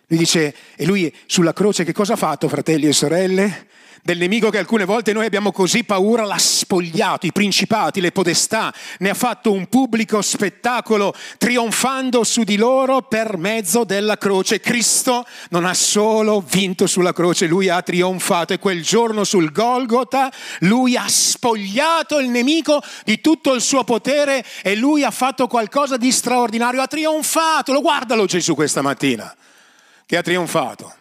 Lui 0.05 0.19
dice, 0.19 0.53
e 0.75 0.85
lui 0.85 1.11
sulla 1.25 1.51
croce 1.51 1.83
che 1.83 1.93
cosa 1.93 2.13
ha 2.13 2.15
fatto, 2.15 2.47
fratelli 2.47 2.85
e 2.85 2.93
sorelle? 2.93 3.69
Del 4.03 4.17
nemico 4.17 4.49
che 4.49 4.57
alcune 4.57 4.85
volte 4.85 5.13
noi 5.13 5.25
abbiamo 5.25 5.51
così 5.51 5.83
paura, 5.83 6.23
l'ha 6.23 6.37
spogliato, 6.37 7.25
i 7.25 7.31
principati, 7.31 8.01
le 8.01 8.11
podestà, 8.11 8.73
ne 8.99 9.09
ha 9.09 9.13
fatto 9.13 9.51
un 9.51 9.67
pubblico 9.67 10.21
spettacolo 10.21 11.13
trionfando 11.37 12.23
su 12.23 12.43
di 12.43 12.55
loro 12.55 13.01
per 13.01 13.37
mezzo 13.37 13.83
della 13.83 14.17
croce. 14.17 14.59
Cristo 14.59 15.25
non 15.49 15.65
ha 15.65 15.73
solo 15.73 16.41
vinto 16.41 16.87
sulla 16.87 17.13
croce, 17.13 17.47
lui 17.47 17.69
ha 17.69 17.81
trionfato 17.81 18.53
e 18.53 18.59
quel 18.59 18.81
giorno 18.81 19.23
sul 19.23 19.51
Golgota 19.51 20.31
lui 20.59 20.95
ha 20.95 21.07
spogliato 21.07 22.19
il 22.19 22.29
nemico 22.29 22.81
di 23.03 23.21
tutto 23.21 23.53
il 23.53 23.61
suo 23.61 23.83
potere 23.83 24.45
e 24.61 24.75
lui 24.75 25.03
ha 25.03 25.11
fatto 25.11 25.47
qualcosa 25.47 25.97
di 25.97 26.11
straordinario, 26.11 26.81
ha 26.81 26.87
trionfato, 26.87 27.73
lo 27.73 27.81
guardalo 27.81 28.25
Gesù 28.25 28.55
questa 28.55 28.81
mattina, 28.81 29.35
che 30.05 30.17
ha 30.17 30.21
trionfato. 30.21 30.93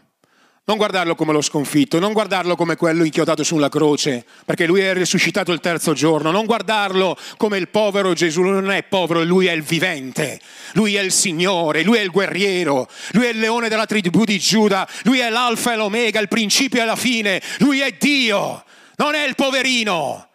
Non 0.68 0.76
guardarlo 0.76 1.14
come 1.14 1.32
lo 1.32 1.40
sconfitto, 1.40 1.98
non 1.98 2.12
guardarlo 2.12 2.54
come 2.54 2.76
quello 2.76 3.02
inchiodato 3.02 3.42
sulla 3.42 3.70
croce, 3.70 4.26
perché 4.44 4.66
lui 4.66 4.82
è 4.82 4.92
risuscitato 4.92 5.50
il 5.50 5.60
terzo 5.60 5.94
giorno, 5.94 6.30
non 6.30 6.44
guardarlo 6.44 7.16
come 7.38 7.56
il 7.56 7.70
povero 7.70 8.12
Gesù, 8.12 8.42
lui 8.42 8.50
non 8.50 8.70
è 8.70 8.82
povero, 8.82 9.24
lui 9.24 9.46
è 9.46 9.52
il 9.52 9.62
vivente, 9.62 10.38
lui 10.74 10.94
è 10.96 11.00
il 11.00 11.10
Signore, 11.10 11.82
lui 11.82 11.96
è 11.96 12.02
il 12.02 12.10
guerriero, 12.10 12.86
lui 13.12 13.24
è 13.24 13.28
il 13.30 13.38
leone 13.38 13.70
della 13.70 13.86
tribù 13.86 14.24
di 14.24 14.38
Giuda, 14.38 14.86
lui 15.04 15.20
è 15.20 15.30
l'alfa 15.30 15.72
e 15.72 15.76
l'omega, 15.76 16.20
il 16.20 16.28
principio 16.28 16.82
e 16.82 16.84
la 16.84 16.96
fine, 16.96 17.40
lui 17.60 17.80
è 17.80 17.94
Dio, 17.98 18.62
non 18.96 19.14
è 19.14 19.26
il 19.26 19.36
poverino, 19.36 20.27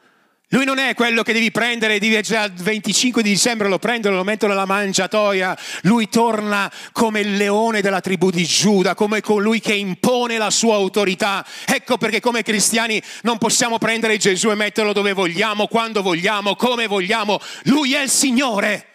lui 0.54 0.66
non 0.66 0.78
è 0.78 0.93
quello 0.93 1.24
che 1.24 1.34
devi 1.34 1.51
prendere, 1.51 1.99
devi 1.99 2.22
già 2.22 2.43
il 2.43 2.54
25 2.54 3.24
di 3.24 3.30
dicembre 3.32 3.68
lo 3.68 3.80
prendono, 3.80 4.16
lo 4.16 4.24
mettono 4.24 4.54
nella 4.54 4.66
mangiatoia. 4.66 5.58
Lui 5.82 6.08
torna 6.10 6.72
come 6.91 7.22
il 7.22 7.36
leone 7.36 7.82
della 7.82 8.01
tribù 8.01 8.30
di 8.30 8.45
Giuda, 8.45 8.93
come 8.93 9.20
colui 9.22 9.60
che 9.60 9.74
impone 9.74 10.38
la 10.38 10.51
sua 10.51 10.76
autorità. 10.76 11.45
Ecco 11.66 11.97
perché 11.97 12.20
come 12.20 12.43
cristiani 12.43 13.01
non 13.24 13.39
possiamo 13.39 13.80
prendere 13.80 14.18
Gesù 14.18 14.51
e 14.51 14.56
metterlo 14.56 14.93
dove 14.93 15.14
vogliamo, 15.14 15.68
quando 15.68 16.04
vogliamo, 16.04 16.56
come 16.56 16.86
vogliamo. 16.86 17.39
Lui 17.64 17.95
è 17.95 18.01
il 18.01 18.10
Signore. 18.10 18.89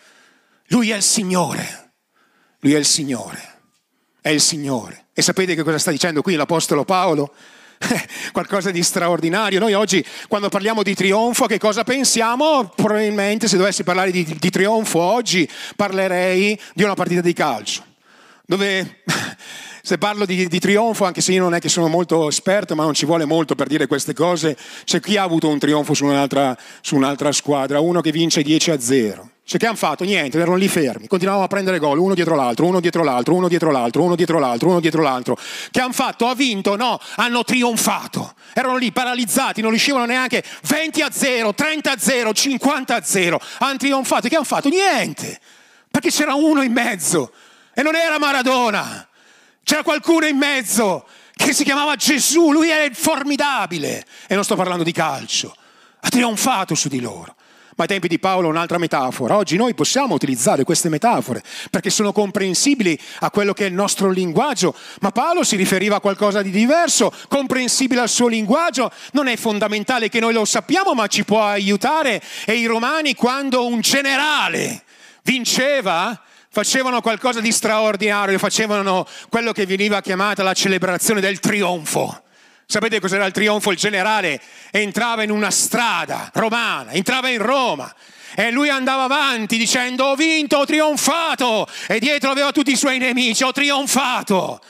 Lui 0.70 0.90
è 0.90 0.96
il 0.96 1.02
Signore, 1.02 1.92
lui 2.60 2.74
è 2.74 2.78
il 2.78 2.84
Signore, 2.84 3.60
è 4.20 4.28
il 4.28 4.40
Signore. 4.40 5.06
E 5.14 5.22
sapete 5.22 5.54
che 5.54 5.62
cosa 5.62 5.78
sta 5.78 5.90
dicendo 5.90 6.20
qui 6.20 6.34
l'Apostolo 6.34 6.84
Paolo? 6.84 7.34
qualcosa 8.32 8.70
di 8.70 8.82
straordinario. 8.82 9.58
Noi 9.60 9.74
oggi 9.74 10.04
quando 10.28 10.48
parliamo 10.48 10.82
di 10.82 10.94
trionfo 10.94 11.46
che 11.46 11.58
cosa 11.58 11.84
pensiamo? 11.84 12.72
Probabilmente 12.74 13.48
se 13.48 13.56
dovessi 13.56 13.84
parlare 13.84 14.10
di, 14.10 14.24
di 14.24 14.50
trionfo 14.50 15.00
oggi 15.00 15.48
parlerei 15.76 16.58
di 16.74 16.82
una 16.82 16.94
partita 16.94 17.20
di 17.20 17.32
calcio, 17.32 17.84
dove 18.44 19.02
se 19.82 19.98
parlo 19.98 20.26
di, 20.26 20.48
di, 20.48 20.58
trionfo, 20.58 21.04
anche 21.04 21.20
se 21.20 21.32
io 21.32 21.42
non 21.42 21.54
è 21.54 21.60
che 21.60 21.68
sono 21.68 21.88
molto 21.88 22.28
esperto, 22.28 22.74
ma 22.74 22.84
non 22.84 22.94
ci 22.94 23.06
vuole 23.06 23.24
molto 23.24 23.54
per 23.54 23.68
dire 23.68 23.86
queste 23.86 24.12
cose, 24.12 24.56
c'è 24.84 25.00
chi 25.00 25.16
ha 25.16 25.22
avuto 25.22 25.48
un 25.48 25.58
trionfo 25.58 25.94
su 25.94 26.04
un'altra, 26.04 26.56
su 26.80 26.96
un'altra 26.96 27.32
squadra, 27.32 27.80
uno 27.80 28.00
che 28.00 28.12
vince 28.12 28.42
10 28.42 28.70
a 28.70 28.80
0. 28.80 29.30
Cioè 29.48 29.58
che 29.58 29.64
hanno 29.64 29.76
fatto? 29.76 30.04
Niente, 30.04 30.38
erano 30.38 30.56
lì 30.56 30.68
fermi, 30.68 31.06
continuavano 31.06 31.46
a 31.46 31.48
prendere 31.48 31.78
gol, 31.78 31.98
uno 31.98 32.12
dietro 32.12 32.34
l'altro, 32.34 32.66
uno 32.66 32.80
dietro 32.80 33.02
l'altro, 33.02 33.32
uno 33.32 33.48
dietro 33.48 33.70
l'altro, 33.70 34.02
uno 34.02 34.14
dietro 34.14 34.38
l'altro, 34.38 34.68
uno 34.68 34.78
dietro 34.78 35.00
l'altro. 35.00 35.38
Che 35.70 35.80
hanno 35.80 35.94
fatto? 35.94 36.26
Ha 36.26 36.34
vinto? 36.34 36.76
No, 36.76 37.00
hanno 37.14 37.44
trionfato. 37.44 38.34
Erano 38.52 38.76
lì 38.76 38.92
paralizzati, 38.92 39.62
non 39.62 39.70
riuscivano 39.70 40.04
neanche 40.04 40.44
20 40.64 41.00
a 41.00 41.10
0, 41.10 41.54
30 41.54 41.92
a 41.92 41.96
0, 41.96 42.34
50 42.34 42.94
a 42.94 43.02
0. 43.02 43.40
Hanno 43.60 43.76
trionfato. 43.78 44.28
Che 44.28 44.34
hanno 44.34 44.44
fatto? 44.44 44.68
Niente. 44.68 45.40
Perché 45.90 46.10
c'era 46.10 46.34
uno 46.34 46.60
in 46.60 46.72
mezzo 46.72 47.32
e 47.72 47.80
non 47.80 47.96
era 47.96 48.18
Maradona. 48.18 49.08
C'era 49.62 49.82
qualcuno 49.82 50.26
in 50.26 50.36
mezzo 50.36 51.06
che 51.32 51.54
si 51.54 51.64
chiamava 51.64 51.96
Gesù, 51.96 52.52
lui 52.52 52.68
è 52.68 52.90
formidabile. 52.92 54.04
E 54.26 54.34
non 54.34 54.44
sto 54.44 54.56
parlando 54.56 54.84
di 54.84 54.92
calcio. 54.92 55.56
Ha 56.00 56.08
trionfato 56.10 56.74
su 56.74 56.88
di 56.88 57.00
loro. 57.00 57.34
Ma 57.78 57.84
ai 57.84 57.90
tempi 57.90 58.08
di 58.08 58.18
Paolo 58.18 58.48
un'altra 58.48 58.76
metafora. 58.76 59.36
Oggi 59.36 59.56
noi 59.56 59.72
possiamo 59.72 60.12
utilizzare 60.12 60.64
queste 60.64 60.88
metafore 60.88 61.44
perché 61.70 61.90
sono 61.90 62.10
comprensibili 62.10 62.98
a 63.20 63.30
quello 63.30 63.52
che 63.52 63.66
è 63.66 63.68
il 63.68 63.72
nostro 63.72 64.10
linguaggio, 64.10 64.74
ma 64.98 65.12
Paolo 65.12 65.44
si 65.44 65.54
riferiva 65.54 65.94
a 65.94 66.00
qualcosa 66.00 66.42
di 66.42 66.50
diverso, 66.50 67.12
comprensibile 67.28 68.00
al 68.00 68.08
suo 68.08 68.26
linguaggio. 68.26 68.90
Non 69.12 69.28
è 69.28 69.36
fondamentale 69.36 70.08
che 70.08 70.18
noi 70.18 70.32
lo 70.32 70.44
sappiamo, 70.44 70.92
ma 70.92 71.06
ci 71.06 71.22
può 71.24 71.44
aiutare. 71.44 72.20
E 72.46 72.54
i 72.54 72.66
romani 72.66 73.14
quando 73.14 73.64
un 73.64 73.78
generale 73.78 74.82
vinceva, 75.22 76.20
facevano 76.50 77.00
qualcosa 77.00 77.40
di 77.40 77.52
straordinario, 77.52 78.38
facevano 78.38 79.06
quello 79.28 79.52
che 79.52 79.66
veniva 79.66 80.00
chiamata 80.00 80.42
la 80.42 80.52
celebrazione 80.52 81.20
del 81.20 81.38
trionfo. 81.38 82.22
Sapete 82.70 83.00
cos'era 83.00 83.24
il 83.24 83.32
trionfo? 83.32 83.70
Il 83.70 83.78
generale 83.78 84.38
entrava 84.70 85.22
in 85.22 85.30
una 85.30 85.50
strada 85.50 86.30
romana, 86.34 86.90
entrava 86.90 87.30
in 87.30 87.40
Roma 87.40 87.90
e 88.34 88.50
lui 88.50 88.68
andava 88.68 89.04
avanti 89.04 89.56
dicendo 89.56 90.04
ho 90.04 90.14
vinto, 90.14 90.58
ho 90.58 90.66
trionfato 90.66 91.66
e 91.86 91.98
dietro 91.98 92.30
aveva 92.30 92.52
tutti 92.52 92.70
i 92.70 92.76
suoi 92.76 92.98
nemici, 92.98 93.42
ho 93.42 93.52
trionfato. 93.52 94.60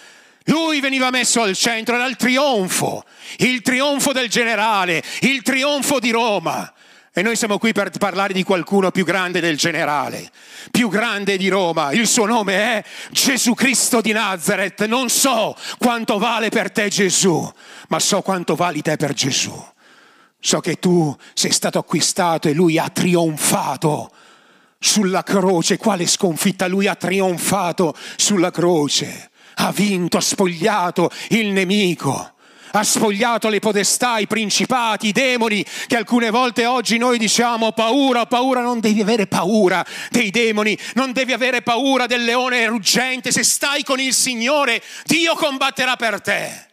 Lui 0.44 0.78
veniva 0.78 1.10
messo 1.10 1.42
al 1.42 1.56
centro, 1.56 1.96
era 1.96 2.06
il 2.06 2.14
trionfo, 2.14 3.04
il 3.38 3.62
trionfo 3.62 4.12
del 4.12 4.28
generale, 4.28 5.02
il 5.22 5.42
trionfo 5.42 5.98
di 5.98 6.12
Roma. 6.12 6.72
E 7.18 7.22
noi 7.22 7.34
siamo 7.34 7.58
qui 7.58 7.72
per 7.72 7.90
parlare 7.98 8.32
di 8.32 8.44
qualcuno 8.44 8.92
più 8.92 9.04
grande 9.04 9.40
del 9.40 9.56
generale, 9.56 10.30
più 10.70 10.88
grande 10.88 11.36
di 11.36 11.48
Roma. 11.48 11.90
Il 11.90 12.06
suo 12.06 12.26
nome 12.26 12.54
è 12.54 12.84
Gesù 13.10 13.54
Cristo 13.54 14.00
di 14.00 14.12
Nazareth. 14.12 14.84
Non 14.84 15.08
so 15.08 15.56
quanto 15.78 16.18
vale 16.18 16.48
per 16.48 16.70
te 16.70 16.86
Gesù, 16.86 17.52
ma 17.88 17.98
so 17.98 18.22
quanto 18.22 18.54
vali 18.54 18.82
te 18.82 18.94
per 18.94 19.14
Gesù. 19.14 19.52
So 20.38 20.60
che 20.60 20.76
tu 20.76 21.12
sei 21.34 21.50
stato 21.50 21.80
acquistato 21.80 22.46
e 22.46 22.52
lui 22.52 22.78
ha 22.78 22.88
trionfato 22.88 24.12
sulla 24.78 25.24
croce. 25.24 25.76
Quale 25.76 26.06
sconfitta? 26.06 26.68
Lui 26.68 26.86
ha 26.86 26.94
trionfato 26.94 27.96
sulla 28.14 28.52
croce. 28.52 29.30
Ha 29.56 29.72
vinto, 29.72 30.18
ha 30.18 30.20
spogliato 30.20 31.10
il 31.30 31.48
nemico 31.48 32.36
ha 32.72 32.82
spogliato 32.82 33.48
le 33.48 33.58
podestà, 33.58 34.18
i 34.18 34.26
principati, 34.26 35.08
i 35.08 35.12
demoni, 35.12 35.64
che 35.86 35.96
alcune 35.96 36.30
volte 36.30 36.66
oggi 36.66 36.98
noi 36.98 37.18
diciamo 37.18 37.72
paura, 37.72 38.26
paura, 38.26 38.60
non 38.60 38.80
devi 38.80 39.00
avere 39.00 39.26
paura 39.26 39.84
dei 40.10 40.30
demoni, 40.30 40.78
non 40.94 41.12
devi 41.12 41.32
avere 41.32 41.62
paura 41.62 42.06
del 42.06 42.24
leone 42.24 42.66
ruggente, 42.66 43.32
se 43.32 43.42
stai 43.42 43.82
con 43.82 44.00
il 44.00 44.14
Signore, 44.14 44.82
Dio 45.04 45.34
combatterà 45.34 45.96
per 45.96 46.20
te. 46.20 46.67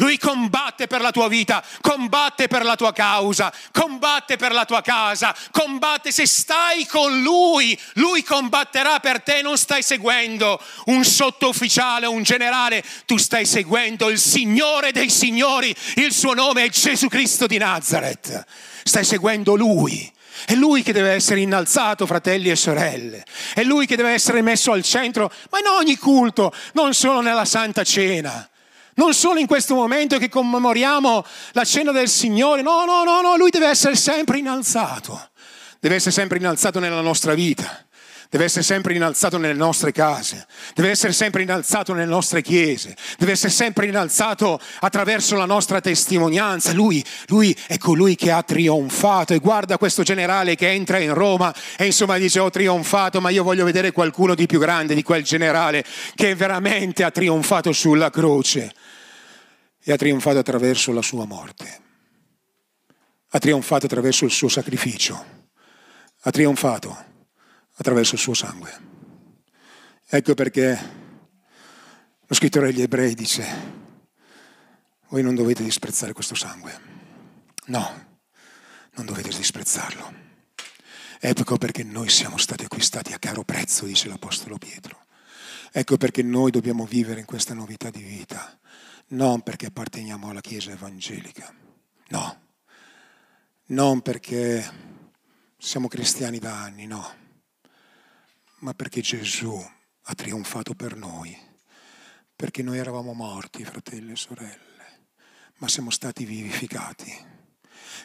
Lui 0.00 0.16
combatte 0.16 0.86
per 0.86 1.02
la 1.02 1.10
tua 1.10 1.28
vita, 1.28 1.62
combatte 1.82 2.48
per 2.48 2.64
la 2.64 2.74
tua 2.74 2.90
causa, 2.90 3.52
combatte 3.70 4.36
per 4.36 4.52
la 4.52 4.64
tua 4.64 4.80
casa, 4.80 5.36
combatte 5.50 6.10
se 6.10 6.26
stai 6.26 6.86
con 6.86 7.20
Lui, 7.20 7.78
Lui 7.94 8.22
combatterà 8.22 8.98
per 8.98 9.20
te, 9.20 9.42
non 9.42 9.58
stai 9.58 9.82
seguendo 9.82 10.58
un 10.86 11.04
sottufficiale, 11.04 12.06
un 12.06 12.22
generale, 12.22 12.82
tu 13.04 13.18
stai 13.18 13.44
seguendo 13.44 14.08
il 14.08 14.18
Signore 14.18 14.90
dei 14.90 15.10
Signori, 15.10 15.74
il 15.96 16.14
suo 16.14 16.32
nome 16.32 16.64
è 16.64 16.68
Gesù 16.70 17.08
Cristo 17.08 17.46
di 17.46 17.58
Nazareth, 17.58 18.44
stai 18.82 19.04
seguendo 19.04 19.54
Lui. 19.54 20.10
È 20.46 20.54
lui 20.54 20.82
che 20.82 20.94
deve 20.94 21.10
essere 21.10 21.40
innalzato, 21.40 22.06
fratelli 22.06 22.48
e 22.48 22.56
sorelle. 22.56 23.26
È 23.52 23.62
lui 23.62 23.84
che 23.84 23.96
deve 23.96 24.12
essere 24.12 24.40
messo 24.40 24.72
al 24.72 24.82
centro, 24.82 25.30
ma 25.50 25.58
in 25.58 25.66
ogni 25.66 25.98
culto, 25.98 26.54
non 26.72 26.94
solo 26.94 27.20
nella 27.20 27.44
Santa 27.44 27.84
Cena. 27.84 28.48
Non 28.94 29.14
solo 29.14 29.38
in 29.38 29.46
questo 29.46 29.74
momento 29.74 30.18
che 30.18 30.28
commemoriamo 30.28 31.24
la 31.52 31.64
cena 31.64 31.92
del 31.92 32.08
Signore, 32.08 32.62
no, 32.62 32.84
no, 32.84 33.04
no, 33.04 33.20
no, 33.20 33.36
Lui 33.36 33.50
deve 33.50 33.68
essere 33.68 33.96
sempre 33.96 34.38
innalzato, 34.38 35.30
deve 35.78 35.94
essere 35.96 36.12
sempre 36.12 36.38
innalzato 36.38 36.80
nella 36.80 37.00
nostra 37.00 37.34
vita, 37.34 37.86
deve 38.30 38.44
essere 38.44 38.62
sempre 38.62 38.94
innalzato 38.94 39.38
nelle 39.38 39.54
nostre 39.54 39.90
case, 39.90 40.46
deve 40.72 40.90
essere 40.90 41.12
sempre 41.12 41.42
innalzato 41.42 41.92
nelle 41.92 42.06
nostre 42.06 42.42
chiese, 42.42 42.96
deve 43.18 43.32
essere 43.32 43.50
sempre 43.50 43.86
innalzato 43.86 44.60
attraverso 44.78 45.34
la 45.34 45.46
nostra 45.46 45.80
testimonianza. 45.80 46.72
Lui, 46.72 47.04
lui 47.26 47.54
è 47.66 47.76
colui 47.76 48.14
che 48.14 48.30
ha 48.30 48.44
trionfato. 48.44 49.34
E 49.34 49.40
guarda 49.40 49.78
questo 49.78 50.04
generale 50.04 50.54
che 50.54 50.70
entra 50.70 50.98
in 50.98 51.12
Roma 51.12 51.52
e 51.76 51.86
insomma 51.86 52.18
dice 52.18 52.38
ho 52.38 52.50
trionfato, 52.50 53.20
ma 53.20 53.30
io 53.30 53.42
voglio 53.42 53.64
vedere 53.64 53.90
qualcuno 53.90 54.36
di 54.36 54.46
più 54.46 54.60
grande 54.60 54.94
di 54.94 55.02
quel 55.02 55.24
generale 55.24 55.84
che 56.14 56.36
veramente 56.36 57.02
ha 57.02 57.10
trionfato 57.10 57.72
sulla 57.72 58.10
croce 58.10 58.72
e 59.82 59.90
ha 59.90 59.96
trionfato 59.96 60.38
attraverso 60.38 60.92
la 60.92 61.02
sua 61.02 61.24
morte, 61.24 61.80
ha 63.30 63.38
trionfato 63.40 63.86
attraverso 63.86 64.24
il 64.24 64.30
suo 64.30 64.48
sacrificio, 64.48 65.24
ha 66.20 66.30
trionfato 66.30 67.08
attraverso 67.80 68.14
il 68.14 68.20
suo 68.20 68.34
sangue. 68.34 68.88
Ecco 70.06 70.34
perché 70.34 70.78
lo 72.26 72.34
scrittore 72.34 72.68
agli 72.68 72.82
ebrei 72.82 73.14
dice, 73.14 73.44
voi 75.08 75.22
non 75.22 75.34
dovete 75.34 75.64
disprezzare 75.64 76.12
questo 76.12 76.34
sangue. 76.34 76.78
No, 77.66 78.18
non 78.92 79.06
dovete 79.06 79.30
disprezzarlo. 79.30 80.28
Ecco 81.18 81.56
perché 81.56 81.82
noi 81.82 82.08
siamo 82.10 82.36
stati 82.36 82.64
acquistati 82.64 83.12
a 83.12 83.18
caro 83.18 83.44
prezzo, 83.44 83.86
dice 83.86 84.08
l'Apostolo 84.08 84.58
Pietro. 84.58 84.98
Ecco 85.72 85.96
perché 85.96 86.22
noi 86.22 86.50
dobbiamo 86.50 86.84
vivere 86.84 87.20
in 87.20 87.26
questa 87.26 87.54
novità 87.54 87.90
di 87.90 88.02
vita 88.02 88.58
non 89.08 89.40
perché 89.40 89.66
apparteniamo 89.66 90.30
alla 90.30 90.40
Chiesa 90.40 90.70
evangelica, 90.70 91.52
no, 92.08 92.40
non 93.66 94.02
perché 94.02 94.64
siamo 95.56 95.88
cristiani 95.88 96.38
da 96.38 96.62
anni, 96.62 96.86
no, 96.86 97.19
ma 98.60 98.74
perché 98.74 99.00
Gesù 99.00 99.54
ha 100.02 100.14
trionfato 100.14 100.74
per 100.74 100.96
noi, 100.96 101.36
perché 102.34 102.62
noi 102.62 102.78
eravamo 102.78 103.12
morti, 103.12 103.64
fratelli 103.64 104.12
e 104.12 104.16
sorelle, 104.16 105.08
ma 105.58 105.68
siamo 105.68 105.90
stati 105.90 106.24
vivificati, 106.24 107.12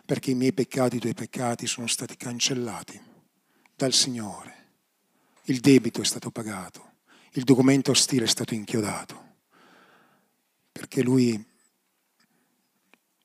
perché 0.05 0.31
i 0.31 0.35
miei 0.35 0.53
peccati, 0.53 0.97
i 0.97 0.99
tuoi 0.99 1.13
peccati 1.13 1.67
sono 1.67 1.87
stati 1.87 2.17
cancellati 2.17 3.01
dal 3.75 3.93
Signore, 3.93 4.53
il 5.45 5.59
debito 5.59 6.01
è 6.01 6.05
stato 6.05 6.31
pagato, 6.31 6.93
il 7.31 7.43
documento 7.43 7.91
ostile 7.91 8.25
è 8.25 8.27
stato 8.27 8.53
inchiodato 8.53 9.25
perché 10.75 11.01
lui 11.03 11.33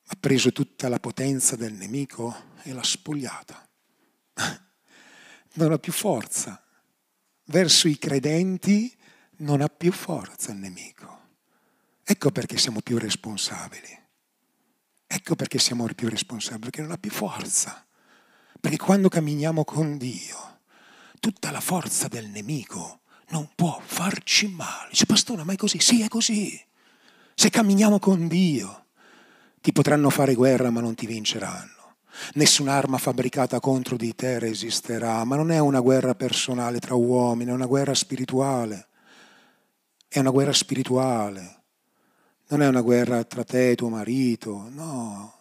ha 0.05 0.15
preso 0.17 0.53
tutta 0.53 0.87
la 0.87 1.01
potenza 1.01 1.57
del 1.57 1.73
nemico 1.73 2.55
e 2.63 2.71
l'ha 2.71 2.83
spogliata. 2.83 3.69
Non 5.53 5.73
ha 5.73 5.77
più 5.77 5.91
forza. 5.91 6.63
Verso 7.51 7.89
i 7.89 7.97
credenti 7.97 8.95
non 9.39 9.59
ha 9.59 9.67
più 9.67 9.91
forza 9.91 10.53
il 10.53 10.57
nemico. 10.57 11.19
Ecco 12.01 12.31
perché 12.31 12.57
siamo 12.57 12.79
più 12.79 12.97
responsabili. 12.97 13.99
Ecco 15.05 15.35
perché 15.35 15.59
siamo 15.59 15.85
più 15.93 16.07
responsabili, 16.07 16.69
perché 16.69 16.81
non 16.81 16.91
ha 16.91 16.97
più 16.97 17.11
forza. 17.11 17.85
Perché 18.57 18.77
quando 18.77 19.09
camminiamo 19.09 19.65
con 19.65 19.97
Dio, 19.97 20.59
tutta 21.19 21.51
la 21.51 21.59
forza 21.59 22.07
del 22.07 22.29
nemico 22.29 23.01
non 23.31 23.49
può 23.53 23.81
farci 23.83 24.47
male. 24.47 24.87
Dice, 24.91 25.05
pastore, 25.05 25.43
ma 25.43 25.51
è 25.51 25.57
così? 25.57 25.77
Sì, 25.81 26.01
è 26.01 26.07
così. 26.07 26.57
Se 27.35 27.49
camminiamo 27.49 27.99
con 27.99 28.29
Dio, 28.29 28.85
ti 29.59 29.73
potranno 29.73 30.09
fare 30.09 30.35
guerra 30.35 30.69
ma 30.69 30.79
non 30.79 30.95
ti 30.95 31.05
vinceranno. 31.05 31.80
Nessun'arma 32.33 32.97
fabbricata 32.97 33.59
contro 33.59 33.97
di 33.97 34.13
te 34.15 34.39
resisterà, 34.39 35.23
ma 35.23 35.35
non 35.35 35.51
è 35.51 35.59
una 35.59 35.79
guerra 35.79 36.15
personale 36.15 36.79
tra 36.79 36.95
uomini, 36.95 37.49
è 37.49 37.53
una 37.53 37.65
guerra 37.65 37.93
spirituale. 37.93 38.87
È 40.07 40.19
una 40.19 40.29
guerra 40.29 40.53
spirituale. 40.53 41.59
Non 42.47 42.61
è 42.61 42.67
una 42.67 42.81
guerra 42.81 43.23
tra 43.23 43.45
te 43.45 43.71
e 43.71 43.75
tuo 43.75 43.87
marito, 43.87 44.67
no. 44.69 45.33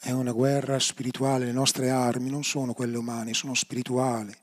È 0.00 0.10
una 0.12 0.32
guerra 0.32 0.78
spirituale. 0.78 1.44
Le 1.44 1.52
nostre 1.52 1.90
armi 1.90 2.30
non 2.30 2.42
sono 2.42 2.72
quelle 2.72 2.96
umane, 2.96 3.34
sono 3.34 3.52
spirituali. 3.52 4.34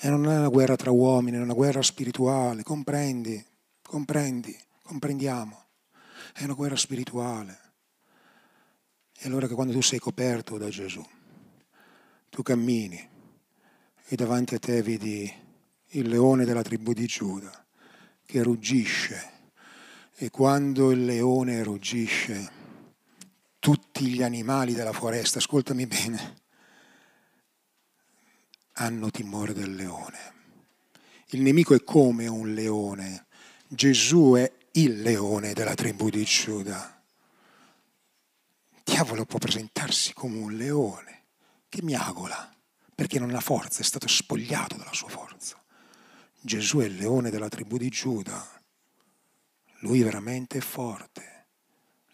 E 0.00 0.08
non 0.08 0.24
è 0.26 0.38
una 0.38 0.48
guerra 0.48 0.76
tra 0.76 0.90
uomini, 0.90 1.36
è 1.36 1.40
una 1.40 1.52
guerra 1.52 1.82
spirituale. 1.82 2.62
Comprendi, 2.62 3.44
comprendi, 3.82 4.58
comprendiamo. 4.82 5.64
È 6.32 6.44
una 6.44 6.54
guerra 6.54 6.76
spirituale. 6.76 7.67
E 9.20 9.26
allora 9.26 9.48
che 9.48 9.54
quando 9.54 9.72
tu 9.72 9.82
sei 9.82 9.98
coperto 9.98 10.58
da 10.58 10.68
Gesù, 10.68 11.04
tu 12.30 12.42
cammini 12.42 13.08
e 14.06 14.14
davanti 14.14 14.54
a 14.54 14.60
te 14.60 14.80
vedi 14.80 15.28
il 15.92 16.08
leone 16.08 16.44
della 16.44 16.62
tribù 16.62 16.92
di 16.92 17.04
Giuda 17.06 17.66
che 18.24 18.44
ruggisce. 18.44 19.32
E 20.14 20.30
quando 20.30 20.92
il 20.92 21.04
leone 21.04 21.64
ruggisce 21.64 22.52
tutti 23.58 24.06
gli 24.06 24.22
animali 24.22 24.74
della 24.74 24.92
foresta, 24.92 25.38
ascoltami 25.38 25.86
bene, 25.88 26.36
hanno 28.74 29.10
timore 29.10 29.52
del 29.52 29.74
leone. 29.74 30.18
Il 31.30 31.42
nemico 31.42 31.74
è 31.74 31.82
come 31.82 32.28
un 32.28 32.54
leone, 32.54 33.26
Gesù 33.66 34.34
è 34.36 34.50
il 34.72 35.02
leone 35.02 35.54
della 35.54 35.74
tribù 35.74 36.08
di 36.08 36.22
Giuda 36.22 36.97
diavolo 38.98 39.26
può 39.26 39.38
presentarsi 39.38 40.12
come 40.12 40.38
un 40.38 40.54
leone 40.54 41.26
che 41.68 41.82
miagola 41.82 42.52
perché 42.92 43.20
non 43.20 43.32
ha 43.32 43.38
forza, 43.38 43.80
è 43.80 43.84
stato 43.84 44.08
spogliato 44.08 44.76
dalla 44.76 44.92
sua 44.92 45.08
forza. 45.08 45.56
Gesù 46.40 46.78
è 46.78 46.86
il 46.86 46.96
leone 46.96 47.30
della 47.30 47.48
tribù 47.48 47.76
di 47.76 47.90
Giuda. 47.90 48.44
Lui 49.82 50.02
veramente 50.02 50.58
è 50.58 50.60
forte, 50.60 51.46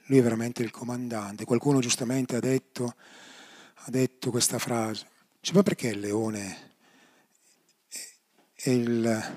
lui 0.09 0.19
è 0.19 0.23
veramente 0.23 0.63
il 0.63 0.71
comandante. 0.71 1.47
Qualcuno 1.47 1.81
giustamente 1.81 2.37
ha 2.37 2.41
detto, 2.41 2.97
ha 3.73 3.91
detto 3.91 4.31
questa 4.31 4.59
frase. 4.59 5.09
Cioè, 5.41 5.55
ma 5.55 5.63
perché 5.63 5.89
il 5.89 6.01
leone 6.01 6.77
è 8.53 8.69
il 8.69 9.37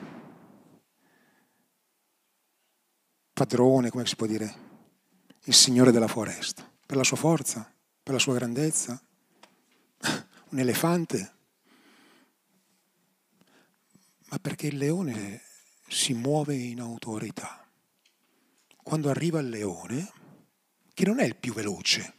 padrone, 3.32 3.90
come 3.90 4.06
si 4.06 4.18
può 4.18 4.28
dire, 4.28 4.56
il 5.46 5.54
signore 5.54 5.94
della 5.94 6.10
foresta? 6.10 6.76
Per 6.88 6.96
la 6.96 7.04
sua 7.04 7.18
forza, 7.18 7.72
per 8.02 8.14
la 8.14 8.20
sua 8.20 8.34
grandezza. 8.34 9.00
Un 10.50 10.60
elefante. 10.60 11.34
Ma 14.30 14.40
perché 14.40 14.68
il 14.68 14.78
leone 14.78 15.42
si 15.88 16.14
muove 16.14 16.56
in 16.56 16.80
autorità. 16.80 17.70
Quando 18.82 19.10
arriva 19.10 19.40
il 19.40 19.50
leone, 19.50 20.12
che 20.94 21.06
non 21.06 21.20
è 21.20 21.26
il 21.26 21.36
più 21.36 21.54
veloce, 21.54 22.14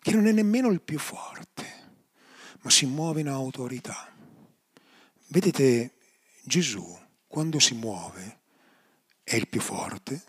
che 0.00 0.12
non 0.12 0.28
è 0.28 0.32
nemmeno 0.32 0.68
il 0.68 0.80
più 0.80 0.98
forte, 0.98 1.66
ma 2.60 2.70
si 2.70 2.86
muove 2.86 3.20
in 3.20 3.28
autorità. 3.28 4.12
Vedete, 5.26 5.94
Gesù, 6.44 6.96
quando 7.26 7.58
si 7.58 7.74
muove, 7.74 8.40
è 9.24 9.34
il 9.34 9.48
più 9.48 9.60
forte, 9.60 10.22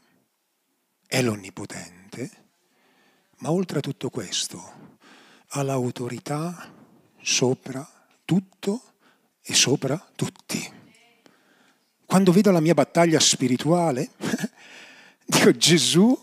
è 1.06 1.22
l'onnipotente, 1.22 2.49
ma 3.40 3.52
oltre 3.52 3.80
a 3.80 3.82
tutto 3.82 4.10
questo, 4.10 4.98
ha 5.50 5.64
l'autorità 5.64 6.72
sopra 7.22 7.88
tutto 8.26 8.82
e 9.42 9.54
sopra 9.54 10.04
tutti. 10.16 10.78
Quando 12.06 12.32
vedo 12.32 12.52
la 12.52 12.60
mia 12.60 12.74
battaglia 12.74 13.20
spirituale, 13.20 14.12
dico 15.26 15.52
Gesù 15.52 16.18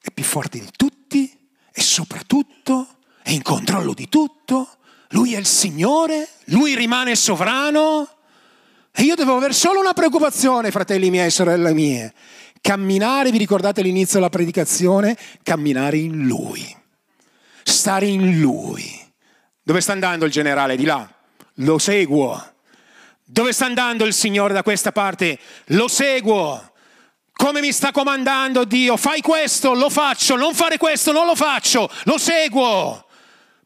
è 0.00 0.10
più 0.10 0.24
forte 0.24 0.58
di 0.58 0.70
tutti 0.76 1.30
e 1.72 1.80
soprattutto 1.80 2.98
è 3.22 3.30
in 3.30 3.42
controllo 3.42 3.94
di 3.94 4.08
tutto, 4.08 4.68
lui 5.10 5.34
è 5.34 5.38
il 5.38 5.46
Signore, 5.46 6.28
lui 6.46 6.74
rimane 6.74 7.16
sovrano 7.16 8.08
e 8.92 9.02
io 9.02 9.14
devo 9.14 9.36
avere 9.36 9.52
solo 9.52 9.80
una 9.80 9.92
preoccupazione, 9.92 10.70
fratelli 10.70 11.10
miei 11.10 11.26
e 11.26 11.30
sorelle 11.30 11.72
mie, 11.72 12.12
Camminare, 12.60 13.30
vi 13.30 13.38
ricordate 13.38 13.80
all'inizio 13.80 14.18
della 14.18 14.28
predicazione? 14.28 15.16
Camminare 15.42 15.96
in 15.96 16.26
Lui, 16.26 16.76
stare 17.62 18.06
in 18.06 18.38
Lui. 18.38 18.98
Dove 19.62 19.80
sta 19.80 19.92
andando 19.92 20.26
il 20.26 20.30
generale? 20.30 20.76
Di 20.76 20.84
là. 20.84 21.08
Lo 21.54 21.78
seguo. 21.78 22.52
Dove 23.24 23.52
sta 23.52 23.64
andando 23.64 24.04
il 24.04 24.12
Signore 24.12 24.52
da 24.52 24.62
questa 24.62 24.92
parte? 24.92 25.38
Lo 25.66 25.88
seguo. 25.88 26.72
Come 27.32 27.60
mi 27.60 27.72
sta 27.72 27.92
comandando 27.92 28.64
Dio? 28.64 28.98
Fai 28.98 29.22
questo, 29.22 29.72
lo 29.72 29.88
faccio, 29.88 30.36
non 30.36 30.54
fare 30.54 30.76
questo, 30.76 31.12
non 31.12 31.24
lo 31.24 31.34
faccio, 31.34 31.90
lo 32.04 32.18
seguo. 32.18 33.06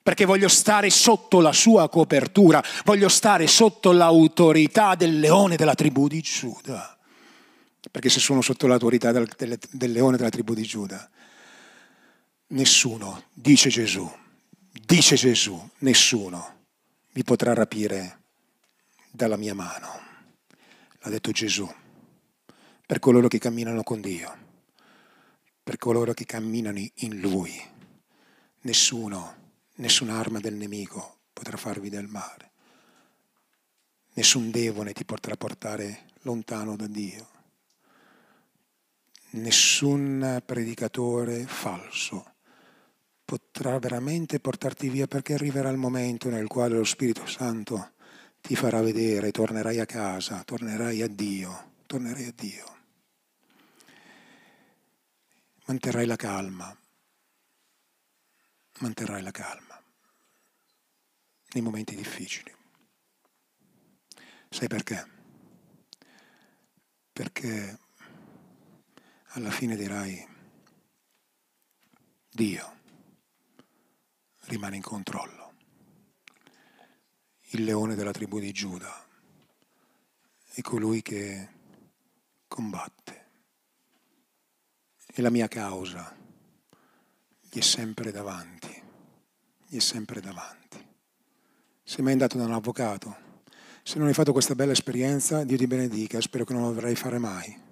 Perché 0.03 0.25
voglio 0.25 0.49
stare 0.49 0.91
sotto 0.91 1.41
la 1.41 1.53
sua 1.53 1.89
copertura, 1.89 2.63
voglio 2.85 3.09
stare 3.09 3.49
sotto 3.49 3.91
l'autorità 3.91 4.95
del 4.95 5.19
leone 5.19 5.57
della 5.57 5.75
tribù 5.75 6.07
di 6.07 6.21
Giuda 6.21 6.94
perché 7.91 8.09
se 8.09 8.21
sono 8.21 8.41
sotto 8.41 8.67
l'autorità 8.67 9.13
del, 9.13 9.29
del, 9.37 9.59
del 9.71 9.93
leone 9.93 10.17
della 10.17 10.31
tribù 10.31 10.55
di 10.55 10.63
Giuda, 10.63 11.09
nessuno, 12.49 13.25
dice 13.33 13.69
Gesù, 13.69 14.11
dice 14.85 15.17
Gesù, 15.17 15.71
nessuno 15.79 16.63
mi 17.13 17.23
potrà 17.23 17.55
rapire 17.55 18.23
dalla 19.11 19.37
mia 19.37 19.55
mano. 19.55 20.03
L'ha 21.01 21.11
detto 21.11 21.31
Gesù, 21.31 21.69
per 22.87 22.99
coloro 22.99 23.29
che 23.29 23.39
camminano 23.39 23.83
con 23.83 24.01
Dio, 24.01 24.37
per 25.63 25.77
coloro 25.77 26.13
che 26.15 26.25
camminano 26.25 26.79
in 26.79 27.21
Lui. 27.21 27.73
Nessuno, 28.63 29.53
nessun'arma 29.75 30.41
del 30.41 30.55
nemico 30.55 31.19
potrà 31.33 31.57
farvi 31.57 31.91
del 31.91 32.07
male. 32.07 32.53
Nessun 34.15 34.51
demone 34.51 34.93
ti 34.93 35.05
potrà 35.05 35.37
portare 35.37 36.07
lontano 36.23 36.77
da 36.77 36.87
Dio 36.87 37.34
nessun 39.35 40.43
predicatore 40.45 41.47
falso 41.47 42.35
potrà 43.25 43.79
veramente 43.79 44.39
portarti 44.39 44.89
via 44.89 45.07
perché 45.07 45.35
arriverà 45.35 45.71
il 45.71 45.77
momento 45.77 46.29
nel 46.29 46.47
quale 46.47 46.77
lo 46.77 46.85
Spirito 46.85 47.27
Santo 47.27 47.93
ti 48.41 48.55
farà 48.55 48.83
vedere, 48.83 49.31
tornerai 49.31 49.81
a 49.81 49.87
casa, 49.87 50.45
tornerai 50.45 51.01
a 51.01 51.09
Dio, 51.09 51.73
tornerai 51.87 52.27
a 52.27 52.33
Dio. 52.37 52.73
Manterrai 55.67 56.05
la 56.05 56.17
calma, 56.17 56.79
manterrai 58.81 59.23
la 59.23 59.31
calma 59.31 59.83
nei 61.55 61.63
momenti 61.63 61.97
difficili. 61.97 62.55
Sai 64.51 64.69
perché? 64.69 65.09
Perché 67.11 67.79
alla 69.35 69.51
fine 69.51 69.75
dirai, 69.75 70.25
Dio 72.31 72.73
rimane 74.47 74.77
in 74.77 74.83
controllo. 74.83 75.53
Il 77.51 77.65
leone 77.65 77.97
della 77.97 78.13
tribù 78.13 78.39
di 78.39 78.53
Giuda 78.53 79.07
è 80.53 80.61
colui 80.61 81.03
che 81.03 81.49
combatte. 82.47 83.23
E 85.07 85.23
la 85.23 85.31
mia 85.31 85.49
causa 85.49 86.17
gli 87.41 87.59
è 87.59 87.63
sempre 87.63 88.13
davanti, 88.13 88.83
gli 89.67 89.77
è 89.77 89.81
sempre 89.81 90.21
davanti. 90.21 90.85
Sei 91.83 92.05
mai 92.05 92.13
andato 92.13 92.37
da 92.37 92.45
un 92.45 92.53
avvocato? 92.53 93.23
Se 93.83 93.99
non 93.99 94.07
hai 94.07 94.15
fatto 94.15 94.33
questa 94.33 94.55
bella 94.55 94.73
esperienza, 94.73 95.43
Dio 95.43 95.57
ti 95.57 95.67
benedica, 95.67 96.21
spero 96.21 96.45
che 96.45 96.53
non 96.53 96.63
lo 96.63 96.73
dovrai 96.73 96.95
fare 96.95 97.19
mai. 97.19 97.64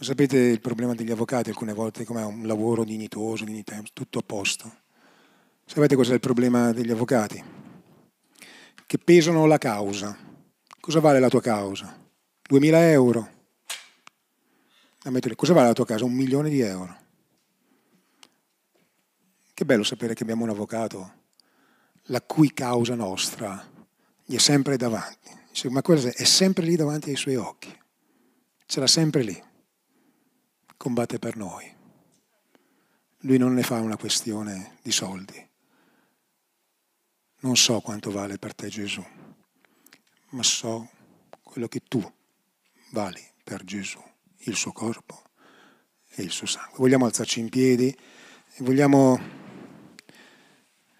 Sapete 0.00 0.36
il 0.36 0.60
problema 0.60 0.94
degli 0.94 1.10
avvocati 1.10 1.50
alcune 1.50 1.72
volte 1.72 2.04
come 2.04 2.22
un 2.22 2.46
lavoro 2.46 2.84
dignitoso, 2.84 3.44
dignità, 3.44 3.82
tutto 3.92 4.20
a 4.20 4.22
posto. 4.22 4.72
Sapete 5.66 5.96
cos'è 5.96 6.14
il 6.14 6.20
problema 6.20 6.72
degli 6.72 6.92
avvocati? 6.92 7.42
Che 8.86 8.98
pesano 8.98 9.44
la 9.46 9.58
causa. 9.58 10.16
Cosa 10.78 11.00
vale 11.00 11.18
la 11.18 11.28
tua 11.28 11.42
causa? 11.42 12.00
2000 12.42 12.90
euro. 12.90 13.30
Cosa 15.34 15.52
vale 15.52 15.66
la 15.66 15.72
tua 15.72 15.84
causa? 15.84 16.04
Un 16.04 16.14
milione 16.14 16.48
di 16.48 16.60
euro. 16.60 16.96
Che 19.52 19.64
bello 19.64 19.82
sapere 19.82 20.14
che 20.14 20.22
abbiamo 20.22 20.44
un 20.44 20.50
avvocato 20.50 21.12
la 22.04 22.22
cui 22.22 22.52
causa 22.52 22.94
nostra 22.94 23.68
gli 24.24 24.36
è 24.36 24.38
sempre 24.38 24.76
davanti. 24.76 25.36
Ma 25.70 25.82
cosa 25.82 26.08
è 26.10 26.24
sempre 26.24 26.64
lì 26.64 26.76
davanti 26.76 27.10
ai 27.10 27.16
suoi 27.16 27.34
occhi. 27.34 27.76
Ce 28.64 28.78
l'ha 28.78 28.86
sempre 28.86 29.22
lì 29.22 29.46
combatte 30.78 31.18
per 31.18 31.36
noi. 31.36 31.76
lui 33.22 33.36
non 33.36 33.52
ne 33.52 33.64
fa 33.64 33.80
una 33.80 33.96
questione 33.96 34.78
di 34.80 34.92
soldi. 34.92 35.46
Non 37.40 37.56
so 37.56 37.80
quanto 37.80 38.10
vale 38.10 38.38
per 38.38 38.54
te 38.54 38.68
Gesù, 38.68 39.04
ma 40.30 40.42
so 40.42 40.88
quello 41.42 41.68
che 41.68 41.80
tu 41.80 42.00
vali 42.92 43.22
per 43.44 43.64
Gesù, 43.64 44.02
il 44.44 44.54
suo 44.54 44.72
corpo 44.72 45.22
e 46.14 46.22
il 46.22 46.30
suo 46.30 46.46
sangue. 46.46 46.78
Vogliamo 46.78 47.06
alzarci 47.06 47.40
in 47.40 47.48
piedi 47.48 47.88
e 47.88 48.64
vogliamo 48.64 49.20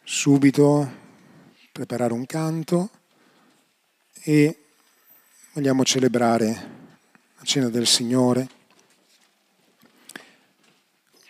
subito 0.02 1.06
preparare 1.72 2.12
un 2.12 2.26
canto 2.26 2.90
e 4.22 4.64
vogliamo 5.52 5.84
celebrare 5.84 6.76
la 7.36 7.44
cena 7.44 7.68
del 7.68 7.86
Signore. 7.86 8.57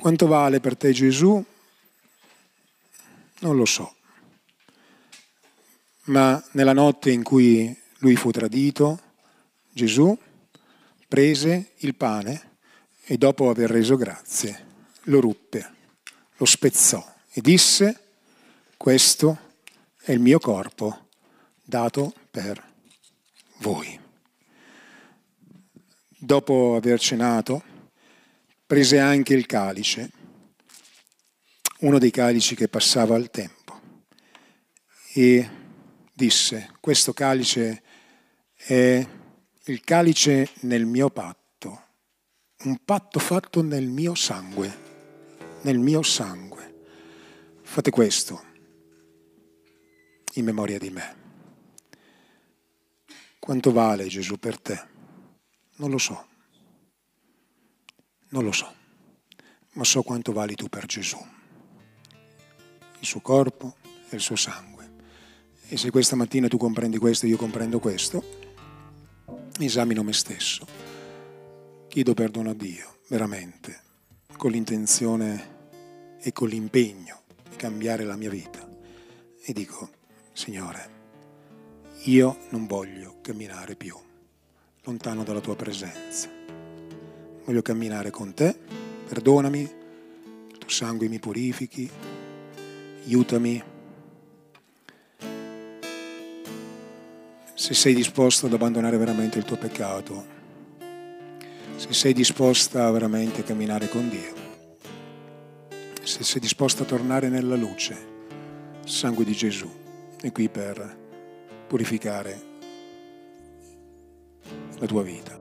Quanto 0.00 0.28
vale 0.28 0.60
per 0.60 0.76
te 0.76 0.92
Gesù? 0.92 1.44
Non 3.40 3.56
lo 3.56 3.64
so. 3.64 3.96
Ma 6.04 6.40
nella 6.52 6.72
notte 6.72 7.10
in 7.10 7.24
cui 7.24 7.76
lui 7.98 8.14
fu 8.14 8.30
tradito, 8.30 9.00
Gesù 9.72 10.16
prese 11.08 11.72
il 11.78 11.96
pane 11.96 12.58
e 13.02 13.18
dopo 13.18 13.50
aver 13.50 13.70
reso 13.70 13.96
grazie 13.96 14.66
lo 15.06 15.18
ruppe, 15.18 15.74
lo 16.36 16.44
spezzò 16.44 17.04
e 17.32 17.40
disse, 17.40 18.00
questo 18.76 19.36
è 20.00 20.12
il 20.12 20.20
mio 20.20 20.38
corpo 20.38 21.08
dato 21.60 22.14
per 22.30 22.64
voi. 23.58 23.98
Dopo 26.16 26.76
aver 26.76 27.00
cenato, 27.00 27.77
prese 28.68 28.98
anche 28.98 29.32
il 29.32 29.46
calice, 29.46 30.10
uno 31.78 31.98
dei 31.98 32.10
calici 32.10 32.54
che 32.54 32.68
passava 32.68 33.14
al 33.14 33.30
tempo, 33.30 33.80
e 35.14 35.48
disse, 36.12 36.74
questo 36.78 37.14
calice 37.14 37.82
è 38.54 39.08
il 39.64 39.80
calice 39.80 40.50
nel 40.60 40.84
mio 40.84 41.08
patto, 41.08 41.82
un 42.64 42.78
patto 42.84 43.18
fatto 43.18 43.62
nel 43.62 43.86
mio 43.86 44.14
sangue, 44.14 44.76
nel 45.62 45.78
mio 45.78 46.02
sangue. 46.02 46.74
Fate 47.62 47.90
questo 47.90 48.44
in 50.34 50.44
memoria 50.44 50.78
di 50.78 50.90
me. 50.90 51.16
Quanto 53.38 53.72
vale 53.72 54.08
Gesù 54.08 54.38
per 54.38 54.60
te? 54.60 54.86
Non 55.76 55.90
lo 55.90 55.98
so, 55.98 56.26
non 58.30 58.44
lo 58.44 58.52
so, 58.52 58.72
ma 59.72 59.84
so 59.84 60.02
quanto 60.02 60.32
vali 60.32 60.54
tu 60.54 60.68
per 60.68 60.86
Gesù, 60.86 61.18
il 63.00 63.06
suo 63.06 63.20
corpo 63.20 63.76
e 64.08 64.16
il 64.16 64.22
suo 64.22 64.36
sangue. 64.36 64.76
E 65.68 65.76
se 65.76 65.90
questa 65.90 66.16
mattina 66.16 66.48
tu 66.48 66.56
comprendi 66.56 66.98
questo 66.98 67.26
e 67.26 67.28
io 67.28 67.36
comprendo 67.36 67.78
questo, 67.78 68.24
esamino 69.58 70.02
me 70.02 70.12
stesso, 70.12 70.66
chiedo 71.88 72.14
perdono 72.14 72.50
a 72.50 72.54
Dio, 72.54 72.98
veramente, 73.08 73.82
con 74.36 74.50
l'intenzione 74.50 75.56
e 76.20 76.32
con 76.32 76.48
l'impegno 76.48 77.22
di 77.48 77.56
cambiare 77.56 78.04
la 78.04 78.16
mia 78.16 78.30
vita. 78.30 78.66
E 79.42 79.52
dico, 79.52 79.90
Signore, 80.32 80.96
io 82.04 82.38
non 82.50 82.66
voglio 82.66 83.18
camminare 83.20 83.74
più 83.76 83.96
lontano 84.82 85.22
dalla 85.22 85.40
tua 85.40 85.56
presenza. 85.56 86.37
Voglio 87.48 87.62
camminare 87.62 88.10
con 88.10 88.34
te, 88.34 88.54
perdonami, 89.08 89.60
il 89.60 90.58
tuo 90.58 90.68
sangue 90.68 91.08
mi 91.08 91.18
purifichi, 91.18 91.90
aiutami. 93.06 93.62
Se 97.54 97.72
sei 97.72 97.94
disposto 97.94 98.44
ad 98.44 98.52
abbandonare 98.52 98.98
veramente 98.98 99.38
il 99.38 99.46
tuo 99.46 99.56
peccato, 99.56 100.26
se 101.76 101.90
sei 101.94 102.12
disposta 102.12 102.90
veramente 102.90 103.40
a 103.40 103.44
camminare 103.44 103.88
con 103.88 104.10
Dio, 104.10 104.34
se 106.02 106.22
sei 106.22 106.42
disposta 106.42 106.82
a 106.82 106.86
tornare 106.86 107.30
nella 107.30 107.56
luce, 107.56 107.96
il 108.84 108.90
sangue 108.90 109.24
di 109.24 109.32
Gesù 109.32 109.70
è 110.20 110.30
qui 110.32 110.50
per 110.50 110.98
purificare 111.66 112.40
la 114.78 114.86
tua 114.86 115.02
vita. 115.02 115.37